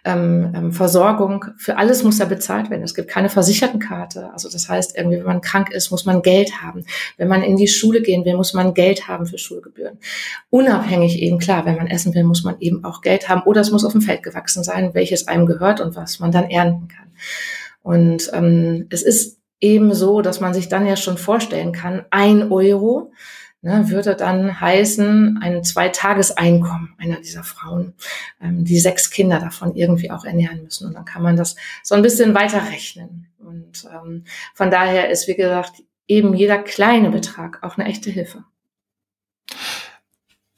ähm, 0.04 0.52
ähm, 0.54 0.72
Versorgung. 0.72 1.44
Für 1.58 1.76
alles 1.76 2.02
muss 2.02 2.18
ja 2.18 2.24
bezahlt 2.24 2.70
werden. 2.70 2.82
Es 2.82 2.94
gibt 2.94 3.08
keine 3.08 3.28
Versichertenkarte. 3.28 4.32
Also 4.32 4.48
das 4.48 4.68
heißt, 4.68 4.96
irgendwie, 4.96 5.18
wenn 5.18 5.26
man 5.26 5.40
krank 5.40 5.70
ist, 5.70 5.90
muss 5.90 6.04
man 6.04 6.22
Geld 6.22 6.62
haben. 6.62 6.84
Wenn 7.16 7.28
man 7.28 7.42
in 7.42 7.56
die 7.56 7.68
Schule 7.68 8.02
gehen 8.02 8.24
will, 8.24 8.36
muss 8.36 8.52
man 8.52 8.74
Geld 8.74 9.08
haben 9.08 9.26
für 9.26 9.38
Schulgebühren. 9.38 9.98
Unabhängig 10.50 11.20
eben, 11.20 11.38
klar, 11.38 11.66
wenn 11.66 11.76
man 11.76 11.86
essen 11.86 12.14
will, 12.14 12.24
muss 12.24 12.42
man 12.42 12.56
eben 12.60 12.84
auch 12.84 13.00
Geld 13.00 13.28
haben. 13.28 13.42
Oder 13.42 13.60
es 13.60 13.70
muss 13.70 13.84
auf 13.84 13.92
dem 13.92 14.00
Feld 14.00 14.22
gewachsen 14.22 14.64
sein, 14.64 14.94
welches 14.94 15.28
einem 15.28 15.46
gehört 15.46 15.80
und 15.80 15.94
was 15.94 16.18
man 16.18 16.32
dann 16.32 16.50
ernten 16.50 16.88
kann. 16.88 17.12
Und 17.82 18.30
ähm, 18.32 18.86
es 18.90 19.02
ist 19.02 19.41
eben 19.62 19.94
so, 19.94 20.20
dass 20.20 20.40
man 20.40 20.52
sich 20.52 20.68
dann 20.68 20.86
ja 20.86 20.96
schon 20.96 21.16
vorstellen 21.16 21.72
kann, 21.72 22.04
ein 22.10 22.52
Euro 22.52 23.12
ne, 23.62 23.88
würde 23.88 24.14
dann 24.16 24.60
heißen, 24.60 25.38
ein 25.40 25.64
Zweitageseinkommen 25.64 26.94
einer 26.98 27.20
dieser 27.20 27.44
Frauen, 27.44 27.94
ähm, 28.40 28.64
die 28.64 28.78
sechs 28.78 29.10
Kinder 29.10 29.38
davon 29.38 29.74
irgendwie 29.74 30.10
auch 30.10 30.24
ernähren 30.24 30.64
müssen. 30.64 30.88
Und 30.88 30.94
dann 30.94 31.04
kann 31.04 31.22
man 31.22 31.36
das 31.36 31.56
so 31.82 31.94
ein 31.94 32.02
bisschen 32.02 32.34
weiterrechnen. 32.34 33.28
Und 33.38 33.88
ähm, 33.90 34.24
von 34.52 34.70
daher 34.70 35.08
ist, 35.10 35.28
wie 35.28 35.36
gesagt, 35.36 35.82
eben 36.08 36.34
jeder 36.34 36.58
kleine 36.58 37.10
Betrag 37.10 37.62
auch 37.62 37.78
eine 37.78 37.88
echte 37.88 38.10
Hilfe. 38.10 38.44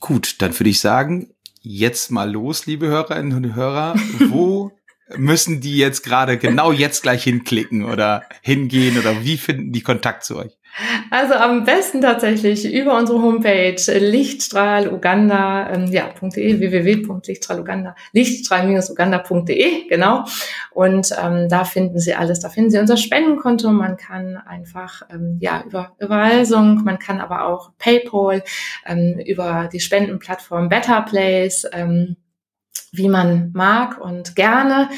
Gut, 0.01 0.43
dann 0.43 0.59
würde 0.59 0.71
ich 0.71 0.81
sagen, 0.81 1.35
jetzt 1.61 2.11
mal 2.11 2.31
los, 2.31 2.67
liebe 2.67 2.87
Hörerinnen 2.87 3.37
und 3.37 3.55
Hörer. 3.55 3.95
Wo 4.29 4.73
müssen 5.17 5.61
die 5.61 5.77
jetzt 5.77 6.03
gerade 6.03 6.39
genau 6.39 6.73
jetzt 6.73 7.03
gleich 7.03 7.25
hinklicken 7.25 7.85
oder 7.85 8.25
hingehen 8.43 8.99
oder 8.99 9.25
wie 9.25 9.37
finden 9.37 9.73
die 9.73 9.83
Kontakt 9.83 10.25
zu 10.25 10.37
euch? 10.37 10.57
Also 11.11 11.35
am 11.35 11.65
besten 11.65 12.01
tatsächlich 12.01 12.73
über 12.73 12.99
unsere 12.99 13.23
Homepage 13.23 13.77
Lichtstrahl 13.99 14.93
Uganda, 14.93 15.71
ähm, 15.73 15.87
ja, 15.87 16.09
.de, 16.21 16.59
www.lichtstrahluganda, 16.59 17.95
lichtstrahl-uganda.de, 18.13 19.87
genau. 19.89 20.25
Und 20.73 21.15
ähm, 21.23 21.49
da 21.49 21.65
finden 21.65 22.01
Sie 22.01 22.15
alles. 22.15 22.41
Da 22.41 22.49
finden 22.49 22.71
Sie 22.71 22.79
unser 22.79 22.97
Spendenkonto. 22.97 23.71
Man 23.71 23.97
kann 23.97 24.37
einfach, 24.37 25.03
ähm, 25.11 25.39
ja, 25.41 25.63
über 25.65 25.93
Überweisung, 25.99 26.83
man 26.83 26.99
kann 26.99 27.21
aber 27.21 27.47
auch 27.47 27.71
PayPal, 27.79 28.43
ähm, 28.85 29.21
über 29.25 29.69
die 29.73 29.81
Spendenplattform 29.81 30.69
Better 30.69 31.03
Place, 31.03 31.69
ähm, 31.73 32.17
wie 32.93 33.09
man 33.09 33.51
mag 33.53 33.99
und 34.01 34.37
gerne 34.37 34.89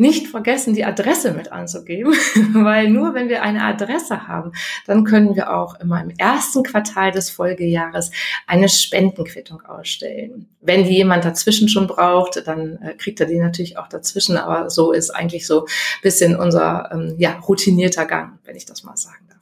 nicht 0.00 0.28
vergessen, 0.28 0.74
die 0.74 0.84
Adresse 0.84 1.32
mit 1.32 1.50
anzugeben, 1.50 2.14
weil 2.52 2.88
nur 2.88 3.14
wenn 3.14 3.28
wir 3.28 3.42
eine 3.42 3.64
Adresse 3.64 4.28
haben, 4.28 4.52
dann 4.86 5.02
können 5.02 5.34
wir 5.34 5.52
auch 5.52 5.78
immer 5.80 6.00
im 6.00 6.10
ersten 6.16 6.62
Quartal 6.62 7.10
des 7.10 7.30
Folgejahres 7.30 8.12
eine 8.46 8.68
Spendenquittung 8.68 9.60
ausstellen. 9.62 10.48
Wenn 10.60 10.84
die 10.84 10.94
jemand 10.94 11.24
dazwischen 11.24 11.68
schon 11.68 11.88
braucht, 11.88 12.46
dann 12.46 12.76
äh, 12.80 12.94
kriegt 12.94 13.18
er 13.18 13.26
die 13.26 13.40
natürlich 13.40 13.76
auch 13.76 13.88
dazwischen, 13.88 14.36
aber 14.36 14.70
so 14.70 14.92
ist 14.92 15.10
eigentlich 15.10 15.48
so 15.48 15.66
bisschen 16.00 16.36
unser 16.36 16.90
ähm, 16.92 17.16
ja, 17.18 17.32
routinierter 17.40 18.06
Gang, 18.06 18.38
wenn 18.44 18.54
ich 18.54 18.66
das 18.66 18.84
mal 18.84 18.96
sagen 18.96 19.26
darf. 19.28 19.38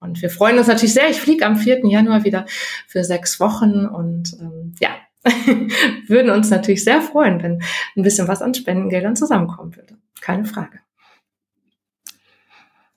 Und 0.00 0.22
wir 0.22 0.30
freuen 0.30 0.56
uns 0.56 0.68
natürlich 0.68 0.94
sehr. 0.94 1.10
Ich 1.10 1.20
fliege 1.20 1.44
am 1.44 1.56
4. 1.56 1.86
Januar 1.86 2.24
wieder 2.24 2.46
für 2.86 3.04
sechs 3.04 3.40
Wochen 3.40 3.84
und 3.84 4.32
ähm, 4.40 4.74
ja, 4.80 4.90
würden 6.06 6.30
uns 6.30 6.50
natürlich 6.50 6.84
sehr 6.84 7.00
freuen, 7.00 7.42
wenn 7.42 7.62
ein 7.96 8.02
bisschen 8.02 8.28
was 8.28 8.42
an 8.42 8.54
Spendengeldern 8.54 9.16
zusammenkommen 9.16 9.76
würde. 9.76 9.98
Keine 10.20 10.44
Frage. 10.44 10.80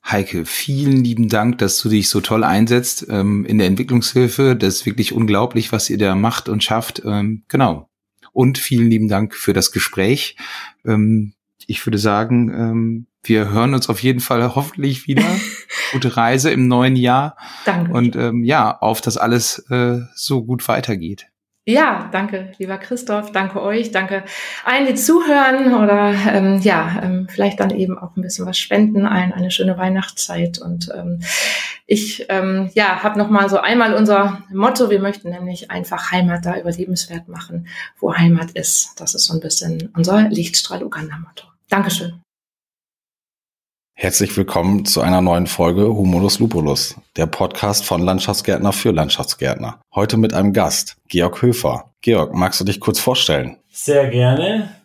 Heike, 0.04 0.46
vielen 0.46 1.04
lieben 1.04 1.30
Dank, 1.30 1.60
dass 1.60 1.80
du 1.80 1.88
dich 1.88 2.10
so 2.10 2.22
toll 2.22 2.44
einsetzt 2.44 3.06
ähm, 3.10 3.46
in 3.46 3.60
der 3.60 3.68
Entwicklungshilfe. 3.68 4.56
Das 4.56 4.76
ist 4.76 4.86
wirklich 4.86 5.14
unglaublich, 5.14 5.72
was 5.72 5.90
ihr 5.90 5.98
da 5.98 6.16
macht 6.16 6.50
und 6.50 6.64
schafft. 6.64 7.04
Ähm, 7.06 7.44
genau. 7.48 7.90
Und 8.34 8.58
vielen 8.58 8.90
lieben 8.90 9.08
Dank 9.10 9.36
für 9.36 9.54
das 9.54 9.72
Gespräch. 9.72 10.38
Ähm, 10.86 11.34
ich 11.68 11.86
würde 11.86 12.00
sagen, 12.00 12.50
ähm, 12.50 13.08
wir 13.24 13.52
hören 13.52 13.74
uns 13.74 13.90
auf 13.90 14.02
jeden 14.02 14.20
Fall 14.20 14.56
hoffentlich 14.56 15.08
wieder. 15.08 15.24
Gute 15.92 16.18
Reise 16.18 16.50
im 16.52 16.68
neuen 16.68 16.96
Jahr. 16.96 17.38
Danke. 17.66 17.92
Und 17.94 18.16
ähm, 18.16 18.44
ja, 18.44 18.78
auf 18.80 19.02
dass 19.02 19.18
alles 19.18 19.60
äh, 19.70 20.00
so 20.16 20.44
gut 20.44 20.68
weitergeht. 20.68 21.28
Ja, 21.66 22.10
danke, 22.12 22.54
lieber 22.58 22.80
Christoph, 22.80 23.32
danke 23.32 23.62
euch, 23.62 23.92
danke 23.92 24.24
allen, 24.66 24.88
die 24.88 24.96
zuhören 24.96 25.76
oder 25.76 26.12
ähm, 26.32 26.60
ja, 26.64 27.02
ähm, 27.04 27.28
vielleicht 27.30 27.60
dann 27.60 27.70
eben 27.70 28.00
auch 28.00 28.18
ein 28.18 28.24
bisschen 28.24 28.48
was 28.48 28.58
spenden, 28.58 29.06
allen 29.06 29.32
eine 29.32 29.52
schöne 29.52 29.78
Weihnachtszeit. 29.78 30.58
Und 30.58 30.90
ähm, 30.96 31.20
ich 31.86 32.26
ähm, 32.30 32.72
ja, 32.74 33.04
habe 33.04 33.20
nochmal 33.20 33.48
so 33.48 33.60
einmal 33.60 33.94
unser 33.94 34.42
Motto, 34.52 34.90
wir 34.90 35.00
möchten 35.00 35.30
nämlich 35.30 35.70
einfach 35.70 36.12
Heimat 36.12 36.48
da 36.48 36.58
überlebenswert 36.58 37.28
machen, 37.28 37.68
wo 38.00 38.16
Heimat 38.16 38.52
ist. 38.52 39.00
Das 39.00 39.14
ist 39.14 39.26
so 39.26 39.36
ein 39.36 39.40
bisschen 39.40 39.94
unser 39.96 40.30
Lichtstrahl 40.30 40.84
Uganda-Motto. 40.84 41.46
Dankeschön. 41.70 42.24
Herzlich 43.94 44.36
willkommen 44.36 44.86
zu 44.86 45.02
einer 45.02 45.22
neuen 45.22 45.46
Folge 45.46 45.86
Humulus 45.88 46.40
Lupulus, 46.40 46.96
der 47.18 47.28
Podcast 47.28 47.86
von 47.86 48.02
Landschaftsgärtner 48.02 48.74
für 48.74 48.92
Landschaftsgärtner. 48.92 49.82
Heute 49.94 50.18
mit 50.18 50.34
einem 50.34 50.54
Gast, 50.54 50.98
Georg 51.08 51.42
Höfer. 51.42 51.94
Georg, 52.02 52.34
magst 52.34 52.60
du 52.60 52.66
dich 52.66 52.80
kurz 52.80 53.00
vorstellen? 53.00 53.58
Sehr 53.70 54.10
gerne. 54.10 54.76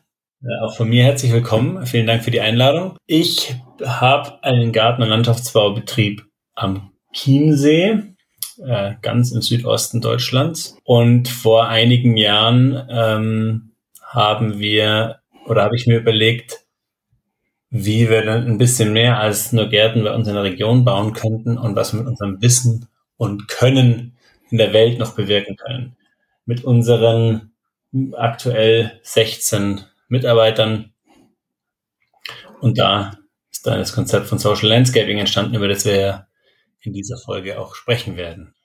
Auch 0.63 0.77
von 0.77 0.89
mir 0.89 1.03
herzlich 1.03 1.33
willkommen. 1.33 1.87
Vielen 1.87 2.07
Dank 2.07 2.25
für 2.25 2.31
die 2.31 2.41
Einladung. 2.41 2.97
Ich 3.07 3.57
habe 3.85 4.43
einen 4.45 4.73
Garten- 4.73 5.03
und 5.03 5.09
Landschaftsbaubetrieb 5.09 6.27
am 6.55 6.91
Chiemsee, 7.13 8.03
äh, 8.67 8.95
ganz 9.01 9.33
im 9.33 9.41
Südosten 9.41 10.03
Deutschlands. 10.03 10.77
Und 10.85 11.29
vor 11.29 11.69
einigen 11.69 12.19
Jahren 12.19 12.87
ähm, 12.91 13.73
haben 14.03 14.59
wir 14.59 15.21
oder 15.47 15.63
habe 15.63 15.77
ich 15.77 15.87
mir 15.87 15.99
überlegt, 15.99 16.66
wie 17.85 18.09
wir 18.09 18.25
dann 18.25 18.47
ein 18.47 18.59
bisschen 18.59 18.93
mehr 18.93 19.21
als 19.21 19.53
nur 19.53 19.69
Gärten 19.69 20.03
bei 20.03 20.15
uns 20.15 20.27
in 20.29 20.35
der 20.35 20.43
Region 20.43 20.85
bauen 20.85 21.13
könnten 21.13 21.59
und 21.59 21.77
was 21.77 21.93
wir 21.93 22.01
mit 22.01 22.09
unserem 22.09 22.41
Wissen 22.41 22.89
und 23.17 23.49
Können 23.49 24.17
in 24.51 24.59
der 24.59 24.73
Welt 24.73 24.99
noch 24.99 25.15
bewirken 25.15 25.57
können. 25.57 25.97
Mit 26.45 26.65
unseren 26.65 27.53
aktuell 28.13 29.01
16 29.03 29.83
Mitarbeitern. 30.09 30.93
Und 32.61 32.79
da 32.79 33.19
ist 33.51 33.67
dann 33.67 33.79
das 33.79 33.93
Konzept 33.93 34.27
von 34.27 34.39
Social 34.39 34.69
Landscaping 34.69 35.19
entstanden, 35.19 35.55
über 35.55 35.69
das 35.69 35.85
wir 35.85 36.27
in 36.81 36.93
dieser 36.93 37.19
Folge 37.19 37.61
auch 37.61 37.75
sprechen 37.75 38.17
werden. 38.17 38.56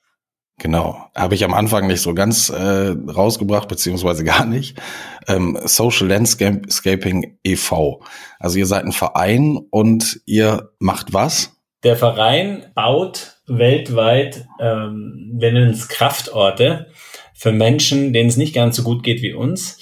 Genau, 0.62 1.08
habe 1.16 1.34
ich 1.34 1.44
am 1.44 1.56
Anfang 1.56 1.88
nicht 1.88 2.02
so 2.02 2.14
ganz 2.14 2.50
äh, 2.50 2.94
rausgebracht, 3.10 3.68
beziehungsweise 3.68 4.24
gar 4.26 4.46
nicht. 4.46 4.80
Ähm, 5.28 5.58
Social 5.64 6.08
Landscaping 6.08 7.40
e.V. 7.44 8.04
Also 8.38 8.60
ihr 8.60 8.68
seid 8.68 8.86
ein 8.86 8.92
Verein 8.92 9.58
und 9.72 10.22
ihr 10.28 10.70
macht 10.78 11.14
was? 11.14 11.60
Der 11.84 11.96
Verein 11.96 12.68
baut 12.76 13.38
weltweit, 13.48 14.46
ähm, 14.60 15.32
wir 15.34 15.52
nennen 15.52 15.72
es 15.72 15.88
Kraftorte, 15.88 16.86
für 17.34 17.52
Menschen, 17.52 18.14
denen 18.14 18.30
es 18.30 18.38
nicht 18.38 18.54
ganz 18.54 18.76
so 18.76 18.84
gut 18.84 19.02
geht 19.02 19.24
wie 19.24 19.34
uns. 19.34 19.80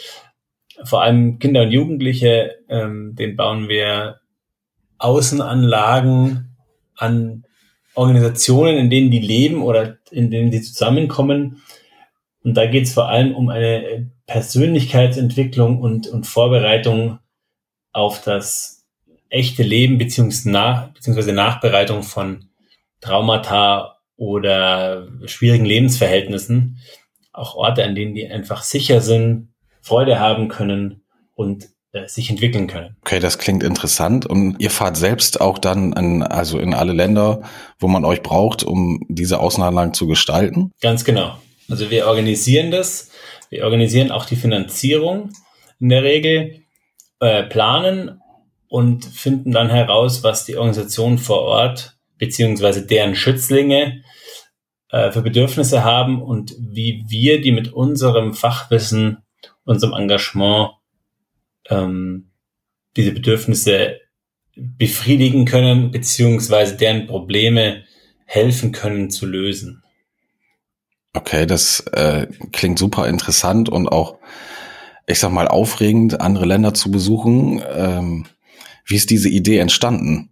Vor 0.86 1.02
allem 1.02 1.40
Kinder 1.40 1.64
und 1.64 1.72
Jugendliche, 1.72 2.56
ähm, 2.70 3.16
den 3.16 3.36
bauen 3.36 3.68
wir 3.68 4.22
Außenanlagen 4.98 6.56
an 6.96 7.44
Organisationen, 8.00 8.78
in 8.78 8.90
denen 8.90 9.12
die 9.12 9.20
leben 9.20 9.62
oder 9.62 9.98
in 10.10 10.32
denen 10.32 10.52
sie 10.52 10.62
zusammenkommen. 10.62 11.62
Und 12.42 12.56
da 12.56 12.66
geht 12.66 12.86
es 12.86 12.94
vor 12.94 13.10
allem 13.10 13.36
um 13.36 13.50
eine 13.50 14.10
Persönlichkeitsentwicklung 14.26 15.82
und, 15.82 16.08
und 16.08 16.26
Vorbereitung 16.26 17.20
auf 17.92 18.22
das 18.22 18.88
echte 19.30 19.64
Leben 19.64 19.98
beziehungsweise, 19.98 20.50
nach, 20.50 20.94
beziehungsweise 20.94 21.34
Nachbereitung 21.34 22.04
von 22.04 22.50
Traumata 23.02 23.98
oder 24.16 25.08
schwierigen 25.26 25.66
Lebensverhältnissen. 25.66 26.78
Auch 27.34 27.56
Orte, 27.56 27.84
an 27.84 27.96
denen 27.96 28.16
die 28.16 28.28
einfach 28.28 28.64
sicher 28.64 29.02
sind, 29.02 29.54
Freude 29.82 30.20
haben 30.20 30.48
können 30.48 31.04
und 31.36 31.70
sich 32.06 32.30
entwickeln 32.30 32.68
können. 32.68 32.96
Okay, 33.02 33.20
das 33.20 33.40
klingt 33.40 33.64
interessant. 33.64 34.26
Und 34.26 34.58
ihr 34.60 34.70
fahrt 34.70 34.96
selbst 34.96 35.42
auch 35.42 35.58
dann 35.58 35.94
in, 35.94 36.24
also 36.24 36.60
in 36.60 36.74
alle 36.74 36.94
Länder, 36.94 37.42
wo 37.80 37.88
man 37.88 38.06
euch 38.06 38.22
braucht, 38.22 38.64
um 38.64 39.06
diese 39.10 39.40
Außenanlagen 39.40 39.94
zu 39.94 40.08
gestalten? 40.08 40.72
Ganz 40.82 41.04
genau. 41.04 41.40
Also 41.68 41.90
wir 41.90 42.08
organisieren 42.08 42.72
das. 42.72 43.10
Wir 43.50 43.64
organisieren 43.64 44.12
auch 44.12 44.26
die 44.26 44.36
Finanzierung 44.36 45.32
in 45.80 45.90
der 45.90 46.04
Regel, 46.04 46.62
äh, 47.20 47.44
planen 47.44 48.22
und 48.68 49.06
finden 49.06 49.52
dann 49.52 49.70
heraus, 49.70 50.24
was 50.24 50.46
die 50.46 50.58
Organisation 50.58 51.18
vor 51.18 51.42
Ort 51.42 51.98
beziehungsweise 52.18 52.86
deren 52.86 53.16
Schützlinge 53.16 54.04
äh, 54.90 55.12
für 55.12 55.22
Bedürfnisse 55.22 55.84
haben 55.84 56.22
und 56.22 56.56
wie 56.60 57.04
wir 57.08 57.42
die 57.42 57.52
mit 57.52 57.74
unserem 57.74 58.34
Fachwissen, 58.34 59.24
unserem 59.64 59.94
Engagement 59.94 60.72
ähm, 61.70 62.32
diese 62.96 63.12
Bedürfnisse 63.12 64.00
befriedigen 64.56 65.46
können, 65.46 65.92
beziehungsweise 65.92 66.76
deren 66.78 67.08
Probleme 67.08 67.84
helfen 68.26 68.72
können 68.72 69.10
zu 69.10 69.26
lösen. 69.26 69.84
Okay, 71.14 71.46
das 71.46 71.80
äh, 71.94 72.28
klingt 72.52 72.78
super 72.78 73.08
interessant 73.08 73.70
und 73.70 73.88
auch, 73.88 74.20
ich 75.08 75.20
sag 75.20 75.32
mal, 75.32 75.48
aufregend, 75.48 76.22
andere 76.22 76.46
Länder 76.46 76.74
zu 76.74 76.92
besuchen. 76.92 77.64
Ähm, 77.74 78.26
wie 78.86 78.96
ist 78.96 79.10
diese 79.10 79.30
Idee 79.30 79.58
entstanden? 79.58 80.32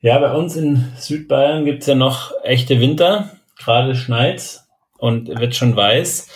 Ja, 0.00 0.18
bei 0.18 0.32
uns 0.32 0.56
in 0.56 0.92
Südbayern 0.98 1.64
gibt's 1.64 1.86
ja 1.86 1.94
noch 1.94 2.32
echte 2.42 2.80
Winter. 2.80 3.38
Gerade 3.56 3.94
schneit's 3.94 4.66
und 4.98 5.28
wird 5.28 5.54
schon 5.54 5.76
weiß. 5.76 6.28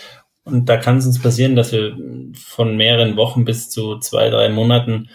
Und 0.47 0.69
da 0.69 0.77
kann 0.77 0.97
es 0.97 1.05
uns 1.05 1.21
passieren, 1.21 1.55
dass 1.55 1.73
wir 1.73 1.95
von 2.33 2.77
mehreren 2.77 3.17
Wochen 3.17 3.43
bis 3.43 3.69
zu 3.69 3.99
zwei, 3.99 4.29
drei 4.29 4.47
Monaten 4.47 5.09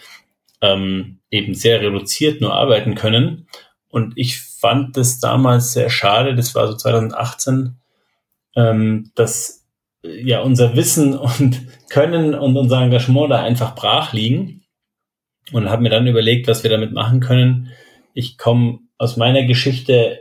ähm, 0.61 1.21
eben 1.31 1.55
sehr 1.55 1.81
reduziert 1.81 2.41
nur 2.41 2.53
arbeiten 2.53 2.95
können. 2.95 3.47
Und 3.89 4.13
ich 4.17 4.39
fand 4.39 4.97
das 4.97 5.21
damals 5.21 5.73
sehr 5.73 5.89
schade, 5.89 6.35
das 6.35 6.55
war 6.55 6.69
so 6.69 6.77
2018, 6.77 7.77
ähm, 8.57 9.11
dass 9.15 9.67
ja 10.03 10.41
unser 10.41 10.77
Wissen 10.77 11.17
und 11.19 11.63
Können 11.89 12.35
und 12.35 12.57
unser 12.57 12.83
Engagement 12.83 13.31
da 13.31 13.43
einfach 13.43 13.75
brach 13.75 14.13
liegen. 14.13 14.65
Und 15.51 15.69
habe 15.69 15.83
mir 15.83 15.91
dann 15.91 16.07
überlegt, 16.07 16.47
was 16.47 16.63
wir 16.63 16.71
damit 16.71 16.93
machen 16.93 17.21
können. 17.21 17.71
Ich 18.15 18.39
komme 18.39 18.81
aus 18.97 19.17
meiner 19.17 19.45
Geschichte 19.45 20.21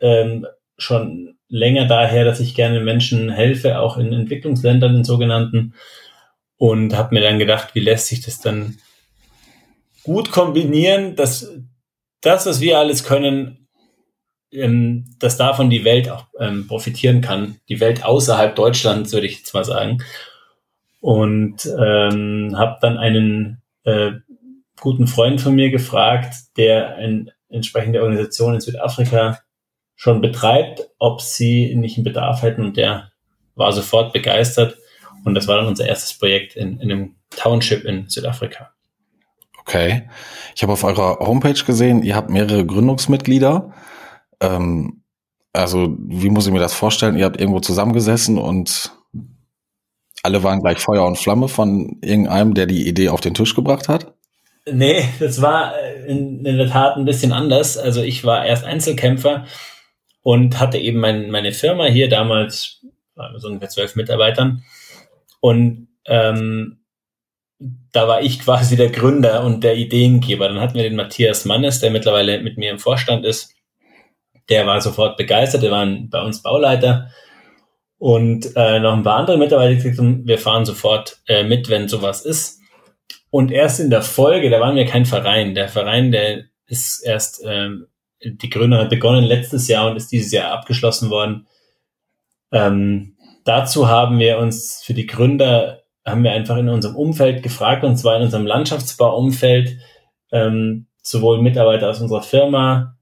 ähm, 0.00 0.46
schon 0.76 1.38
länger 1.50 1.86
daher, 1.86 2.24
dass 2.24 2.40
ich 2.40 2.54
gerne 2.54 2.80
Menschen 2.80 3.28
helfe, 3.28 3.80
auch 3.80 3.98
in 3.98 4.12
Entwicklungsländern, 4.12 4.96
in 4.96 5.04
sogenannten. 5.04 5.74
Und 6.56 6.96
habe 6.96 7.14
mir 7.14 7.22
dann 7.22 7.38
gedacht, 7.38 7.74
wie 7.74 7.80
lässt 7.80 8.06
sich 8.06 8.20
das 8.20 8.40
dann 8.40 8.78
gut 10.02 10.30
kombinieren, 10.30 11.16
dass 11.16 11.52
das, 12.20 12.46
was 12.46 12.60
wir 12.60 12.78
alles 12.78 13.04
können, 13.04 13.68
ähm, 14.52 15.06
dass 15.18 15.36
davon 15.36 15.70
die 15.70 15.84
Welt 15.84 16.10
auch 16.10 16.26
ähm, 16.38 16.66
profitieren 16.66 17.20
kann. 17.20 17.56
Die 17.68 17.80
Welt 17.80 18.04
außerhalb 18.04 18.54
Deutschlands, 18.54 19.12
würde 19.12 19.26
ich 19.26 19.38
jetzt 19.38 19.54
mal 19.54 19.64
sagen. 19.64 20.02
Und 21.00 21.66
ähm, 21.66 22.54
habe 22.56 22.78
dann 22.80 22.98
einen 22.98 23.62
äh, 23.84 24.12
guten 24.78 25.06
Freund 25.06 25.40
von 25.40 25.54
mir 25.54 25.70
gefragt, 25.70 26.34
der 26.56 26.96
eine 26.96 27.26
entsprechende 27.48 28.02
Organisation 28.02 28.54
in 28.54 28.60
Südafrika 28.60 29.38
schon 30.00 30.22
betreibt, 30.22 30.88
ob 30.98 31.20
sie 31.20 31.74
nicht 31.74 31.98
einen 31.98 32.04
Bedarf 32.04 32.40
hätten. 32.40 32.64
Und 32.64 32.78
der 32.78 33.10
war 33.54 33.70
sofort 33.74 34.14
begeistert. 34.14 34.78
Und 35.26 35.34
das 35.34 35.46
war 35.46 35.58
dann 35.58 35.66
unser 35.66 35.86
erstes 35.86 36.14
Projekt 36.14 36.56
in, 36.56 36.80
in 36.80 36.90
einem 36.90 37.16
Township 37.36 37.84
in 37.84 38.08
Südafrika. 38.08 38.70
Okay. 39.58 40.08
Ich 40.56 40.62
habe 40.62 40.72
auf 40.72 40.84
eurer 40.84 41.18
Homepage 41.18 41.62
gesehen, 41.66 42.02
ihr 42.02 42.16
habt 42.16 42.30
mehrere 42.30 42.64
Gründungsmitglieder. 42.64 43.74
Ähm, 44.40 45.02
also, 45.52 45.94
wie 45.98 46.30
muss 46.30 46.46
ich 46.46 46.52
mir 46.54 46.60
das 46.60 46.72
vorstellen? 46.72 47.18
Ihr 47.18 47.26
habt 47.26 47.38
irgendwo 47.38 47.60
zusammengesessen 47.60 48.38
und 48.38 48.92
alle 50.22 50.42
waren 50.42 50.60
gleich 50.60 50.78
Feuer 50.78 51.04
und 51.04 51.18
Flamme 51.18 51.48
von 51.48 51.98
irgendeinem, 52.00 52.54
der 52.54 52.64
die 52.64 52.88
Idee 52.88 53.10
auf 53.10 53.20
den 53.20 53.34
Tisch 53.34 53.54
gebracht 53.54 53.90
hat? 53.90 54.14
Nee, 54.64 55.04
das 55.18 55.42
war 55.42 55.74
in, 56.06 56.46
in 56.46 56.56
der 56.56 56.70
Tat 56.70 56.96
ein 56.96 57.04
bisschen 57.04 57.32
anders. 57.32 57.76
Also 57.76 58.00
ich 58.00 58.24
war 58.24 58.46
erst 58.46 58.64
Einzelkämpfer 58.64 59.44
und 60.22 60.60
hatte 60.60 60.78
eben 60.78 61.00
mein, 61.00 61.30
meine 61.30 61.52
Firma 61.52 61.86
hier 61.86 62.08
damals, 62.08 62.84
so 63.36 63.48
ungefähr 63.48 63.68
zwölf 63.68 63.96
Mitarbeitern. 63.96 64.62
Und 65.40 65.88
ähm, 66.06 66.80
da 67.92 68.08
war 68.08 68.22
ich 68.22 68.40
quasi 68.44 68.76
der 68.76 68.90
Gründer 68.90 69.44
und 69.44 69.64
der 69.64 69.76
Ideengeber. 69.76 70.48
Dann 70.48 70.60
hatten 70.60 70.74
wir 70.74 70.82
den 70.82 70.96
Matthias 70.96 71.44
Mannes, 71.44 71.80
der 71.80 71.90
mittlerweile 71.90 72.40
mit 72.42 72.58
mir 72.58 72.70
im 72.70 72.78
Vorstand 72.78 73.24
ist. 73.24 73.54
Der 74.48 74.66
war 74.66 74.80
sofort 74.80 75.16
begeistert, 75.16 75.62
der 75.62 75.70
war 75.70 75.86
bei 75.86 76.22
uns 76.22 76.42
Bauleiter. 76.42 77.10
Und 77.98 78.56
äh, 78.56 78.80
noch 78.80 78.94
ein 78.94 79.02
paar 79.02 79.18
andere 79.18 79.36
Mitarbeiter 79.36 79.74
gesagt, 79.74 79.98
wir 80.24 80.38
fahren 80.38 80.64
sofort 80.64 81.20
äh, 81.28 81.44
mit, 81.44 81.68
wenn 81.68 81.86
sowas 81.86 82.24
ist. 82.24 82.60
Und 83.30 83.52
erst 83.52 83.78
in 83.78 83.90
der 83.90 84.02
Folge, 84.02 84.50
da 84.50 84.58
waren 84.58 84.74
wir 84.74 84.86
kein 84.86 85.04
Verein. 85.04 85.54
Der 85.54 85.68
Verein, 85.68 86.10
der 86.10 86.44
ist 86.66 87.00
erst, 87.04 87.42
ähm, 87.46 87.86
die 88.22 88.50
Gründung 88.50 88.80
hat 88.80 88.90
begonnen 88.90 89.24
letztes 89.24 89.68
Jahr 89.68 89.90
und 89.90 89.96
ist 89.96 90.12
dieses 90.12 90.32
Jahr 90.32 90.52
abgeschlossen 90.52 91.10
worden. 91.10 91.46
Ähm, 92.52 93.16
dazu 93.44 93.88
haben 93.88 94.18
wir 94.18 94.38
uns 94.38 94.82
für 94.84 94.94
die 94.94 95.06
Gründer 95.06 95.80
haben 96.04 96.24
wir 96.24 96.32
einfach 96.32 96.56
in 96.56 96.68
unserem 96.68 96.96
Umfeld 96.96 97.42
gefragt, 97.42 97.84
und 97.84 97.96
zwar 97.96 98.16
in 98.16 98.22
unserem 98.22 98.46
Landschaftsbauumfeld, 98.46 99.78
ähm, 100.32 100.86
sowohl 101.02 101.42
Mitarbeiter 101.42 101.90
aus 101.90 102.00
unserer 102.00 102.22
Firma 102.22 102.96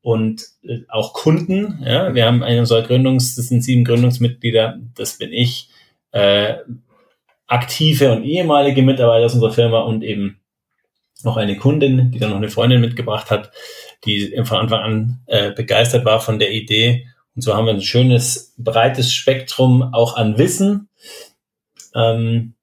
und 0.00 0.44
äh, 0.64 0.80
auch 0.88 1.12
Kunden. 1.12 1.82
Ja, 1.84 2.14
wir 2.14 2.26
haben 2.26 2.42
eine 2.42 2.60
unserer 2.60 2.82
Gründungs, 2.82 3.36
das 3.36 3.48
sind 3.48 3.62
sieben 3.62 3.84
Gründungsmitglieder, 3.84 4.78
das 4.94 5.18
bin 5.18 5.32
ich, 5.32 5.68
äh, 6.12 6.56
aktive 7.46 8.12
und 8.12 8.24
ehemalige 8.24 8.82
Mitarbeiter 8.82 9.26
aus 9.26 9.34
unserer 9.34 9.52
Firma 9.52 9.80
und 9.80 10.02
eben 10.02 10.40
noch 11.22 11.36
eine 11.36 11.56
Kundin, 11.56 12.10
die 12.10 12.18
dann 12.18 12.30
noch 12.30 12.38
eine 12.38 12.48
Freundin 12.48 12.80
mitgebracht 12.80 13.30
hat, 13.30 13.52
die 14.04 14.34
von 14.44 14.58
Anfang 14.58 14.80
an 14.80 15.20
äh, 15.26 15.52
begeistert 15.52 16.04
war 16.04 16.20
von 16.20 16.38
der 16.38 16.52
Idee. 16.52 17.06
Und 17.34 17.42
so 17.42 17.54
haben 17.54 17.66
wir 17.66 17.72
ein 17.72 17.82
schönes, 17.82 18.54
breites 18.58 19.12
Spektrum 19.12 19.94
auch 19.94 20.16
an 20.16 20.38
Wissen, 20.38 20.88
ähm, 21.94 22.54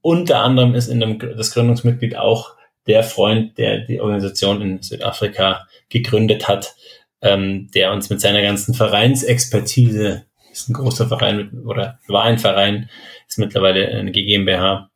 unter 0.00 0.42
anderem 0.42 0.74
ist 0.74 0.88
in 0.88 1.00
dem, 1.00 1.18
das 1.18 1.52
Gründungsmitglied 1.52 2.16
auch 2.16 2.54
der 2.86 3.02
Freund, 3.02 3.58
der 3.58 3.80
die 3.80 4.00
Organisation 4.00 4.62
in 4.62 4.82
Südafrika 4.82 5.66
gegründet 5.88 6.48
hat, 6.48 6.74
ähm, 7.20 7.70
der 7.74 7.92
uns 7.92 8.08
mit 8.08 8.20
seiner 8.20 8.42
ganzen 8.42 8.74
Vereinsexpertise, 8.74 10.24
ist 10.50 10.68
ein 10.68 10.74
großer 10.74 11.08
Verein 11.08 11.62
oder 11.66 11.98
war 12.06 12.24
ein 12.24 12.38
Verein, 12.38 12.88
ist 13.26 13.38
mittlerweile 13.38 13.88
eine 13.88 14.12
GmbH, 14.12 14.90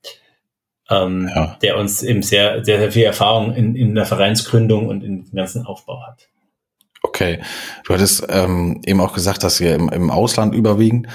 ähm, 0.91 1.31
ja. 1.35 1.57
der 1.63 1.79
uns 1.79 2.03
eben 2.03 2.23
sehr, 2.23 2.65
sehr, 2.65 2.79
sehr 2.79 2.93
viel 2.93 3.05
Erfahrung 3.05 3.55
in, 3.55 3.75
in 3.77 3.95
der 3.95 4.07
Vereinsgründung 4.07 4.89
und 4.89 5.03
in 5.03 5.25
dem 5.25 5.35
ganzen 5.35 5.65
Aufbau 5.65 6.03
hat. 6.07 6.29
Okay, 7.03 7.41
du 7.85 7.95
hattest 7.95 8.27
ähm, 8.29 8.81
eben 8.87 9.01
auch 9.01 9.13
gesagt, 9.13 9.43
dass 9.43 9.61
ihr 9.61 9.75
im, 9.75 9.89
im 9.89 10.11
Ausland 10.11 10.55
überwiegend 10.55 11.09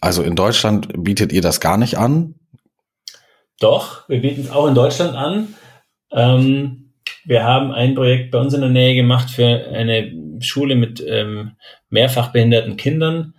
also 0.00 0.22
in 0.22 0.36
Deutschland 0.36 0.88
bietet 1.02 1.32
ihr 1.32 1.42
das 1.42 1.60
gar 1.60 1.76
nicht 1.76 1.98
an? 1.98 2.34
Doch, 3.60 4.08
wir 4.08 4.20
bieten 4.20 4.42
es 4.42 4.50
auch 4.50 4.68
in 4.68 4.74
Deutschland 4.74 5.16
an. 5.16 5.54
Ähm, 6.12 6.92
wir 7.24 7.44
haben 7.44 7.72
ein 7.72 7.94
Projekt 7.94 8.30
bei 8.30 8.38
uns 8.38 8.54
in 8.54 8.60
der 8.60 8.70
Nähe 8.70 8.94
gemacht 8.94 9.30
für 9.30 9.46
eine 9.46 10.12
Schule 10.40 10.76
mit 10.76 11.02
ähm, 11.06 11.56
mehrfach 11.90 12.32
behinderten 12.32 12.76
Kindern. 12.76 13.34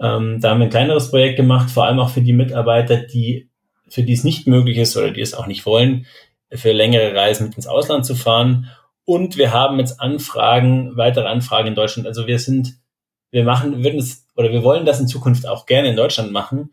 Ähm, 0.00 0.40
da 0.40 0.50
haben 0.50 0.58
wir 0.58 0.66
ein 0.66 0.70
kleineres 0.70 1.10
Projekt 1.10 1.36
gemacht, 1.36 1.70
vor 1.70 1.86
allem 1.86 2.00
auch 2.00 2.10
für 2.10 2.20
die 2.20 2.32
Mitarbeiter, 2.32 2.96
die 2.96 3.48
für 3.88 4.02
die 4.02 4.12
es 4.12 4.24
nicht 4.24 4.46
möglich 4.46 4.78
ist 4.78 4.96
oder 4.96 5.10
die 5.10 5.20
es 5.20 5.34
auch 5.34 5.46
nicht 5.46 5.66
wollen, 5.66 6.06
für 6.52 6.72
längere 6.72 7.14
Reisen 7.14 7.46
mit 7.46 7.56
ins 7.56 7.66
Ausland 7.66 8.06
zu 8.06 8.14
fahren. 8.14 8.70
Und 9.04 9.36
wir 9.36 9.52
haben 9.52 9.78
jetzt 9.78 10.00
Anfragen, 10.00 10.96
weitere 10.96 11.26
Anfragen 11.26 11.68
in 11.68 11.74
Deutschland. 11.74 12.06
Also 12.06 12.26
wir 12.26 12.38
sind, 12.38 12.74
wir 13.30 13.44
machen, 13.44 13.84
würden 13.84 13.98
es 13.98 14.26
oder 14.36 14.50
wir 14.50 14.62
wollen 14.62 14.84
das 14.84 15.00
in 15.00 15.08
Zukunft 15.08 15.46
auch 15.46 15.66
gerne 15.66 15.88
in 15.88 15.96
Deutschland 15.96 16.32
machen. 16.32 16.72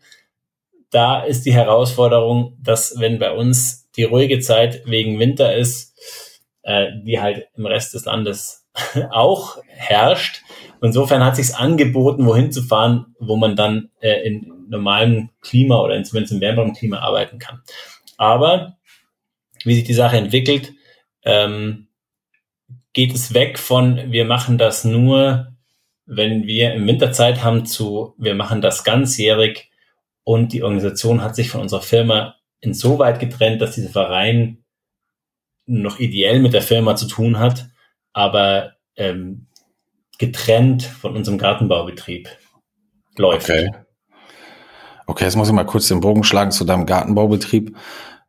Da 0.90 1.22
ist 1.22 1.46
die 1.46 1.54
Herausforderung, 1.54 2.56
dass 2.62 3.00
wenn 3.00 3.18
bei 3.18 3.32
uns 3.32 3.88
die 3.96 4.04
ruhige 4.04 4.40
Zeit 4.40 4.82
wegen 4.86 5.18
Winter 5.18 5.54
ist, 5.54 5.94
äh, 6.62 6.86
die 7.04 7.20
halt 7.20 7.48
im 7.56 7.66
Rest 7.66 7.94
des 7.94 8.04
Landes 8.04 8.66
auch 9.10 9.58
herrscht. 9.66 10.42
Insofern 10.82 11.24
hat 11.24 11.36
sich 11.36 11.54
angeboten, 11.54 12.26
wohin 12.26 12.52
zu 12.52 12.62
fahren, 12.62 13.14
wo 13.18 13.36
man 13.36 13.56
dann 13.56 13.90
äh, 14.00 14.26
in 14.26 14.53
normalem 14.68 15.30
Klima 15.40 15.80
oder 15.80 15.94
in, 15.94 16.04
zumindest 16.04 16.34
im 16.34 16.40
wärmeren 16.40 16.74
Klima 16.74 16.98
arbeiten 16.98 17.38
kann. 17.38 17.62
Aber 18.16 18.76
wie 19.64 19.74
sich 19.74 19.84
die 19.84 19.94
Sache 19.94 20.16
entwickelt, 20.16 20.72
ähm, 21.22 21.88
geht 22.92 23.14
es 23.14 23.34
weg 23.34 23.58
von, 23.58 24.12
wir 24.12 24.24
machen 24.24 24.58
das 24.58 24.84
nur 24.84 25.54
wenn 26.06 26.46
wir 26.46 26.74
im 26.74 26.86
Winterzeit 26.86 27.42
haben 27.42 27.66
zu, 27.66 28.14
wir 28.18 28.34
machen 28.34 28.60
das 28.60 28.84
ganzjährig 28.84 29.70
und 30.22 30.52
die 30.52 30.62
Organisation 30.62 31.22
hat 31.22 31.34
sich 31.34 31.50
von 31.50 31.60
unserer 31.60 31.82
Firma 31.82 32.36
insoweit 32.60 33.20
getrennt, 33.20 33.60
dass 33.60 33.74
dieser 33.74 33.90
Verein 33.90 34.64
noch 35.66 35.98
ideell 35.98 36.40
mit 36.40 36.52
der 36.52 36.62
Firma 36.62 36.96
zu 36.96 37.06
tun 37.06 37.38
hat, 37.38 37.68
aber 38.12 38.74
ähm, 38.96 39.46
getrennt 40.18 40.82
von 40.82 41.16
unserem 41.16 41.38
Gartenbaubetrieb 41.38 42.28
läuft. 43.16 43.50
Okay. 43.50 43.70
Okay, 45.06 45.24
jetzt 45.24 45.36
muss 45.36 45.48
ich 45.48 45.54
mal 45.54 45.64
kurz 45.64 45.88
den 45.88 46.00
Bogen 46.00 46.24
schlagen 46.24 46.50
zu 46.50 46.64
deinem 46.64 46.86
Gartenbaubetrieb. 46.86 47.76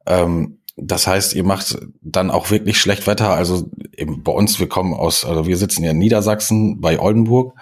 Ähm, 0.05 0.59
das 0.77 1.07
heißt, 1.07 1.33
ihr 1.35 1.43
macht 1.43 1.77
dann 2.01 2.29
auch 2.31 2.51
wirklich 2.51 2.79
schlecht 2.79 3.07
Wetter. 3.07 3.29
Also 3.29 3.69
eben 3.95 4.23
bei 4.23 4.31
uns, 4.31 4.59
wir 4.59 4.67
kommen 4.67 4.93
aus, 4.93 5.23
also 5.23 5.47
wir 5.47 5.57
sitzen 5.57 5.83
ja 5.83 5.91
in 5.91 5.97
Niedersachsen 5.97 6.81
bei 6.81 6.99
Oldenburg 6.99 7.55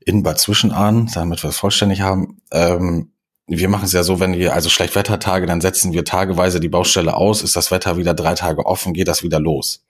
in 0.00 0.22
Bad 0.22 0.38
Zwischenahn, 0.38 1.10
damit 1.12 1.42
wir 1.42 1.50
es 1.50 1.58
vollständig 1.58 2.00
haben. 2.00 2.40
Ähm, 2.52 3.10
wir 3.48 3.68
machen 3.68 3.84
es 3.84 3.92
ja 3.92 4.02
so, 4.02 4.18
wenn 4.18 4.34
wir 4.34 4.54
also 4.54 4.70
Schlechtwettertage, 4.70 5.46
dann 5.46 5.60
setzen 5.60 5.92
wir 5.92 6.04
tageweise 6.04 6.58
die 6.58 6.68
Baustelle 6.68 7.14
aus, 7.14 7.42
ist 7.42 7.54
das 7.54 7.70
Wetter 7.70 7.96
wieder 7.96 8.14
drei 8.14 8.34
Tage 8.34 8.64
offen, 8.64 8.94
geht 8.94 9.08
das 9.08 9.22
wieder 9.22 9.38
los. 9.38 9.84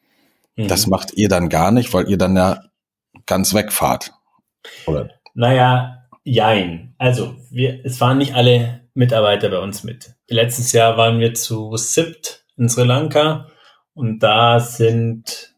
Mhm. 0.57 0.69
Das 0.69 0.87
macht 0.87 1.15
ihr 1.15 1.29
dann 1.29 1.49
gar 1.49 1.71
nicht, 1.71 1.95
weil 1.95 2.09
ihr 2.11 2.19
dann 2.19 2.37
ja 2.37 2.61
ganz 3.27 3.55
wegfahrt. 3.55 4.13
Oder? 4.87 5.11
Naja, 5.35 5.96
jein. 6.27 6.95
Also, 6.99 7.37
wir, 7.51 7.81
es 7.85 8.01
waren 8.01 8.19
nicht 8.19 8.35
alle 8.35 8.81
Mitarbeiter 8.95 9.49
bei 9.49 9.59
uns 9.59 9.85
mit. 9.85 10.15
Letztes 10.29 10.73
Jahr 10.73 10.97
waren 10.97 11.21
wir 11.21 11.35
zu 11.35 11.77
SIPT 11.77 12.45
in 12.57 12.69
Sri 12.69 12.85
Lanka 12.85 13.49
und 13.95 14.19
da 14.19 14.59
sind, 14.59 15.55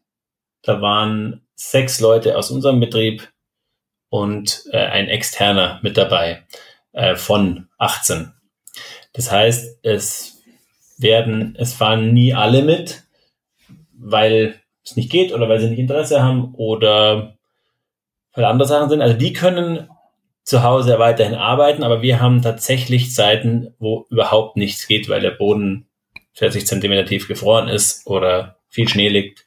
da 0.61 0.81
waren 0.81 1.41
sechs 1.55 1.99
Leute 1.99 2.37
aus 2.37 2.51
unserem 2.51 2.79
Betrieb 2.79 3.27
und 4.09 4.63
äh, 4.71 4.77
ein 4.77 5.07
externer 5.07 5.79
mit 5.81 5.97
dabei 5.97 6.45
äh, 6.93 7.15
von 7.15 7.67
18. 7.77 8.31
Das 9.13 9.31
heißt, 9.31 9.79
es 9.83 10.43
werden, 10.97 11.55
es 11.57 11.73
fahren 11.73 12.13
nie 12.13 12.33
alle 12.33 12.61
mit, 12.61 13.03
weil 13.93 14.59
es 14.83 14.95
nicht 14.95 15.11
geht 15.11 15.33
oder 15.33 15.49
weil 15.49 15.59
sie 15.59 15.69
nicht 15.69 15.79
Interesse 15.79 16.21
haben 16.21 16.53
oder 16.55 17.37
weil 18.33 18.45
andere 18.45 18.67
Sachen 18.67 18.89
sind. 18.89 19.01
Also 19.01 19.17
die 19.17 19.33
können 19.33 19.89
zu 20.49 20.63
Hause 20.63 20.97
weiterhin 20.97 21.35
arbeiten, 21.35 21.83
aber 21.83 22.01
wir 22.01 22.19
haben 22.19 22.41
tatsächlich 22.41 23.13
Zeiten, 23.13 23.75
wo 23.77 24.07
überhaupt 24.09 24.57
nichts 24.57 24.87
geht, 24.87 25.07
weil 25.07 25.21
der 25.21 25.29
Boden 25.29 25.87
40 26.33 26.65
Zentimeter 26.65 27.05
tief 27.05 27.27
gefroren 27.27 27.67
ist 27.67 28.07
oder 28.07 28.57
viel 28.67 28.89
Schnee 28.89 29.09
liegt 29.09 29.45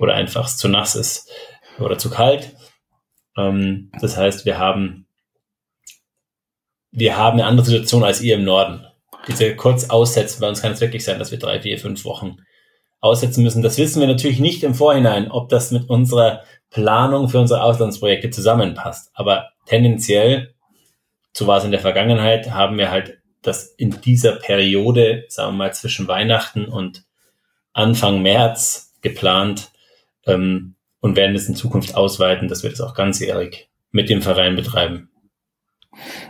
oder 0.00 0.14
einfach 0.14 0.48
zu 0.48 0.66
nass 0.66 0.96
ist 0.96 1.30
oder 1.78 1.98
zu 1.98 2.10
kalt. 2.10 2.56
Ähm, 3.36 3.92
das 4.00 4.16
heißt, 4.16 4.44
wir 4.44 4.58
haben, 4.58 5.06
wir 6.90 7.16
haben 7.16 7.38
eine 7.38 7.46
andere 7.46 7.66
Situation 7.66 8.02
als 8.02 8.20
ihr 8.20 8.34
im 8.34 8.42
Norden. 8.42 8.84
Diese 9.28 9.54
kurz 9.54 9.88
aussetzen, 9.88 10.40
bei 10.40 10.48
uns 10.48 10.62
kann 10.62 10.72
es 10.72 10.80
wirklich 10.80 11.04
sein, 11.04 11.20
dass 11.20 11.30
wir 11.30 11.38
drei, 11.38 11.60
vier, 11.60 11.78
fünf 11.78 12.04
Wochen 12.04 12.38
aussetzen 12.98 13.44
müssen. 13.44 13.62
Das 13.62 13.78
wissen 13.78 14.00
wir 14.00 14.08
natürlich 14.08 14.40
nicht 14.40 14.64
im 14.64 14.74
Vorhinein, 14.74 15.30
ob 15.30 15.48
das 15.48 15.70
mit 15.70 15.88
unserer 15.88 16.42
Planung 16.70 17.28
für 17.28 17.40
unsere 17.40 17.62
Auslandsprojekte 17.62 18.30
zusammenpasst. 18.30 19.10
Aber 19.14 19.50
tendenziell, 19.66 20.54
so 21.32 21.46
war 21.46 21.58
es 21.58 21.64
in 21.64 21.72
der 21.72 21.80
Vergangenheit, 21.80 22.52
haben 22.52 22.78
wir 22.78 22.90
halt 22.90 23.18
das 23.42 23.66
in 23.66 24.00
dieser 24.00 24.32
Periode, 24.32 25.24
sagen 25.28 25.52
wir 25.52 25.64
mal 25.64 25.74
zwischen 25.74 26.08
Weihnachten 26.08 26.66
und 26.66 27.04
Anfang 27.72 28.22
März 28.22 28.94
geplant 29.00 29.70
ähm, 30.26 30.74
und 31.00 31.16
werden 31.16 31.34
es 31.34 31.48
in 31.48 31.56
Zukunft 31.56 31.94
ausweiten, 31.94 32.48
dass 32.48 32.62
wir 32.62 32.70
das 32.70 32.80
auch 32.80 32.94
ganzjährig 32.94 33.68
mit 33.90 34.10
dem 34.10 34.22
Verein 34.22 34.56
betreiben. 34.56 35.10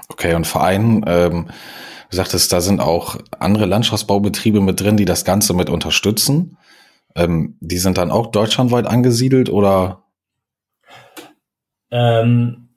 Okay, 0.08 0.34
und 0.34 0.46
Verein, 0.46 1.04
ähm, 1.06 1.50
du 2.10 2.16
sagtest, 2.16 2.52
da 2.52 2.60
sind 2.60 2.80
auch 2.80 3.16
andere 3.38 3.66
Landschaftsbaubetriebe 3.66 4.60
mit 4.60 4.80
drin, 4.80 4.96
die 4.96 5.04
das 5.04 5.24
Ganze 5.24 5.54
mit 5.54 5.68
unterstützen. 5.68 6.56
Ähm, 7.16 7.56
die 7.60 7.78
sind 7.78 7.98
dann 7.98 8.10
auch 8.10 8.28
deutschlandweit 8.28 8.86
angesiedelt 8.86 9.50
oder? 9.50 10.04
Ähm, 11.90 12.68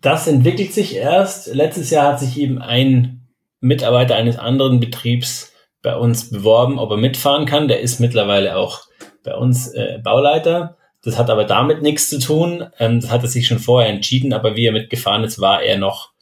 das 0.00 0.26
entwickelt 0.26 0.72
sich 0.72 0.96
erst. 0.96 1.52
Letztes 1.54 1.90
Jahr 1.90 2.12
hat 2.12 2.20
sich 2.20 2.38
eben 2.38 2.60
ein 2.60 3.28
Mitarbeiter 3.60 4.16
eines 4.16 4.38
anderen 4.38 4.80
Betriebs 4.80 5.52
bei 5.82 5.96
uns 5.96 6.30
beworben, 6.30 6.78
ob 6.78 6.90
er 6.90 6.96
mitfahren 6.96 7.46
kann. 7.46 7.68
Der 7.68 7.80
ist 7.80 8.00
mittlerweile 8.00 8.56
auch 8.56 8.82
bei 9.22 9.34
uns 9.34 9.68
äh, 9.74 9.98
Bauleiter. 10.02 10.76
Das 11.02 11.18
hat 11.18 11.30
aber 11.30 11.44
damit 11.44 11.82
nichts 11.82 12.08
zu 12.08 12.18
tun. 12.18 12.66
Ähm, 12.78 13.00
das 13.00 13.10
hat 13.10 13.22
er 13.22 13.28
sich 13.28 13.46
schon 13.46 13.58
vorher 13.58 13.90
entschieden, 13.90 14.32
aber 14.32 14.56
wie 14.56 14.66
er 14.66 14.72
mitgefahren 14.72 15.24
ist, 15.24 15.40
war 15.40 15.62
er 15.62 15.78
noch 15.78 16.12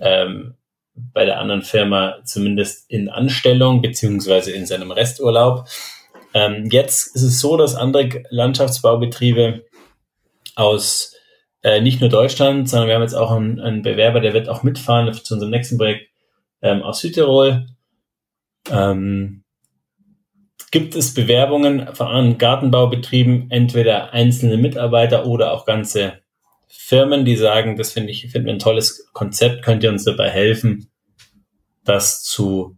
ähm, 0.00 0.54
bei 0.94 1.24
der 1.24 1.40
anderen 1.40 1.62
Firma 1.62 2.18
zumindest 2.24 2.88
in 2.90 3.08
Anstellung 3.08 3.82
beziehungsweise 3.82 4.52
in 4.52 4.66
seinem 4.66 4.90
Resturlaub. 4.90 5.66
Ähm, 6.34 6.68
jetzt 6.70 7.14
ist 7.14 7.22
es 7.22 7.40
so, 7.40 7.56
dass 7.56 7.74
andere 7.74 8.22
Landschaftsbaubetriebe 8.30 9.64
aus 10.56 11.13
äh, 11.64 11.80
nicht 11.80 12.00
nur 12.00 12.10
Deutschland, 12.10 12.68
sondern 12.68 12.88
wir 12.88 12.94
haben 12.94 13.02
jetzt 13.02 13.14
auch 13.14 13.32
einen, 13.32 13.58
einen, 13.58 13.82
Bewerber, 13.82 14.20
der 14.20 14.34
wird 14.34 14.48
auch 14.48 14.62
mitfahren 14.62 15.12
zu 15.12 15.34
unserem 15.34 15.50
nächsten 15.50 15.78
Projekt 15.78 16.10
ähm, 16.60 16.82
aus 16.82 17.00
Südtirol. 17.00 17.66
Ähm, 18.70 19.44
gibt 20.70 20.94
es 20.94 21.14
Bewerbungen 21.14 21.94
von 21.94 22.36
Gartenbaubetrieben, 22.36 23.50
entweder 23.50 24.12
einzelne 24.12 24.58
Mitarbeiter 24.58 25.26
oder 25.26 25.52
auch 25.52 25.64
ganze 25.64 26.20
Firmen, 26.68 27.24
die 27.24 27.36
sagen, 27.36 27.78
das 27.78 27.92
finde 27.92 28.10
ich, 28.10 28.30
finden 28.30 28.46
wir 28.46 28.52
ein 28.52 28.58
tolles 28.58 29.08
Konzept, 29.12 29.62
könnt 29.62 29.82
ihr 29.82 29.90
uns 29.90 30.04
dabei 30.04 30.28
helfen, 30.28 30.90
das 31.84 32.22
zu 32.22 32.76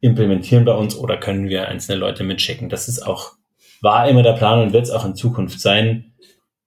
implementieren 0.00 0.64
bei 0.64 0.74
uns 0.74 0.94
oder 0.94 1.16
können 1.16 1.48
wir 1.48 1.66
einzelne 1.66 1.98
Leute 1.98 2.22
mitschicken? 2.22 2.68
Das 2.68 2.86
ist 2.86 3.00
auch, 3.00 3.32
war 3.80 4.08
immer 4.08 4.22
der 4.22 4.34
Plan 4.34 4.60
und 4.60 4.72
wird 4.72 4.84
es 4.84 4.90
auch 4.90 5.04
in 5.04 5.16
Zukunft 5.16 5.60
sein, 5.60 6.12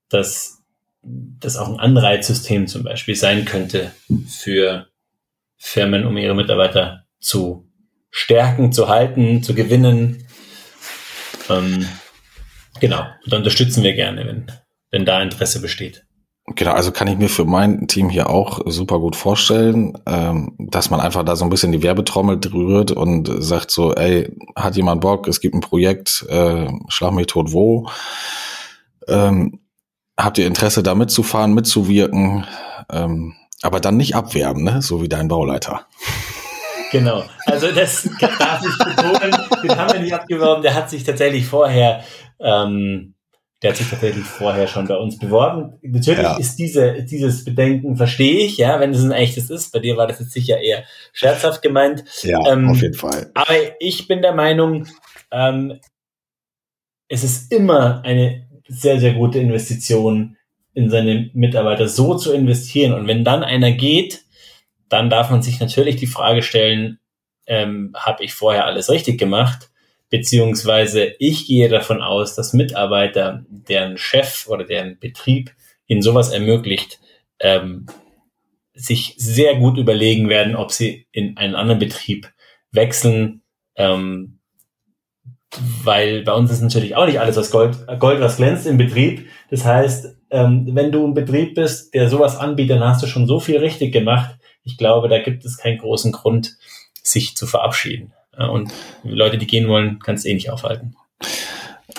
dass 0.09 0.60
das 1.03 1.57
auch 1.57 1.69
ein 1.69 1.79
Anreizsystem 1.79 2.67
zum 2.67 2.83
Beispiel 2.83 3.15
sein 3.15 3.45
könnte 3.45 3.91
für 4.27 4.87
Firmen, 5.57 6.05
um 6.05 6.17
ihre 6.17 6.35
Mitarbeiter 6.35 7.05
zu 7.19 7.67
stärken, 8.11 8.71
zu 8.71 8.87
halten, 8.87 9.41
zu 9.41 9.55
gewinnen. 9.55 10.27
Ähm, 11.49 11.87
genau, 12.79 13.05
da 13.25 13.37
unterstützen 13.37 13.83
wir 13.83 13.93
gerne, 13.93 14.25
wenn, 14.27 14.51
wenn 14.91 15.05
da 15.05 15.21
Interesse 15.21 15.61
besteht. 15.61 16.05
Genau, 16.55 16.71
also 16.71 16.91
kann 16.91 17.07
ich 17.07 17.17
mir 17.17 17.29
für 17.29 17.45
mein 17.45 17.87
Team 17.87 18.09
hier 18.09 18.29
auch 18.29 18.59
super 18.65 18.99
gut 18.99 19.15
vorstellen, 19.15 19.97
ähm, 20.05 20.55
dass 20.57 20.89
man 20.89 20.99
einfach 20.99 21.23
da 21.23 21.35
so 21.35 21.45
ein 21.45 21.49
bisschen 21.49 21.71
die 21.71 21.83
Werbetrommel 21.83 22.39
rührt 22.51 22.91
und 22.91 23.31
sagt 23.41 23.71
so, 23.71 23.93
ey, 23.93 24.35
hat 24.55 24.75
jemand 24.75 25.01
Bock, 25.01 25.27
es 25.27 25.39
gibt 25.39 25.55
ein 25.55 25.61
Projekt, 25.61 26.25
äh, 26.29 26.67
schlag 26.89 27.13
mich 27.13 27.27
tot 27.27 27.53
wo. 27.53 27.87
Ähm, 29.07 29.60
habt 30.23 30.37
ihr 30.37 30.47
Interesse 30.47 30.83
da 30.83 30.95
mitzufahren, 30.95 31.53
mitzuwirken, 31.53 32.45
ähm, 32.91 33.35
aber 33.61 33.79
dann 33.79 33.97
nicht 33.97 34.15
abwerben, 34.15 34.63
ne? 34.63 34.81
so 34.81 35.01
wie 35.01 35.09
dein 35.09 35.27
Bauleiter. 35.27 35.85
Genau, 36.91 37.23
also 37.45 37.71
das 37.71 38.09
darf 38.19 38.61
ich 38.65 38.77
betonen, 38.77 39.35
den 39.63 39.77
haben 39.77 39.93
wir 39.93 39.99
nicht 40.01 40.13
abgeworben, 40.13 40.61
der 40.61 40.75
hat 40.75 40.89
sich 40.89 41.03
tatsächlich 41.03 41.45
vorher 41.45 42.03
ähm, 42.39 43.13
der 43.61 43.71
hat 43.71 43.77
sich 43.77 43.89
tatsächlich 43.89 44.23
vorher 44.23 44.67
schon 44.67 44.87
bei 44.87 44.95
uns 44.95 45.19
beworben. 45.19 45.77
Natürlich 45.83 46.23
ja. 46.23 46.37
ist 46.37 46.57
diese, 46.57 47.03
dieses 47.03 47.45
Bedenken, 47.45 47.95
verstehe 47.95 48.43
ich, 48.43 48.57
ja, 48.57 48.79
wenn 48.79 48.91
es 48.91 49.03
ein 49.03 49.11
echtes 49.11 49.51
ist. 49.51 49.71
Bei 49.71 49.79
dir 49.79 49.97
war 49.97 50.07
das 50.07 50.19
jetzt 50.19 50.31
sicher 50.31 50.59
eher 50.59 50.83
scherzhaft 51.13 51.61
gemeint. 51.61 52.03
Ja, 52.23 52.39
ähm, 52.51 52.69
auf 52.69 52.81
jeden 52.81 52.95
Fall. 52.95 53.29
Aber 53.35 53.53
ich 53.79 54.07
bin 54.07 54.23
der 54.23 54.33
Meinung, 54.33 54.87
ähm, 55.31 55.79
es 57.07 57.23
ist 57.23 57.51
immer 57.51 58.01
eine 58.03 58.47
sehr, 58.71 58.99
sehr 58.99 59.13
gute 59.13 59.39
Investition, 59.39 60.37
in 60.73 60.89
seine 60.89 61.29
Mitarbeiter 61.33 61.87
so 61.87 62.15
zu 62.15 62.31
investieren. 62.31 62.93
Und 62.93 63.07
wenn 63.07 63.25
dann 63.25 63.43
einer 63.43 63.71
geht, 63.71 64.23
dann 64.87 65.09
darf 65.09 65.29
man 65.29 65.41
sich 65.41 65.59
natürlich 65.59 65.97
die 65.97 66.07
Frage 66.07 66.41
stellen, 66.41 66.99
ähm, 67.45 67.93
habe 67.95 68.23
ich 68.23 68.33
vorher 68.33 68.65
alles 68.65 68.89
richtig 68.89 69.19
gemacht? 69.19 69.71
beziehungsweise 70.11 71.15
ich 71.17 71.47
gehe 71.47 71.69
davon 71.69 72.03
aus, 72.03 72.35
dass 72.35 72.53
Mitarbeiter, 72.53 73.43
deren 73.49 73.97
Chef 73.97 74.45
oder 74.47 74.65
deren 74.65 74.99
Betrieb 74.99 75.55
ihnen 75.87 76.03
sowas 76.03 76.29
ermöglicht, 76.29 76.99
ähm, 77.39 77.87
sich 78.73 79.15
sehr 79.17 79.55
gut 79.55 79.77
überlegen 79.77 80.29
werden, 80.29 80.55
ob 80.55 80.71
sie 80.71 81.07
in 81.11 81.37
einen 81.37 81.55
anderen 81.55 81.79
Betrieb 81.79 82.29
wechseln, 82.71 83.41
ähm, 83.75 84.39
weil 85.83 86.23
bei 86.23 86.33
uns 86.33 86.51
ist 86.51 86.61
natürlich 86.61 86.95
auch 86.95 87.05
nicht 87.05 87.19
alles 87.19 87.35
was 87.35 87.51
Gold, 87.51 87.77
Gold 87.99 88.21
was 88.21 88.37
glänzt 88.37 88.65
im 88.67 88.77
Betrieb. 88.77 89.27
Das 89.49 89.65
heißt, 89.65 90.15
ähm, 90.29 90.69
wenn 90.71 90.91
du 90.91 91.05
ein 91.05 91.13
Betrieb 91.13 91.55
bist, 91.55 91.93
der 91.93 92.09
sowas 92.09 92.37
anbietet, 92.37 92.79
dann 92.79 92.87
hast 92.87 93.03
du 93.03 93.07
schon 93.07 93.27
so 93.27 93.39
viel 93.39 93.57
richtig 93.57 93.91
gemacht. 93.91 94.37
Ich 94.63 94.77
glaube, 94.77 95.09
da 95.09 95.19
gibt 95.19 95.43
es 95.43 95.57
keinen 95.57 95.79
großen 95.79 96.11
Grund, 96.11 96.55
sich 97.03 97.35
zu 97.35 97.47
verabschieden. 97.47 98.13
Und 98.37 98.71
Leute, 99.03 99.37
die 99.37 99.47
gehen 99.47 99.67
wollen, 99.67 99.99
kannst 99.99 100.25
eh 100.25 100.33
nicht 100.33 100.49
aufhalten. 100.49 100.95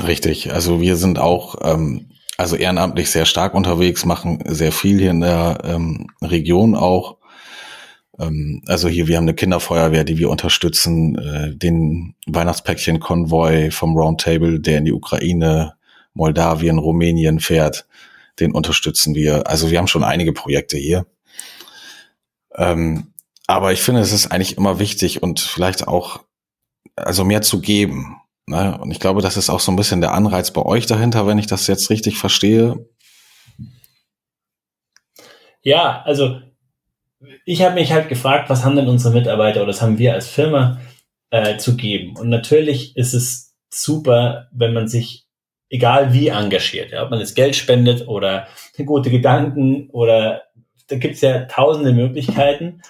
Richtig. 0.07 0.53
Also 0.53 0.81
wir 0.81 0.97
sind 0.97 1.19
auch 1.19 1.57
ähm, 1.63 2.13
also 2.39 2.57
ehrenamtlich 2.57 3.11
sehr 3.11 3.27
stark 3.27 3.55
unterwegs, 3.55 4.05
machen 4.05 4.43
sehr 4.47 4.73
viel 4.73 4.99
hier 4.99 5.11
in 5.11 5.21
der 5.21 5.59
ähm, 5.65 6.09
Region 6.23 6.75
auch. 6.75 7.19
Ähm, 8.19 8.63
also 8.67 8.89
hier, 8.89 9.09
wir 9.09 9.17
haben 9.17 9.25
eine 9.25 9.35
Kinderfeuerwehr, 9.35 10.05
die 10.05 10.19
wir 10.19 10.31
unterstützen, 10.31 11.17
äh, 11.19 11.57
den 11.57 12.15
Weihnachtspäckchen-Konvoi 12.27 13.71
vom 13.71 13.97
Roundtable, 13.97 14.61
der 14.61 14.79
in 14.79 14.85
die 14.85 14.93
Ukraine, 14.93 15.75
Moldawien, 16.15 16.79
Rumänien 16.79 17.41
fährt, 17.41 17.87
den 18.41 18.53
unterstützen 18.53 19.15
wir. 19.15 19.47
Also 19.47 19.71
wir 19.71 19.79
haben 19.79 19.87
schon 19.87 20.05
einige 20.05 20.33
Projekte 20.33 20.77
hier. 20.77 21.07
Ähm, 22.55 23.13
aber 23.47 23.73
ich 23.73 23.83
finde, 23.83 24.01
es 24.01 24.13
ist 24.13 24.31
eigentlich 24.31 24.57
immer 24.57 24.79
wichtig 24.79 25.23
und 25.23 25.41
vielleicht 25.41 25.89
auch, 25.89 26.21
also 26.97 27.25
mehr 27.25 27.43
zu 27.43 27.61
geben. 27.61 28.17
Ne? 28.47 28.79
Und 28.79 28.91
ich 28.91 29.01
glaube, 29.01 29.23
das 29.23 29.37
ist 29.37 29.51
auch 29.51 29.61
so 29.61 29.73
ein 29.73 29.77
bisschen 29.77 30.01
der 30.01 30.13
Anreiz 30.13 30.51
bei 30.51 30.63
euch 30.63 30.87
dahinter, 30.87 31.27
wenn 31.27 31.39
ich 31.39 31.47
das 31.47 31.67
jetzt 31.67 31.91
richtig 31.91 32.19
verstehe. 32.19 32.87
Ja, 35.63 36.03
also 36.03 36.41
ich 37.45 37.63
habe 37.63 37.75
mich 37.75 37.93
halt 37.93 38.09
gefragt, 38.09 38.51
was 38.51 38.65
haben 38.65 38.77
denn 38.77 38.89
unsere 38.89 39.15
Mitarbeiter 39.15 39.61
oder 39.61 39.69
was 39.69 39.83
haben 39.83 39.99
wir 39.99 40.15
als 40.15 40.29
Firma 40.29 40.81
äh, 41.31 41.57
zu 41.57 41.77
geben? 41.77 42.17
Und 42.17 42.29
natürlich 42.29 42.97
ist 42.97 43.15
es 43.15 43.55
super, 43.71 44.49
wenn 44.53 44.73
man 44.73 44.89
sich 44.89 45.27
egal 45.69 46.13
wie 46.13 46.29
engagiert, 46.29 46.93
ja, 46.93 47.03
ob 47.03 47.11
man 47.11 47.19
jetzt 47.19 47.35
Geld 47.35 47.57
spendet 47.57 48.07
oder 48.07 48.47
gute 48.85 49.11
Gedanken 49.11 49.89
oder 49.91 50.43
da 50.89 50.97
gibt 50.97 51.15
es 51.15 51.23
ja 51.23 51.45
tausende 51.45 51.93
Möglichkeiten. 51.93 52.83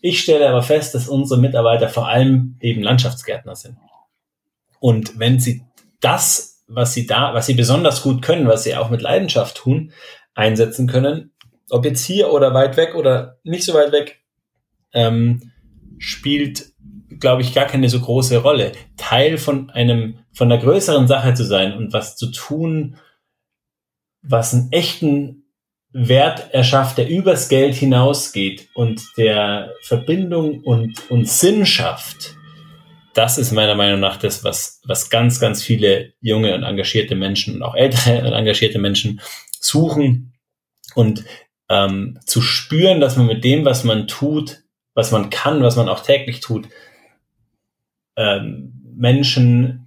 Ich 0.00 0.20
stelle 0.20 0.48
aber 0.48 0.62
fest, 0.62 0.94
dass 0.94 1.08
unsere 1.08 1.38
Mitarbeiter 1.38 1.90
vor 1.90 2.08
allem 2.08 2.56
eben 2.60 2.82
Landschaftsgärtner 2.82 3.54
sind. 3.54 3.76
Und 4.78 5.18
wenn 5.18 5.38
sie 5.38 5.62
das, 6.00 6.64
was 6.66 6.94
sie 6.94 7.06
da, 7.06 7.34
was 7.34 7.44
sie 7.44 7.52
besonders 7.52 8.02
gut 8.02 8.22
können, 8.22 8.48
was 8.48 8.64
sie 8.64 8.74
auch 8.76 8.88
mit 8.88 9.02
Leidenschaft 9.02 9.58
tun, 9.58 9.92
einsetzen 10.34 10.86
können, 10.86 11.32
ob 11.72 11.84
jetzt 11.84 12.04
hier 12.04 12.32
oder 12.32 12.54
weit 12.54 12.76
weg 12.76 12.94
oder 12.94 13.38
nicht 13.42 13.64
so 13.64 13.74
weit 13.74 13.92
weg, 13.92 14.22
ähm, 14.92 15.52
spielt, 15.98 16.72
glaube 17.18 17.42
ich, 17.42 17.54
gar 17.54 17.66
keine 17.66 17.88
so 17.88 18.00
große 18.00 18.38
Rolle. 18.38 18.72
Teil 18.96 19.38
von 19.38 19.70
einem, 19.70 20.18
von 20.32 20.50
einer 20.50 20.60
größeren 20.60 21.06
Sache 21.06 21.34
zu 21.34 21.44
sein 21.44 21.74
und 21.74 21.92
was 21.92 22.16
zu 22.16 22.30
tun, 22.30 22.96
was 24.22 24.54
einen 24.54 24.72
echten 24.72 25.44
Wert 25.92 26.54
erschafft, 26.54 26.98
der 26.98 27.08
übers 27.08 27.48
Geld 27.48 27.74
hinausgeht 27.74 28.68
und 28.74 29.02
der 29.16 29.74
Verbindung 29.82 30.60
und, 30.60 31.10
und 31.10 31.28
Sinn 31.28 31.66
schafft, 31.66 32.36
das 33.14 33.38
ist 33.38 33.52
meiner 33.52 33.74
Meinung 33.74 34.00
nach 34.00 34.16
das, 34.16 34.44
was, 34.44 34.80
was 34.84 35.10
ganz, 35.10 35.40
ganz 35.40 35.62
viele 35.62 36.12
junge 36.20 36.54
und 36.54 36.62
engagierte 36.62 37.16
Menschen 37.16 37.56
und 37.56 37.62
auch 37.62 37.74
ältere 37.74 38.24
und 38.26 38.32
engagierte 38.32 38.78
Menschen 38.78 39.20
suchen 39.58 40.32
und 40.94 41.24
ähm, 41.70 42.18
zu 42.26 42.42
spüren, 42.42 43.00
dass 43.00 43.16
man 43.16 43.26
mit 43.26 43.44
dem, 43.44 43.64
was 43.64 43.84
man 43.84 44.08
tut, 44.08 44.62
was 44.92 45.12
man 45.12 45.30
kann, 45.30 45.62
was 45.62 45.76
man 45.76 45.88
auch 45.88 46.00
täglich 46.00 46.40
tut, 46.40 46.68
ähm, 48.16 48.72
Menschen 48.96 49.86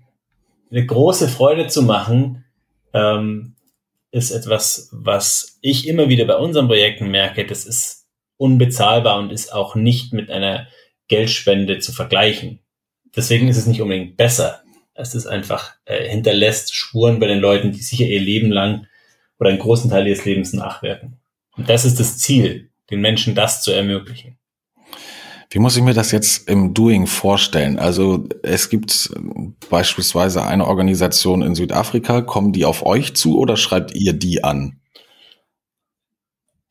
eine 0.71 0.85
große 0.85 1.27
Freude 1.27 1.67
zu 1.67 1.83
machen, 1.83 2.45
ähm, 2.93 3.55
ist 4.11 4.31
etwas, 4.31 4.89
was 4.91 5.59
ich 5.61 5.87
immer 5.87 6.07
wieder 6.07 6.25
bei 6.25 6.37
unseren 6.37 6.67
Projekten 6.67 7.11
merke, 7.11 7.45
das 7.45 7.65
ist 7.65 8.07
unbezahlbar 8.37 9.19
und 9.19 9.31
ist 9.31 9.53
auch 9.53 9.75
nicht 9.75 10.13
mit 10.13 10.31
einer 10.31 10.67
Geldspende 11.09 11.79
zu 11.79 11.91
vergleichen. 11.91 12.59
Deswegen 13.15 13.49
ist 13.49 13.57
es 13.57 13.67
nicht 13.67 13.81
unbedingt 13.81 14.17
besser. 14.17 14.63
Es 14.95 15.15
ist 15.15 15.27
einfach, 15.27 15.73
äh, 15.85 16.07
hinterlässt 16.07 16.73
Spuren 16.73 17.19
bei 17.19 17.27
den 17.27 17.39
Leuten, 17.39 17.71
die 17.71 17.81
sicher 17.81 18.05
ihr 18.05 18.21
Leben 18.21 18.51
lang 18.51 18.87
oder 19.37 19.49
einen 19.49 19.59
großen 19.59 19.89
Teil 19.89 20.07
ihres 20.07 20.25
Lebens 20.25 20.53
nachwirken. 20.53 21.19
Und 21.55 21.69
das 21.69 21.85
ist 21.85 21.99
das 21.99 22.17
Ziel, 22.17 22.69
den 22.89 23.01
Menschen 23.01 23.35
das 23.35 23.61
zu 23.61 23.71
ermöglichen. 23.71 24.37
Wie 25.49 25.59
muss 25.59 25.77
ich 25.77 25.83
mir 25.83 25.93
das 25.93 26.11
jetzt 26.11 26.49
im 26.49 26.73
Doing 26.73 27.05
vorstellen? 27.05 27.77
Also 27.77 28.27
es 28.41 28.69
gibt 28.69 29.13
beispielsweise 29.69 30.43
eine 30.43 30.65
Organisation 30.65 31.43
in 31.43 31.53
Südafrika, 31.53 32.21
kommen 32.21 32.53
die 32.53 32.65
auf 32.65 32.83
euch 32.83 33.15
zu 33.15 33.37
oder 33.37 33.55
schreibt 33.55 33.93
ihr 33.93 34.13
die 34.13 34.43
an? 34.43 34.79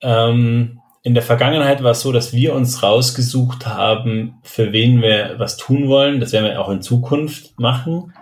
Ähm, 0.00 0.80
in 1.04 1.14
der 1.14 1.22
Vergangenheit 1.22 1.84
war 1.84 1.92
es 1.92 2.00
so, 2.00 2.10
dass 2.10 2.32
wir 2.32 2.54
uns 2.54 2.82
rausgesucht 2.82 3.66
haben, 3.66 4.40
für 4.42 4.72
wen 4.72 5.00
wir 5.00 5.36
was 5.38 5.56
tun 5.56 5.88
wollen. 5.88 6.18
Das 6.18 6.32
werden 6.32 6.46
wir 6.46 6.60
auch 6.60 6.68
in 6.68 6.82
Zukunft 6.82 7.58
machen. 7.60 8.12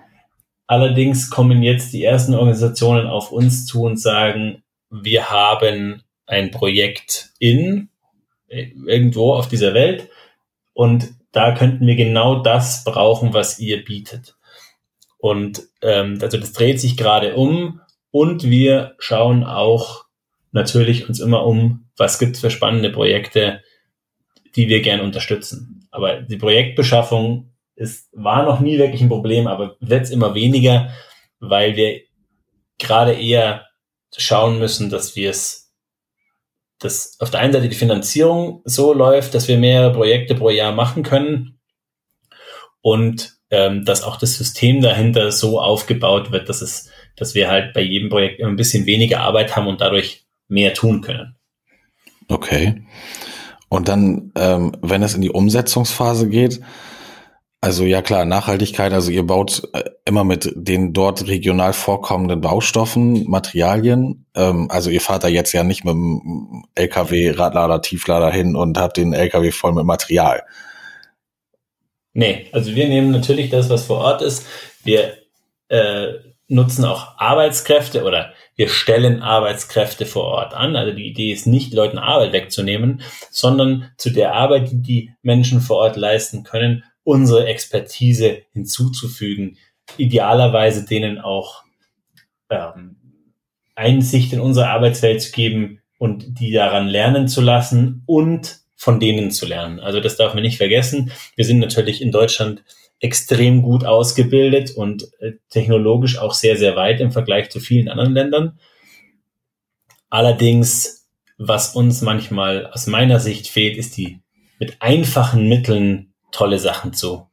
Allerdings 0.66 1.30
kommen 1.30 1.62
jetzt 1.62 1.94
die 1.94 2.04
ersten 2.04 2.34
Organisationen 2.34 3.06
auf 3.06 3.32
uns 3.32 3.64
zu 3.64 3.82
und 3.82 3.98
sagen, 3.98 4.62
wir 4.90 5.30
haben 5.30 6.02
ein 6.30 6.50
Projekt 6.50 7.30
in 7.38 7.88
irgendwo 8.48 9.34
auf 9.34 9.48
dieser 9.48 9.74
Welt 9.74 10.08
und 10.72 11.10
da 11.32 11.54
könnten 11.54 11.86
wir 11.86 11.96
genau 11.96 12.42
das 12.42 12.84
brauchen, 12.84 13.32
was 13.34 13.58
ihr 13.60 13.84
bietet. 13.84 14.36
Und 15.18 15.62
ähm, 15.82 16.18
also 16.20 16.38
das 16.38 16.52
dreht 16.52 16.80
sich 16.80 16.96
gerade 16.96 17.36
um 17.36 17.80
und 18.10 18.44
wir 18.44 18.94
schauen 18.98 19.44
auch 19.44 20.04
natürlich 20.52 21.08
uns 21.08 21.20
immer 21.20 21.44
um, 21.44 21.90
was 21.96 22.18
gibt 22.18 22.36
es 22.36 22.40
für 22.40 22.50
spannende 22.50 22.90
Projekte, 22.90 23.62
die 24.56 24.68
wir 24.68 24.82
gerne 24.82 25.02
unterstützen. 25.02 25.86
Aber 25.90 26.22
die 26.22 26.36
Projektbeschaffung 26.36 27.52
ist, 27.76 28.08
war 28.12 28.44
noch 28.44 28.60
nie 28.60 28.78
wirklich 28.78 29.02
ein 29.02 29.08
Problem, 29.08 29.46
aber 29.46 29.76
wird 29.80 30.02
es 30.02 30.10
immer 30.10 30.34
weniger, 30.34 30.90
weil 31.38 31.76
wir 31.76 32.00
gerade 32.78 33.12
eher 33.12 33.66
schauen 34.16 34.58
müssen, 34.58 34.90
dass 34.90 35.14
wir 35.14 35.30
es 35.30 35.69
dass 36.80 37.16
auf 37.20 37.30
der 37.30 37.40
einen 37.40 37.52
Seite 37.52 37.68
die 37.68 37.76
Finanzierung 37.76 38.62
so 38.64 38.92
läuft, 38.92 39.34
dass 39.34 39.46
wir 39.46 39.58
mehrere 39.58 39.92
Projekte 39.92 40.34
pro 40.34 40.50
Jahr 40.50 40.72
machen 40.72 41.02
können 41.02 41.60
und 42.80 43.36
ähm, 43.50 43.84
dass 43.84 44.02
auch 44.02 44.16
das 44.16 44.34
System 44.36 44.80
dahinter 44.80 45.30
so 45.30 45.60
aufgebaut 45.60 46.32
wird, 46.32 46.48
dass 46.48 46.62
es, 46.62 46.88
dass 47.16 47.34
wir 47.34 47.48
halt 47.48 47.74
bei 47.74 47.82
jedem 47.82 48.08
Projekt 48.08 48.42
ein 48.42 48.56
bisschen 48.56 48.86
weniger 48.86 49.20
Arbeit 49.20 49.54
haben 49.54 49.66
und 49.66 49.80
dadurch 49.80 50.24
mehr 50.48 50.72
tun 50.72 51.02
können. 51.02 51.36
Okay. 52.28 52.82
Und 53.68 53.88
dann, 53.88 54.32
ähm, 54.36 54.76
wenn 54.82 55.02
es 55.02 55.14
in 55.14 55.20
die 55.20 55.30
Umsetzungsphase 55.30 56.28
geht, 56.28 56.60
also 57.62 57.84
ja 57.84 58.00
klar, 58.00 58.24
Nachhaltigkeit, 58.24 58.92
also 58.92 59.10
ihr 59.10 59.26
baut 59.26 59.62
äh, 59.74 59.82
immer 60.06 60.24
mit 60.24 60.50
den 60.54 60.94
dort 60.94 61.26
regional 61.26 61.74
vorkommenden 61.74 62.40
Baustoffen, 62.40 63.28
Materialien. 63.28 64.24
Ähm, 64.34 64.68
also 64.70 64.88
ihr 64.88 65.02
fahrt 65.02 65.24
da 65.24 65.28
jetzt 65.28 65.52
ja 65.52 65.62
nicht 65.62 65.84
mit 65.84 65.92
dem 65.92 66.64
LKW, 66.74 67.32
Radlader, 67.32 67.82
Tieflader 67.82 68.30
hin 68.30 68.56
und 68.56 68.78
habt 68.78 68.96
den 68.96 69.12
LKW 69.12 69.50
voll 69.50 69.72
mit 69.72 69.84
Material. 69.84 70.42
Nee, 72.14 72.46
also 72.52 72.74
wir 72.74 72.88
nehmen 72.88 73.10
natürlich 73.10 73.50
das, 73.50 73.68
was 73.68 73.84
vor 73.84 73.98
Ort 73.98 74.22
ist. 74.22 74.46
Wir 74.82 75.18
äh, 75.68 76.14
nutzen 76.48 76.84
auch 76.84 77.18
Arbeitskräfte 77.18 78.04
oder 78.04 78.32
wir 78.56 78.68
stellen 78.68 79.22
Arbeitskräfte 79.22 80.06
vor 80.06 80.24
Ort 80.24 80.54
an. 80.54 80.76
Also 80.76 80.92
die 80.92 81.06
Idee 81.06 81.32
ist 81.32 81.46
nicht, 81.46 81.72
Leuten 81.74 81.98
Arbeit 81.98 82.32
wegzunehmen, 82.32 83.02
sondern 83.30 83.90
zu 83.98 84.10
der 84.10 84.34
Arbeit, 84.34 84.70
die 84.70 84.82
die 84.82 85.12
Menschen 85.22 85.60
vor 85.60 85.76
Ort 85.76 85.96
leisten 85.96 86.42
können, 86.42 86.84
unsere 87.04 87.46
Expertise 87.46 88.42
hinzuzufügen, 88.52 89.58
idealerweise 89.96 90.84
denen 90.84 91.18
auch 91.18 91.64
ähm, 92.48 92.96
Einsicht 93.74 94.32
in 94.32 94.40
unsere 94.40 94.68
Arbeitswelt 94.68 95.22
zu 95.22 95.32
geben 95.32 95.80
und 95.98 96.40
die 96.40 96.52
daran 96.52 96.88
lernen 96.88 97.28
zu 97.28 97.40
lassen 97.40 98.02
und 98.06 98.60
von 98.76 99.00
denen 99.00 99.30
zu 99.30 99.46
lernen. 99.46 99.80
Also 99.80 100.00
das 100.00 100.16
darf 100.16 100.34
man 100.34 100.42
nicht 100.42 100.56
vergessen. 100.56 101.12
Wir 101.36 101.44
sind 101.44 101.58
natürlich 101.58 102.00
in 102.00 102.12
Deutschland 102.12 102.62
extrem 103.00 103.62
gut 103.62 103.84
ausgebildet 103.84 104.72
und 104.72 105.08
äh, 105.20 105.32
technologisch 105.48 106.18
auch 106.18 106.34
sehr, 106.34 106.56
sehr 106.56 106.76
weit 106.76 107.00
im 107.00 107.12
Vergleich 107.12 107.50
zu 107.50 107.60
vielen 107.60 107.88
anderen 107.88 108.12
Ländern. 108.12 108.58
Allerdings, 110.10 111.08
was 111.38 111.74
uns 111.74 112.02
manchmal 112.02 112.66
aus 112.66 112.86
meiner 112.86 113.20
Sicht 113.20 113.48
fehlt, 113.48 113.76
ist 113.76 113.96
die 113.96 114.20
mit 114.58 114.82
einfachen 114.82 115.48
Mitteln 115.48 116.09
tolle 116.32 116.58
Sachen 116.58 116.92
zu, 116.92 117.28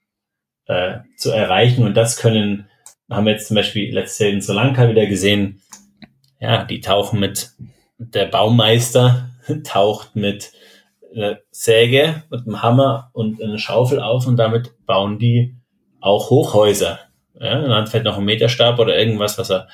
äh, 0.66 1.00
zu 1.18 1.32
erreichen. 1.32 1.84
Und 1.84 1.96
das 1.96 2.18
können, 2.18 2.68
haben 3.10 3.26
wir 3.26 3.34
jetzt 3.34 3.48
zum 3.48 3.56
Beispiel 3.56 3.94
letztes 3.94 4.20
Jahr 4.20 4.30
in 4.30 4.42
Sri 4.42 4.54
Lanka 4.54 4.90
wieder 4.90 5.06
gesehen, 5.06 5.62
ja, 6.40 6.64
die 6.64 6.82
tauchen 6.82 7.20
mit, 7.20 7.52
der 7.98 8.26
Baumeister 8.26 9.30
taucht 9.64 10.16
mit 10.16 10.52
einer 11.16 11.40
Säge, 11.52 12.24
mit 12.30 12.46
einem 12.46 12.62
Hammer 12.62 13.10
und 13.14 13.42
einer 13.42 13.58
Schaufel 13.58 14.00
auf 14.00 14.28
und 14.28 14.38
damit 14.38 14.86
bauen 14.86 15.18
die 15.18 15.56
auch 16.00 16.30
Hochhäuser. 16.30 17.00
Ja, 17.40 17.62
dann 17.68 17.88
fällt 17.88 18.04
noch 18.04 18.18
ein 18.18 18.26
Meterstab 18.26 18.80
oder 18.80 18.98
irgendwas, 18.98 19.38
was 19.38 19.52
er 19.52 19.68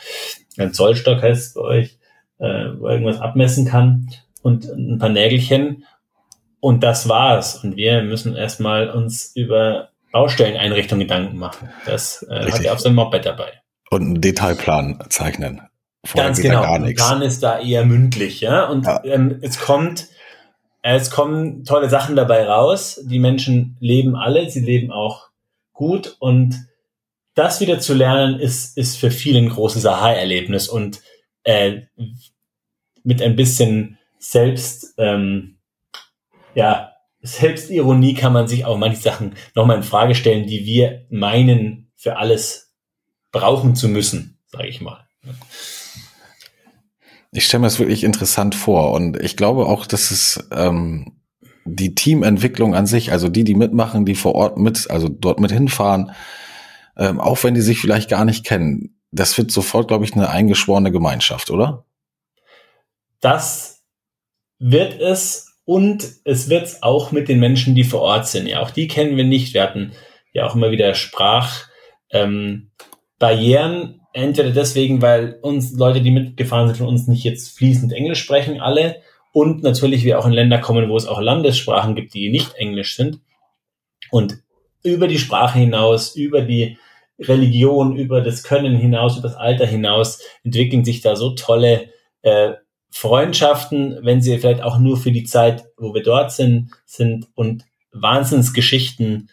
ein 0.58 0.74
Zollstock 0.74 1.22
heißt 1.22 1.56
bei 1.56 1.62
euch, 1.62 1.98
äh, 2.40 2.70
wo 2.78 2.88
irgendwas 2.88 3.20
abmessen 3.20 3.66
kann 3.66 4.10
und 4.42 4.66
ein 4.66 5.00
paar 5.00 5.10
Nägelchen 5.10 5.86
und 6.64 6.82
das 6.82 7.10
war's. 7.10 7.62
Und 7.62 7.76
wir 7.76 8.04
müssen 8.04 8.38
erstmal 8.38 8.90
uns 8.90 9.34
über 9.36 9.90
Baustelleneinrichtungen 10.14 11.06
Gedanken 11.06 11.38
machen. 11.38 11.70
Das 11.86 12.26
äh, 12.30 12.50
hat 12.50 12.64
er 12.64 12.72
auf 12.72 12.80
seinem 12.80 12.96
Moped 12.96 13.26
dabei. 13.26 13.52
Und 13.90 14.02
einen 14.02 14.22
Detailplan 14.22 15.04
zeichnen. 15.10 15.62
Vorher 16.06 16.30
Ganz 16.30 16.42
genau. 16.42 16.62
Gar 16.62 16.80
nichts. 16.80 17.06
Plan 17.06 17.22
ist 17.22 17.44
da 17.44 17.60
eher 17.60 17.84
mündlich, 17.84 18.40
ja. 18.40 18.70
Und 18.70 18.86
ja. 18.86 19.04
Ähm, 19.04 19.40
es 19.42 19.60
kommt, 19.60 20.08
es 20.84 21.12
kommen 21.12 21.66
tolle 21.66 21.90
Sachen 21.90 22.16
dabei 22.16 22.48
raus. 22.48 23.02
Die 23.04 23.20
Menschen 23.20 23.76
leben 23.82 24.16
alle, 24.16 24.50
sie 24.50 24.62
leben 24.62 24.90
auch 24.90 25.32
gut 25.74 26.16
und 26.20 26.66
das 27.36 27.60
wieder 27.60 27.80
zu 27.80 27.94
lernen 27.94 28.40
ist, 28.40 28.78
ist 28.78 28.98
für 28.98 29.12
viele 29.12 29.40
ein 29.40 29.50
großes 29.50 29.86
Aha-Erlebnis 29.86 30.70
und 30.70 31.02
äh, 31.44 31.82
mit 33.04 33.22
ein 33.22 33.36
bisschen 33.36 33.98
Selbst, 34.18 34.94
ähm, 34.98 35.53
ja, 36.56 36.92
Selbstironie 37.22 38.16
kann 38.16 38.34
man 38.34 38.48
sich 38.48 38.66
auch 38.66 38.78
manche 38.78 39.02
Sachen 39.02 39.36
nochmal 39.56 39.78
in 39.78 39.84
Frage 39.84 40.14
stellen, 40.14 40.46
die 40.46 40.66
wir 40.66 41.06
meinen, 41.10 41.92
für 41.96 42.18
alles 42.18 42.74
brauchen 43.32 43.76
zu 43.76 43.88
müssen, 43.88 44.40
sage 44.48 44.68
ich 44.68 44.82
mal. 44.82 45.08
Ich 47.32 47.46
stelle 47.46 47.62
mir 47.62 47.68
das 47.68 47.80
wirklich 47.80 48.04
interessant 48.04 48.56
vor 48.56 48.92
und 48.92 49.20
ich 49.22 49.38
glaube 49.38 49.66
auch, 49.68 49.86
dass 49.86 50.12
es 50.12 50.48
ähm, 50.52 51.22
die 51.66 51.96
Teamentwicklung 51.96 52.76
an 52.76 52.86
sich, 52.86 53.12
also 53.12 53.30
die, 53.30 53.46
die 53.46 53.56
mitmachen, 53.56 54.06
die 54.06 54.16
vor 54.16 54.36
Ort 54.36 54.58
mit, 54.58 54.90
also 54.92 55.08
dort 55.08 55.40
mit 55.40 55.52
hinfahren, 55.52 56.12
ähm, 56.98 57.20
auch 57.20 57.42
wenn 57.44 57.54
die 57.54 57.62
sich 57.62 57.80
vielleicht 57.80 58.10
gar 58.10 58.26
nicht 58.26 58.46
kennen, 58.46 59.00
das 59.12 59.38
wird 59.38 59.52
sofort, 59.52 59.88
glaube 59.88 60.04
ich, 60.04 60.14
eine 60.14 60.30
eingeschworene 60.30 60.92
Gemeinschaft, 60.92 61.50
oder? 61.50 61.86
Das 63.22 63.84
wird 64.60 65.00
es 65.00 65.53
und 65.66 66.06
es 66.26 66.50
wird 66.50 66.78
auch 66.82 67.12
mit 67.12 67.30
den 67.30 67.40
Menschen, 67.40 67.76
die 67.76 67.84
vor 67.84 68.02
Ort 68.02 68.28
sind. 68.28 68.48
Ja, 68.48 68.62
auch 68.62 68.72
die 68.72 68.88
kennen 68.88 69.16
wir 69.16 69.24
nicht. 69.24 69.54
Wir 69.54 69.64
hatten 69.64 69.94
ja 70.34 70.46
auch 70.46 70.56
immer 70.56 70.72
wieder 70.72 70.94
Sprachbarrieren. 70.94 72.72
Ähm, 73.22 74.00
entweder 74.14 74.52
deswegen, 74.52 75.02
weil 75.02 75.40
uns 75.42 75.74
Leute, 75.74 76.02
die 76.02 76.12
mitgefahren 76.12 76.68
sind, 76.68 76.78
von 76.78 76.88
uns 76.88 77.08
nicht 77.08 77.24
jetzt 77.24 77.58
fließend 77.58 77.94
Englisch 77.94 78.20
sprechen, 78.20 78.60
alle. 78.60 79.02
Und 79.32 79.64
natürlich 79.64 80.04
wir 80.04 80.20
auch 80.20 80.26
in 80.26 80.34
Länder 80.34 80.60
kommen, 80.60 80.90
wo 80.90 80.98
es 80.98 81.08
auch 81.08 81.22
Landessprachen 81.22 81.96
gibt, 81.96 82.14
die 82.14 82.30
nicht 82.30 82.56
Englisch 82.56 82.96
sind. 82.96 83.20
Und 84.12 84.38
über 84.84 85.08
die 85.08 85.18
Sprache 85.18 85.60
hinaus, 85.60 86.16
über 86.16 86.42
die 86.42 86.78
Religion, 87.20 87.96
über 87.96 88.22
das 88.22 88.44
Können 88.44 88.76
hinaus, 88.76 89.18
über 89.18 89.30
das 89.30 89.38
Alter 89.38 89.66
hinaus 89.66 90.20
entwickeln 90.44 90.84
sich 90.84 91.02
da 91.02 91.16
so 91.16 91.32
tolle 91.32 91.90
äh, 92.22 92.54
Freundschaften, 92.94 93.98
wenn 94.04 94.22
sie 94.22 94.38
vielleicht 94.38 94.62
auch 94.62 94.78
nur 94.78 94.98
für 94.98 95.12
die 95.12 95.24
Zeit, 95.24 95.66
wo 95.78 95.96
wir 95.96 96.04
dort 96.04 96.32
sind, 96.32 96.70
sind 96.86 97.28
und 97.34 97.66
Wahnsinnsgeschichten 97.92 99.30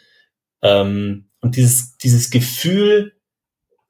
ähm, 0.62 1.28
und 1.40 1.56
dieses, 1.56 1.98
dieses 1.98 2.30
Gefühl 2.30 3.12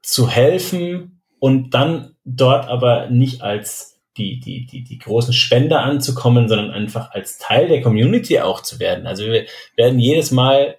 zu 0.02 0.28
helfen 0.28 1.22
und 1.38 1.72
dann 1.74 2.16
dort 2.24 2.68
aber 2.68 3.10
nicht 3.10 3.42
als 3.42 4.00
die, 4.16 4.40
die, 4.40 4.66
die, 4.66 4.82
die 4.82 4.98
großen 4.98 5.32
Spender 5.32 5.82
anzukommen, 5.82 6.48
sondern 6.48 6.70
einfach 6.70 7.12
als 7.12 7.38
Teil 7.38 7.68
der 7.68 7.80
Community 7.80 8.40
auch 8.40 8.62
zu 8.62 8.80
werden. 8.80 9.06
Also 9.06 9.24
wir 9.24 9.46
werden 9.76 10.00
jedes 10.00 10.32
Mal 10.32 10.78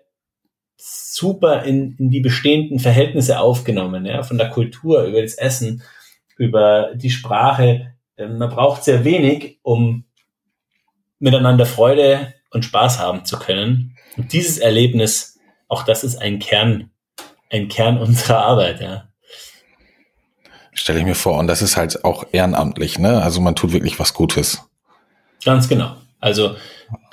super 0.75 1.63
in, 1.63 1.95
in 1.97 2.09
die 2.09 2.19
bestehenden 2.19 2.79
Verhältnisse 2.79 3.39
aufgenommen, 3.39 4.05
ja, 4.05 4.23
von 4.23 4.37
der 4.37 4.49
Kultur 4.49 5.03
über 5.03 5.21
das 5.21 5.35
Essen, 5.35 5.81
über 6.37 6.91
die 6.95 7.09
Sprache. 7.09 7.90
Ähm, 8.21 8.37
man 8.37 8.49
braucht 8.49 8.83
sehr 8.83 9.03
wenig, 9.03 9.59
um 9.63 10.05
miteinander 11.19 11.65
Freude 11.65 12.33
und 12.51 12.65
Spaß 12.65 12.99
haben 12.99 13.25
zu 13.25 13.39
können. 13.39 13.97
Und 14.17 14.33
dieses 14.33 14.57
Erlebnis, 14.57 15.39
auch 15.67 15.83
das 15.83 16.03
ist 16.03 16.17
ein 16.17 16.39
Kern, 16.39 16.91
ein 17.49 17.67
Kern 17.67 17.97
unserer 17.97 18.39
Arbeit, 18.39 18.81
ja. 18.81 19.07
Stelle 20.73 20.99
ich 20.99 21.05
mir 21.05 21.15
vor. 21.15 21.37
Und 21.37 21.47
das 21.47 21.61
ist 21.61 21.77
halt 21.77 22.03
auch 22.05 22.25
ehrenamtlich, 22.31 22.97
ne? 22.97 23.21
Also 23.21 23.41
man 23.41 23.55
tut 23.55 23.73
wirklich 23.73 23.99
was 23.99 24.13
Gutes. 24.13 24.63
Ganz 25.43 25.67
genau. 25.67 25.95
Also 26.19 26.55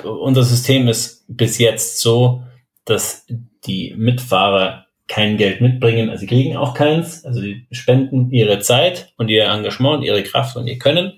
unser 0.04 0.44
System 0.44 0.86
ist 0.86 1.24
bis 1.28 1.58
jetzt 1.58 2.00
so, 2.00 2.44
dass 2.84 3.26
die 3.64 3.94
Mitfahrer 3.96 4.86
kein 5.08 5.36
Geld 5.36 5.60
mitbringen, 5.60 6.10
also 6.10 6.20
sie 6.20 6.26
kriegen 6.26 6.56
auch 6.56 6.74
keins, 6.74 7.24
also 7.24 7.40
die 7.40 7.66
spenden 7.72 8.30
ihre 8.30 8.60
Zeit 8.60 9.12
und 9.16 9.28
ihr 9.28 9.46
Engagement 9.46 9.98
und 9.98 10.02
ihre 10.04 10.22
Kraft 10.22 10.56
und 10.56 10.66
ihr 10.66 10.78
Können. 10.78 11.14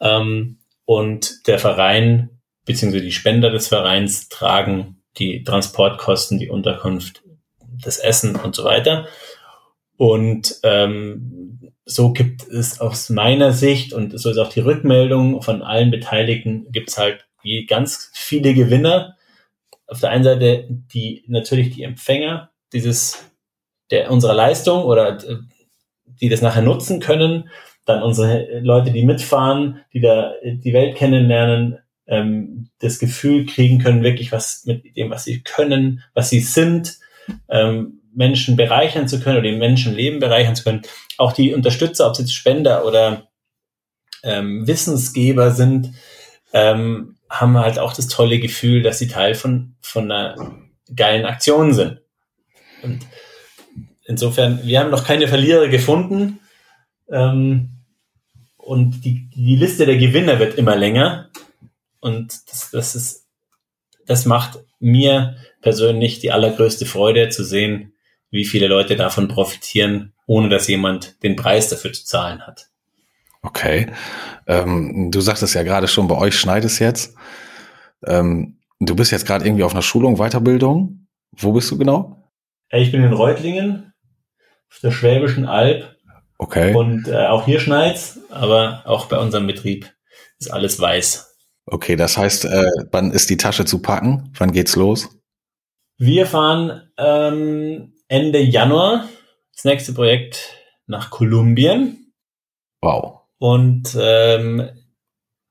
Ähm, 0.00 0.58
und 0.84 1.46
der 1.48 1.58
Verein 1.58 2.36
beziehungsweise 2.66 3.04
die 3.04 3.12
Spender 3.12 3.50
des 3.50 3.68
Vereins 3.68 4.28
tragen 4.28 5.02
die 5.16 5.42
Transportkosten, 5.44 6.38
die 6.38 6.50
Unterkunft, 6.50 7.22
das 7.82 7.98
Essen 7.98 8.36
und 8.36 8.54
so 8.54 8.64
weiter. 8.64 9.06
Und 9.96 10.56
ähm, 10.62 11.72
so 11.86 12.12
gibt 12.12 12.46
es 12.46 12.80
aus 12.80 13.08
meiner 13.08 13.52
Sicht 13.52 13.94
und 13.94 14.18
so 14.18 14.30
ist 14.30 14.36
auch 14.36 14.50
die 14.50 14.60
Rückmeldung 14.60 15.40
von 15.40 15.62
allen 15.62 15.90
Beteiligten, 15.90 16.70
gibt 16.70 16.90
es 16.90 16.98
halt 16.98 17.26
ganz 17.68 18.10
viele 18.12 18.52
Gewinner. 18.52 19.16
Auf 19.86 20.00
der 20.00 20.10
einen 20.10 20.24
Seite 20.24 20.66
die 20.68 21.24
natürlich 21.28 21.70
die 21.70 21.84
Empfänger 21.84 22.50
dieses 22.72 23.24
der 23.90 24.10
unserer 24.10 24.34
Leistung 24.34 24.84
oder 24.84 25.18
äh, 25.18 25.36
die 26.20 26.28
das 26.28 26.42
nachher 26.42 26.62
nutzen 26.62 27.00
können, 27.00 27.48
dann 27.84 28.02
unsere 28.02 28.60
Leute, 28.60 28.90
die 28.90 29.04
mitfahren, 29.04 29.80
die 29.92 30.00
da 30.00 30.32
die 30.42 30.72
Welt 30.72 30.96
kennenlernen, 30.96 31.78
ähm, 32.06 32.68
das 32.80 32.98
Gefühl 32.98 33.46
kriegen 33.46 33.78
können, 33.78 34.02
wirklich 34.02 34.32
was 34.32 34.64
mit 34.64 34.96
dem, 34.96 35.10
was 35.10 35.24
sie 35.24 35.42
können, 35.42 36.02
was 36.14 36.30
sie 36.30 36.40
sind, 36.40 36.98
ähm, 37.48 38.00
Menschen 38.14 38.56
bereichern 38.56 39.08
zu 39.08 39.20
können 39.20 39.38
oder 39.38 39.50
die 39.50 39.56
Menschenleben 39.56 40.20
bereichern 40.20 40.56
zu 40.56 40.64
können. 40.64 40.82
Auch 41.18 41.32
die 41.32 41.54
Unterstützer, 41.54 42.08
ob 42.08 42.16
sie 42.16 42.22
jetzt 42.22 42.34
Spender 42.34 42.84
oder 42.86 43.28
ähm, 44.22 44.66
Wissensgeber 44.66 45.50
sind, 45.50 45.92
ähm, 46.52 47.16
haben 47.28 47.58
halt 47.58 47.78
auch 47.78 47.92
das 47.92 48.08
tolle 48.08 48.38
Gefühl, 48.38 48.82
dass 48.82 48.98
sie 48.98 49.08
Teil 49.08 49.34
von, 49.34 49.74
von 49.80 50.10
einer 50.10 50.36
geilen 50.94 51.26
Aktion 51.26 51.74
sind. 51.74 52.00
Und 52.86 53.06
insofern, 54.04 54.60
wir 54.64 54.80
haben 54.80 54.90
noch 54.90 55.04
keine 55.04 55.28
Verlierer 55.28 55.68
gefunden. 55.68 56.40
Ähm, 57.10 57.70
und 58.56 59.04
die, 59.04 59.28
die 59.34 59.56
Liste 59.56 59.86
der 59.86 59.96
Gewinner 59.96 60.38
wird 60.38 60.54
immer 60.56 60.76
länger. 60.76 61.30
Und 62.00 62.50
das, 62.50 62.70
das 62.70 62.94
ist, 62.94 63.26
das 64.06 64.24
macht 64.24 64.58
mir 64.80 65.36
persönlich 65.60 66.20
die 66.20 66.32
allergrößte 66.32 66.86
Freude 66.86 67.28
zu 67.28 67.44
sehen, 67.44 67.92
wie 68.30 68.44
viele 68.44 68.66
Leute 68.68 68.96
davon 68.96 69.28
profitieren, 69.28 70.12
ohne 70.26 70.48
dass 70.48 70.68
jemand 70.68 71.22
den 71.22 71.36
Preis 71.36 71.68
dafür 71.68 71.92
zu 71.92 72.04
zahlen 72.04 72.46
hat. 72.46 72.68
Okay. 73.42 73.86
Ähm, 74.46 75.10
du 75.10 75.20
sagtest 75.20 75.54
ja 75.54 75.62
gerade 75.62 75.88
schon, 75.88 76.08
bei 76.08 76.16
euch 76.16 76.36
schneit 76.36 76.64
es 76.64 76.78
jetzt. 76.78 77.14
Ähm, 78.04 78.58
du 78.80 78.96
bist 78.96 79.12
jetzt 79.12 79.26
gerade 79.26 79.44
irgendwie 79.44 79.62
auf 79.64 79.72
einer 79.72 79.82
Schulung, 79.82 80.16
Weiterbildung. 80.16 81.06
Wo 81.32 81.52
bist 81.52 81.70
du 81.70 81.78
genau? 81.78 82.25
Ich 82.70 82.92
bin 82.92 83.04
in 83.04 83.12
Reutlingen, 83.12 83.92
auf 84.70 84.80
der 84.80 84.90
Schwäbischen 84.90 85.46
Alb. 85.46 85.96
Okay. 86.38 86.74
Und 86.74 87.08
äh, 87.08 87.26
auch 87.26 87.44
hier 87.46 87.60
schneit's, 87.60 88.18
aber 88.30 88.82
auch 88.84 89.06
bei 89.06 89.18
unserem 89.18 89.46
Betrieb 89.46 89.90
ist 90.38 90.52
alles 90.52 90.78
weiß. 90.78 91.34
Okay, 91.66 91.96
das 91.96 92.16
heißt, 92.16 92.44
äh, 92.44 92.70
wann 92.92 93.10
ist 93.10 93.30
die 93.30 93.36
Tasche 93.36 93.64
zu 93.64 93.80
packen? 93.80 94.32
Wann 94.36 94.52
geht's 94.52 94.76
los? 94.76 95.08
Wir 95.98 96.26
fahren 96.26 96.90
ähm, 96.98 97.94
Ende 98.08 98.40
Januar 98.40 99.08
das 99.54 99.64
nächste 99.64 99.94
Projekt 99.94 100.54
nach 100.86 101.10
Kolumbien. 101.10 102.12
Wow. 102.82 103.22
Und 103.38 103.96
ähm, 103.98 104.68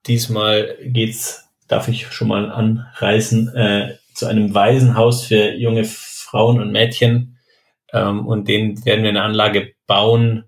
diesmal 0.05 0.77
geht's, 0.83 1.49
darf 1.67 1.87
ich 1.87 2.07
schon 2.11 2.27
mal 2.27 2.51
anreißen, 2.51 3.55
äh, 3.55 3.97
zu 4.13 4.27
einem 4.27 4.53
Waisenhaus 4.53 5.25
für 5.25 5.53
junge 5.53 5.83
Frauen 6.35 6.59
und 6.59 6.73
Mädchen. 6.73 7.37
Ähm, 7.93 8.27
und 8.27 8.49
denen 8.49 8.85
werden 8.85 9.03
wir 9.03 9.09
eine 9.09 9.21
Anlage 9.21 9.73
bauen, 9.87 10.43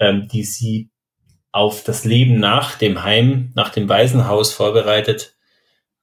ähm, 0.00 0.28
die 0.28 0.44
sie 0.44 0.88
auf 1.52 1.84
das 1.84 2.06
Leben 2.06 2.40
nach 2.40 2.78
dem 2.78 3.02
Heim, 3.02 3.52
nach 3.54 3.68
dem 3.68 3.86
Waisenhaus 3.86 4.54
vorbereitet. 4.54 5.36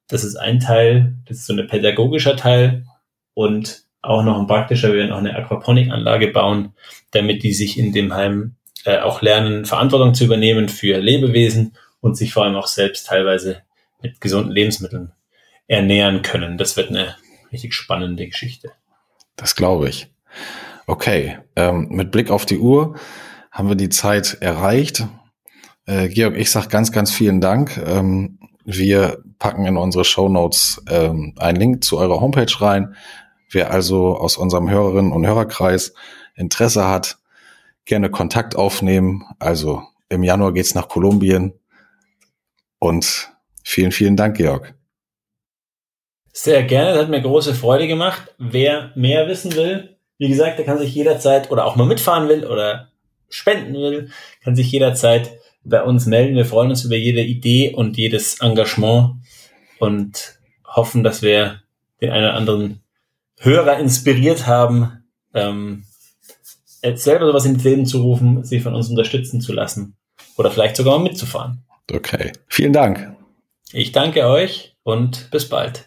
Das 0.07 0.23
ist 0.23 0.36
ein 0.36 0.59
Teil, 0.59 1.15
das 1.25 1.38
ist 1.38 1.47
so 1.47 1.53
ein 1.53 1.67
pädagogischer 1.67 2.36
Teil 2.36 2.86
und 3.34 3.86
auch 4.03 4.21
noch 4.21 4.39
ein 4.39 4.45
praktischer, 4.45 4.89
wir 4.89 4.99
werden 4.99 5.13
auch 5.13 5.17
eine 5.17 5.36
Aquaponic-Anlage 5.36 6.27
bauen, 6.27 6.73
damit 7.09 7.41
die 7.41 7.53
sich 7.53 7.79
in 7.79 7.91
dem 7.91 8.13
Heim 8.13 8.57
äh, 8.86 8.99
auch 8.99 9.23
lernen, 9.23 9.65
Verantwortung 9.65 10.13
zu 10.13 10.25
übernehmen 10.25 10.69
für 10.69 10.99
Lebewesen 10.99 11.75
und 12.01 12.17
sich 12.17 12.34
vor 12.34 12.43
allem 12.43 12.55
auch 12.55 12.67
selbst 12.67 13.07
teilweise 13.07 13.63
mit 14.03 14.21
gesunden 14.21 14.51
Lebensmitteln 14.51 15.11
ernähren 15.65 16.21
können. 16.21 16.59
Das 16.59 16.77
wird 16.77 16.89
eine 16.89 17.15
richtig 17.51 17.73
spannende 17.73 18.27
Geschichte. 18.27 18.73
Das 19.36 19.55
glaube 19.55 19.89
ich. 19.89 20.13
Okay, 20.86 21.38
ähm, 21.55 21.88
mit 21.89 22.11
Blick 22.11 22.29
auf 22.29 22.45
die 22.45 22.59
Uhr 22.59 22.95
haben 23.51 23.69
wir 23.69 23.75
die 23.75 23.89
Zeit 23.89 24.38
erreicht. 24.41 25.07
Äh, 25.86 26.09
Georg, 26.09 26.36
ich 26.36 26.51
sage 26.51 26.67
ganz, 26.67 26.91
ganz 26.91 27.11
vielen 27.11 27.41
Dank. 27.41 27.77
Ähm, 27.77 28.39
wir 28.65 29.23
packen 29.39 29.65
in 29.65 29.77
unsere 29.77 30.05
Show 30.05 30.29
Notes 30.29 30.81
ähm, 30.89 31.34
einen 31.38 31.59
Link 31.59 31.84
zu 31.84 31.97
eurer 31.97 32.21
Homepage 32.21 32.61
rein. 32.61 32.95
Wer 33.49 33.71
also 33.71 34.17
aus 34.17 34.38
unserem 34.38 34.69
Hörerinnen 34.69 35.11
und 35.11 35.25
Hörerkreis 35.25 35.93
Interesse 36.36 36.88
hat, 36.88 37.19
gerne 37.86 38.09
Kontakt 38.09 38.55
aufnehmen. 38.55 39.25
Also 39.39 39.84
im 40.09 40.23
Januar 40.23 40.53
geht's 40.53 40.75
nach 40.75 40.88
Kolumbien. 40.88 41.53
Und 42.79 43.31
vielen, 43.63 43.91
vielen 43.91 44.17
Dank, 44.17 44.38
Georg. 44.38 44.73
Sehr 46.36 46.63
gerne, 46.63 46.93
das 46.93 47.03
hat 47.03 47.09
mir 47.09 47.21
große 47.21 47.53
Freude 47.53 47.88
gemacht. 47.88 48.34
Wer 48.39 48.91
mehr 48.95 49.27
wissen 49.27 49.55
will, 49.55 49.97
wie 50.17 50.29
gesagt, 50.29 50.57
der 50.57 50.65
kann 50.65 50.79
sich 50.79 50.93
jederzeit 50.93 51.51
oder 51.51 51.65
auch 51.65 51.75
mal 51.75 51.86
mitfahren 51.86 52.27
will 52.27 52.45
oder 52.45 52.89
spenden 53.29 53.75
will, 53.75 54.09
kann 54.43 54.55
sich 54.55 54.71
jederzeit 54.71 55.31
bei 55.63 55.84
uns 55.84 56.05
melden. 56.05 56.36
Wir 56.36 56.45
freuen 56.45 56.71
uns 56.71 56.84
über 56.86 56.95
jede 56.95 57.21
Idee 57.21 57.73
und 57.73 57.97
jedes 57.97 58.39
Engagement 58.41 59.15
und 59.79 60.39
hoffen, 60.65 61.03
dass 61.03 61.21
wir 61.21 61.61
den 62.01 62.09
einen 62.09 62.25
oder 62.25 62.36
anderen 62.36 62.81
Hörer 63.39 63.77
inspiriert 63.79 64.47
haben, 64.47 65.03
ähm, 65.34 65.86
selber 66.95 67.27
sowas 67.27 67.45
ins 67.45 67.63
Leben 67.63 67.86
zu 67.86 68.01
rufen, 68.01 68.43
sich 68.43 68.61
von 68.61 68.75
uns 68.75 68.89
unterstützen 68.89 69.41
zu 69.41 69.53
lassen 69.53 69.95
oder 70.38 70.51
vielleicht 70.51 70.75
sogar 70.75 70.97
mal 70.97 71.03
mitzufahren. 71.03 71.63
Okay, 71.91 72.31
vielen 72.47 72.73
Dank. 72.73 73.15
Ich 73.71 73.91
danke 73.91 74.25
euch 74.27 74.75
und 74.84 75.29
bis 75.31 75.49
bald. 75.49 75.81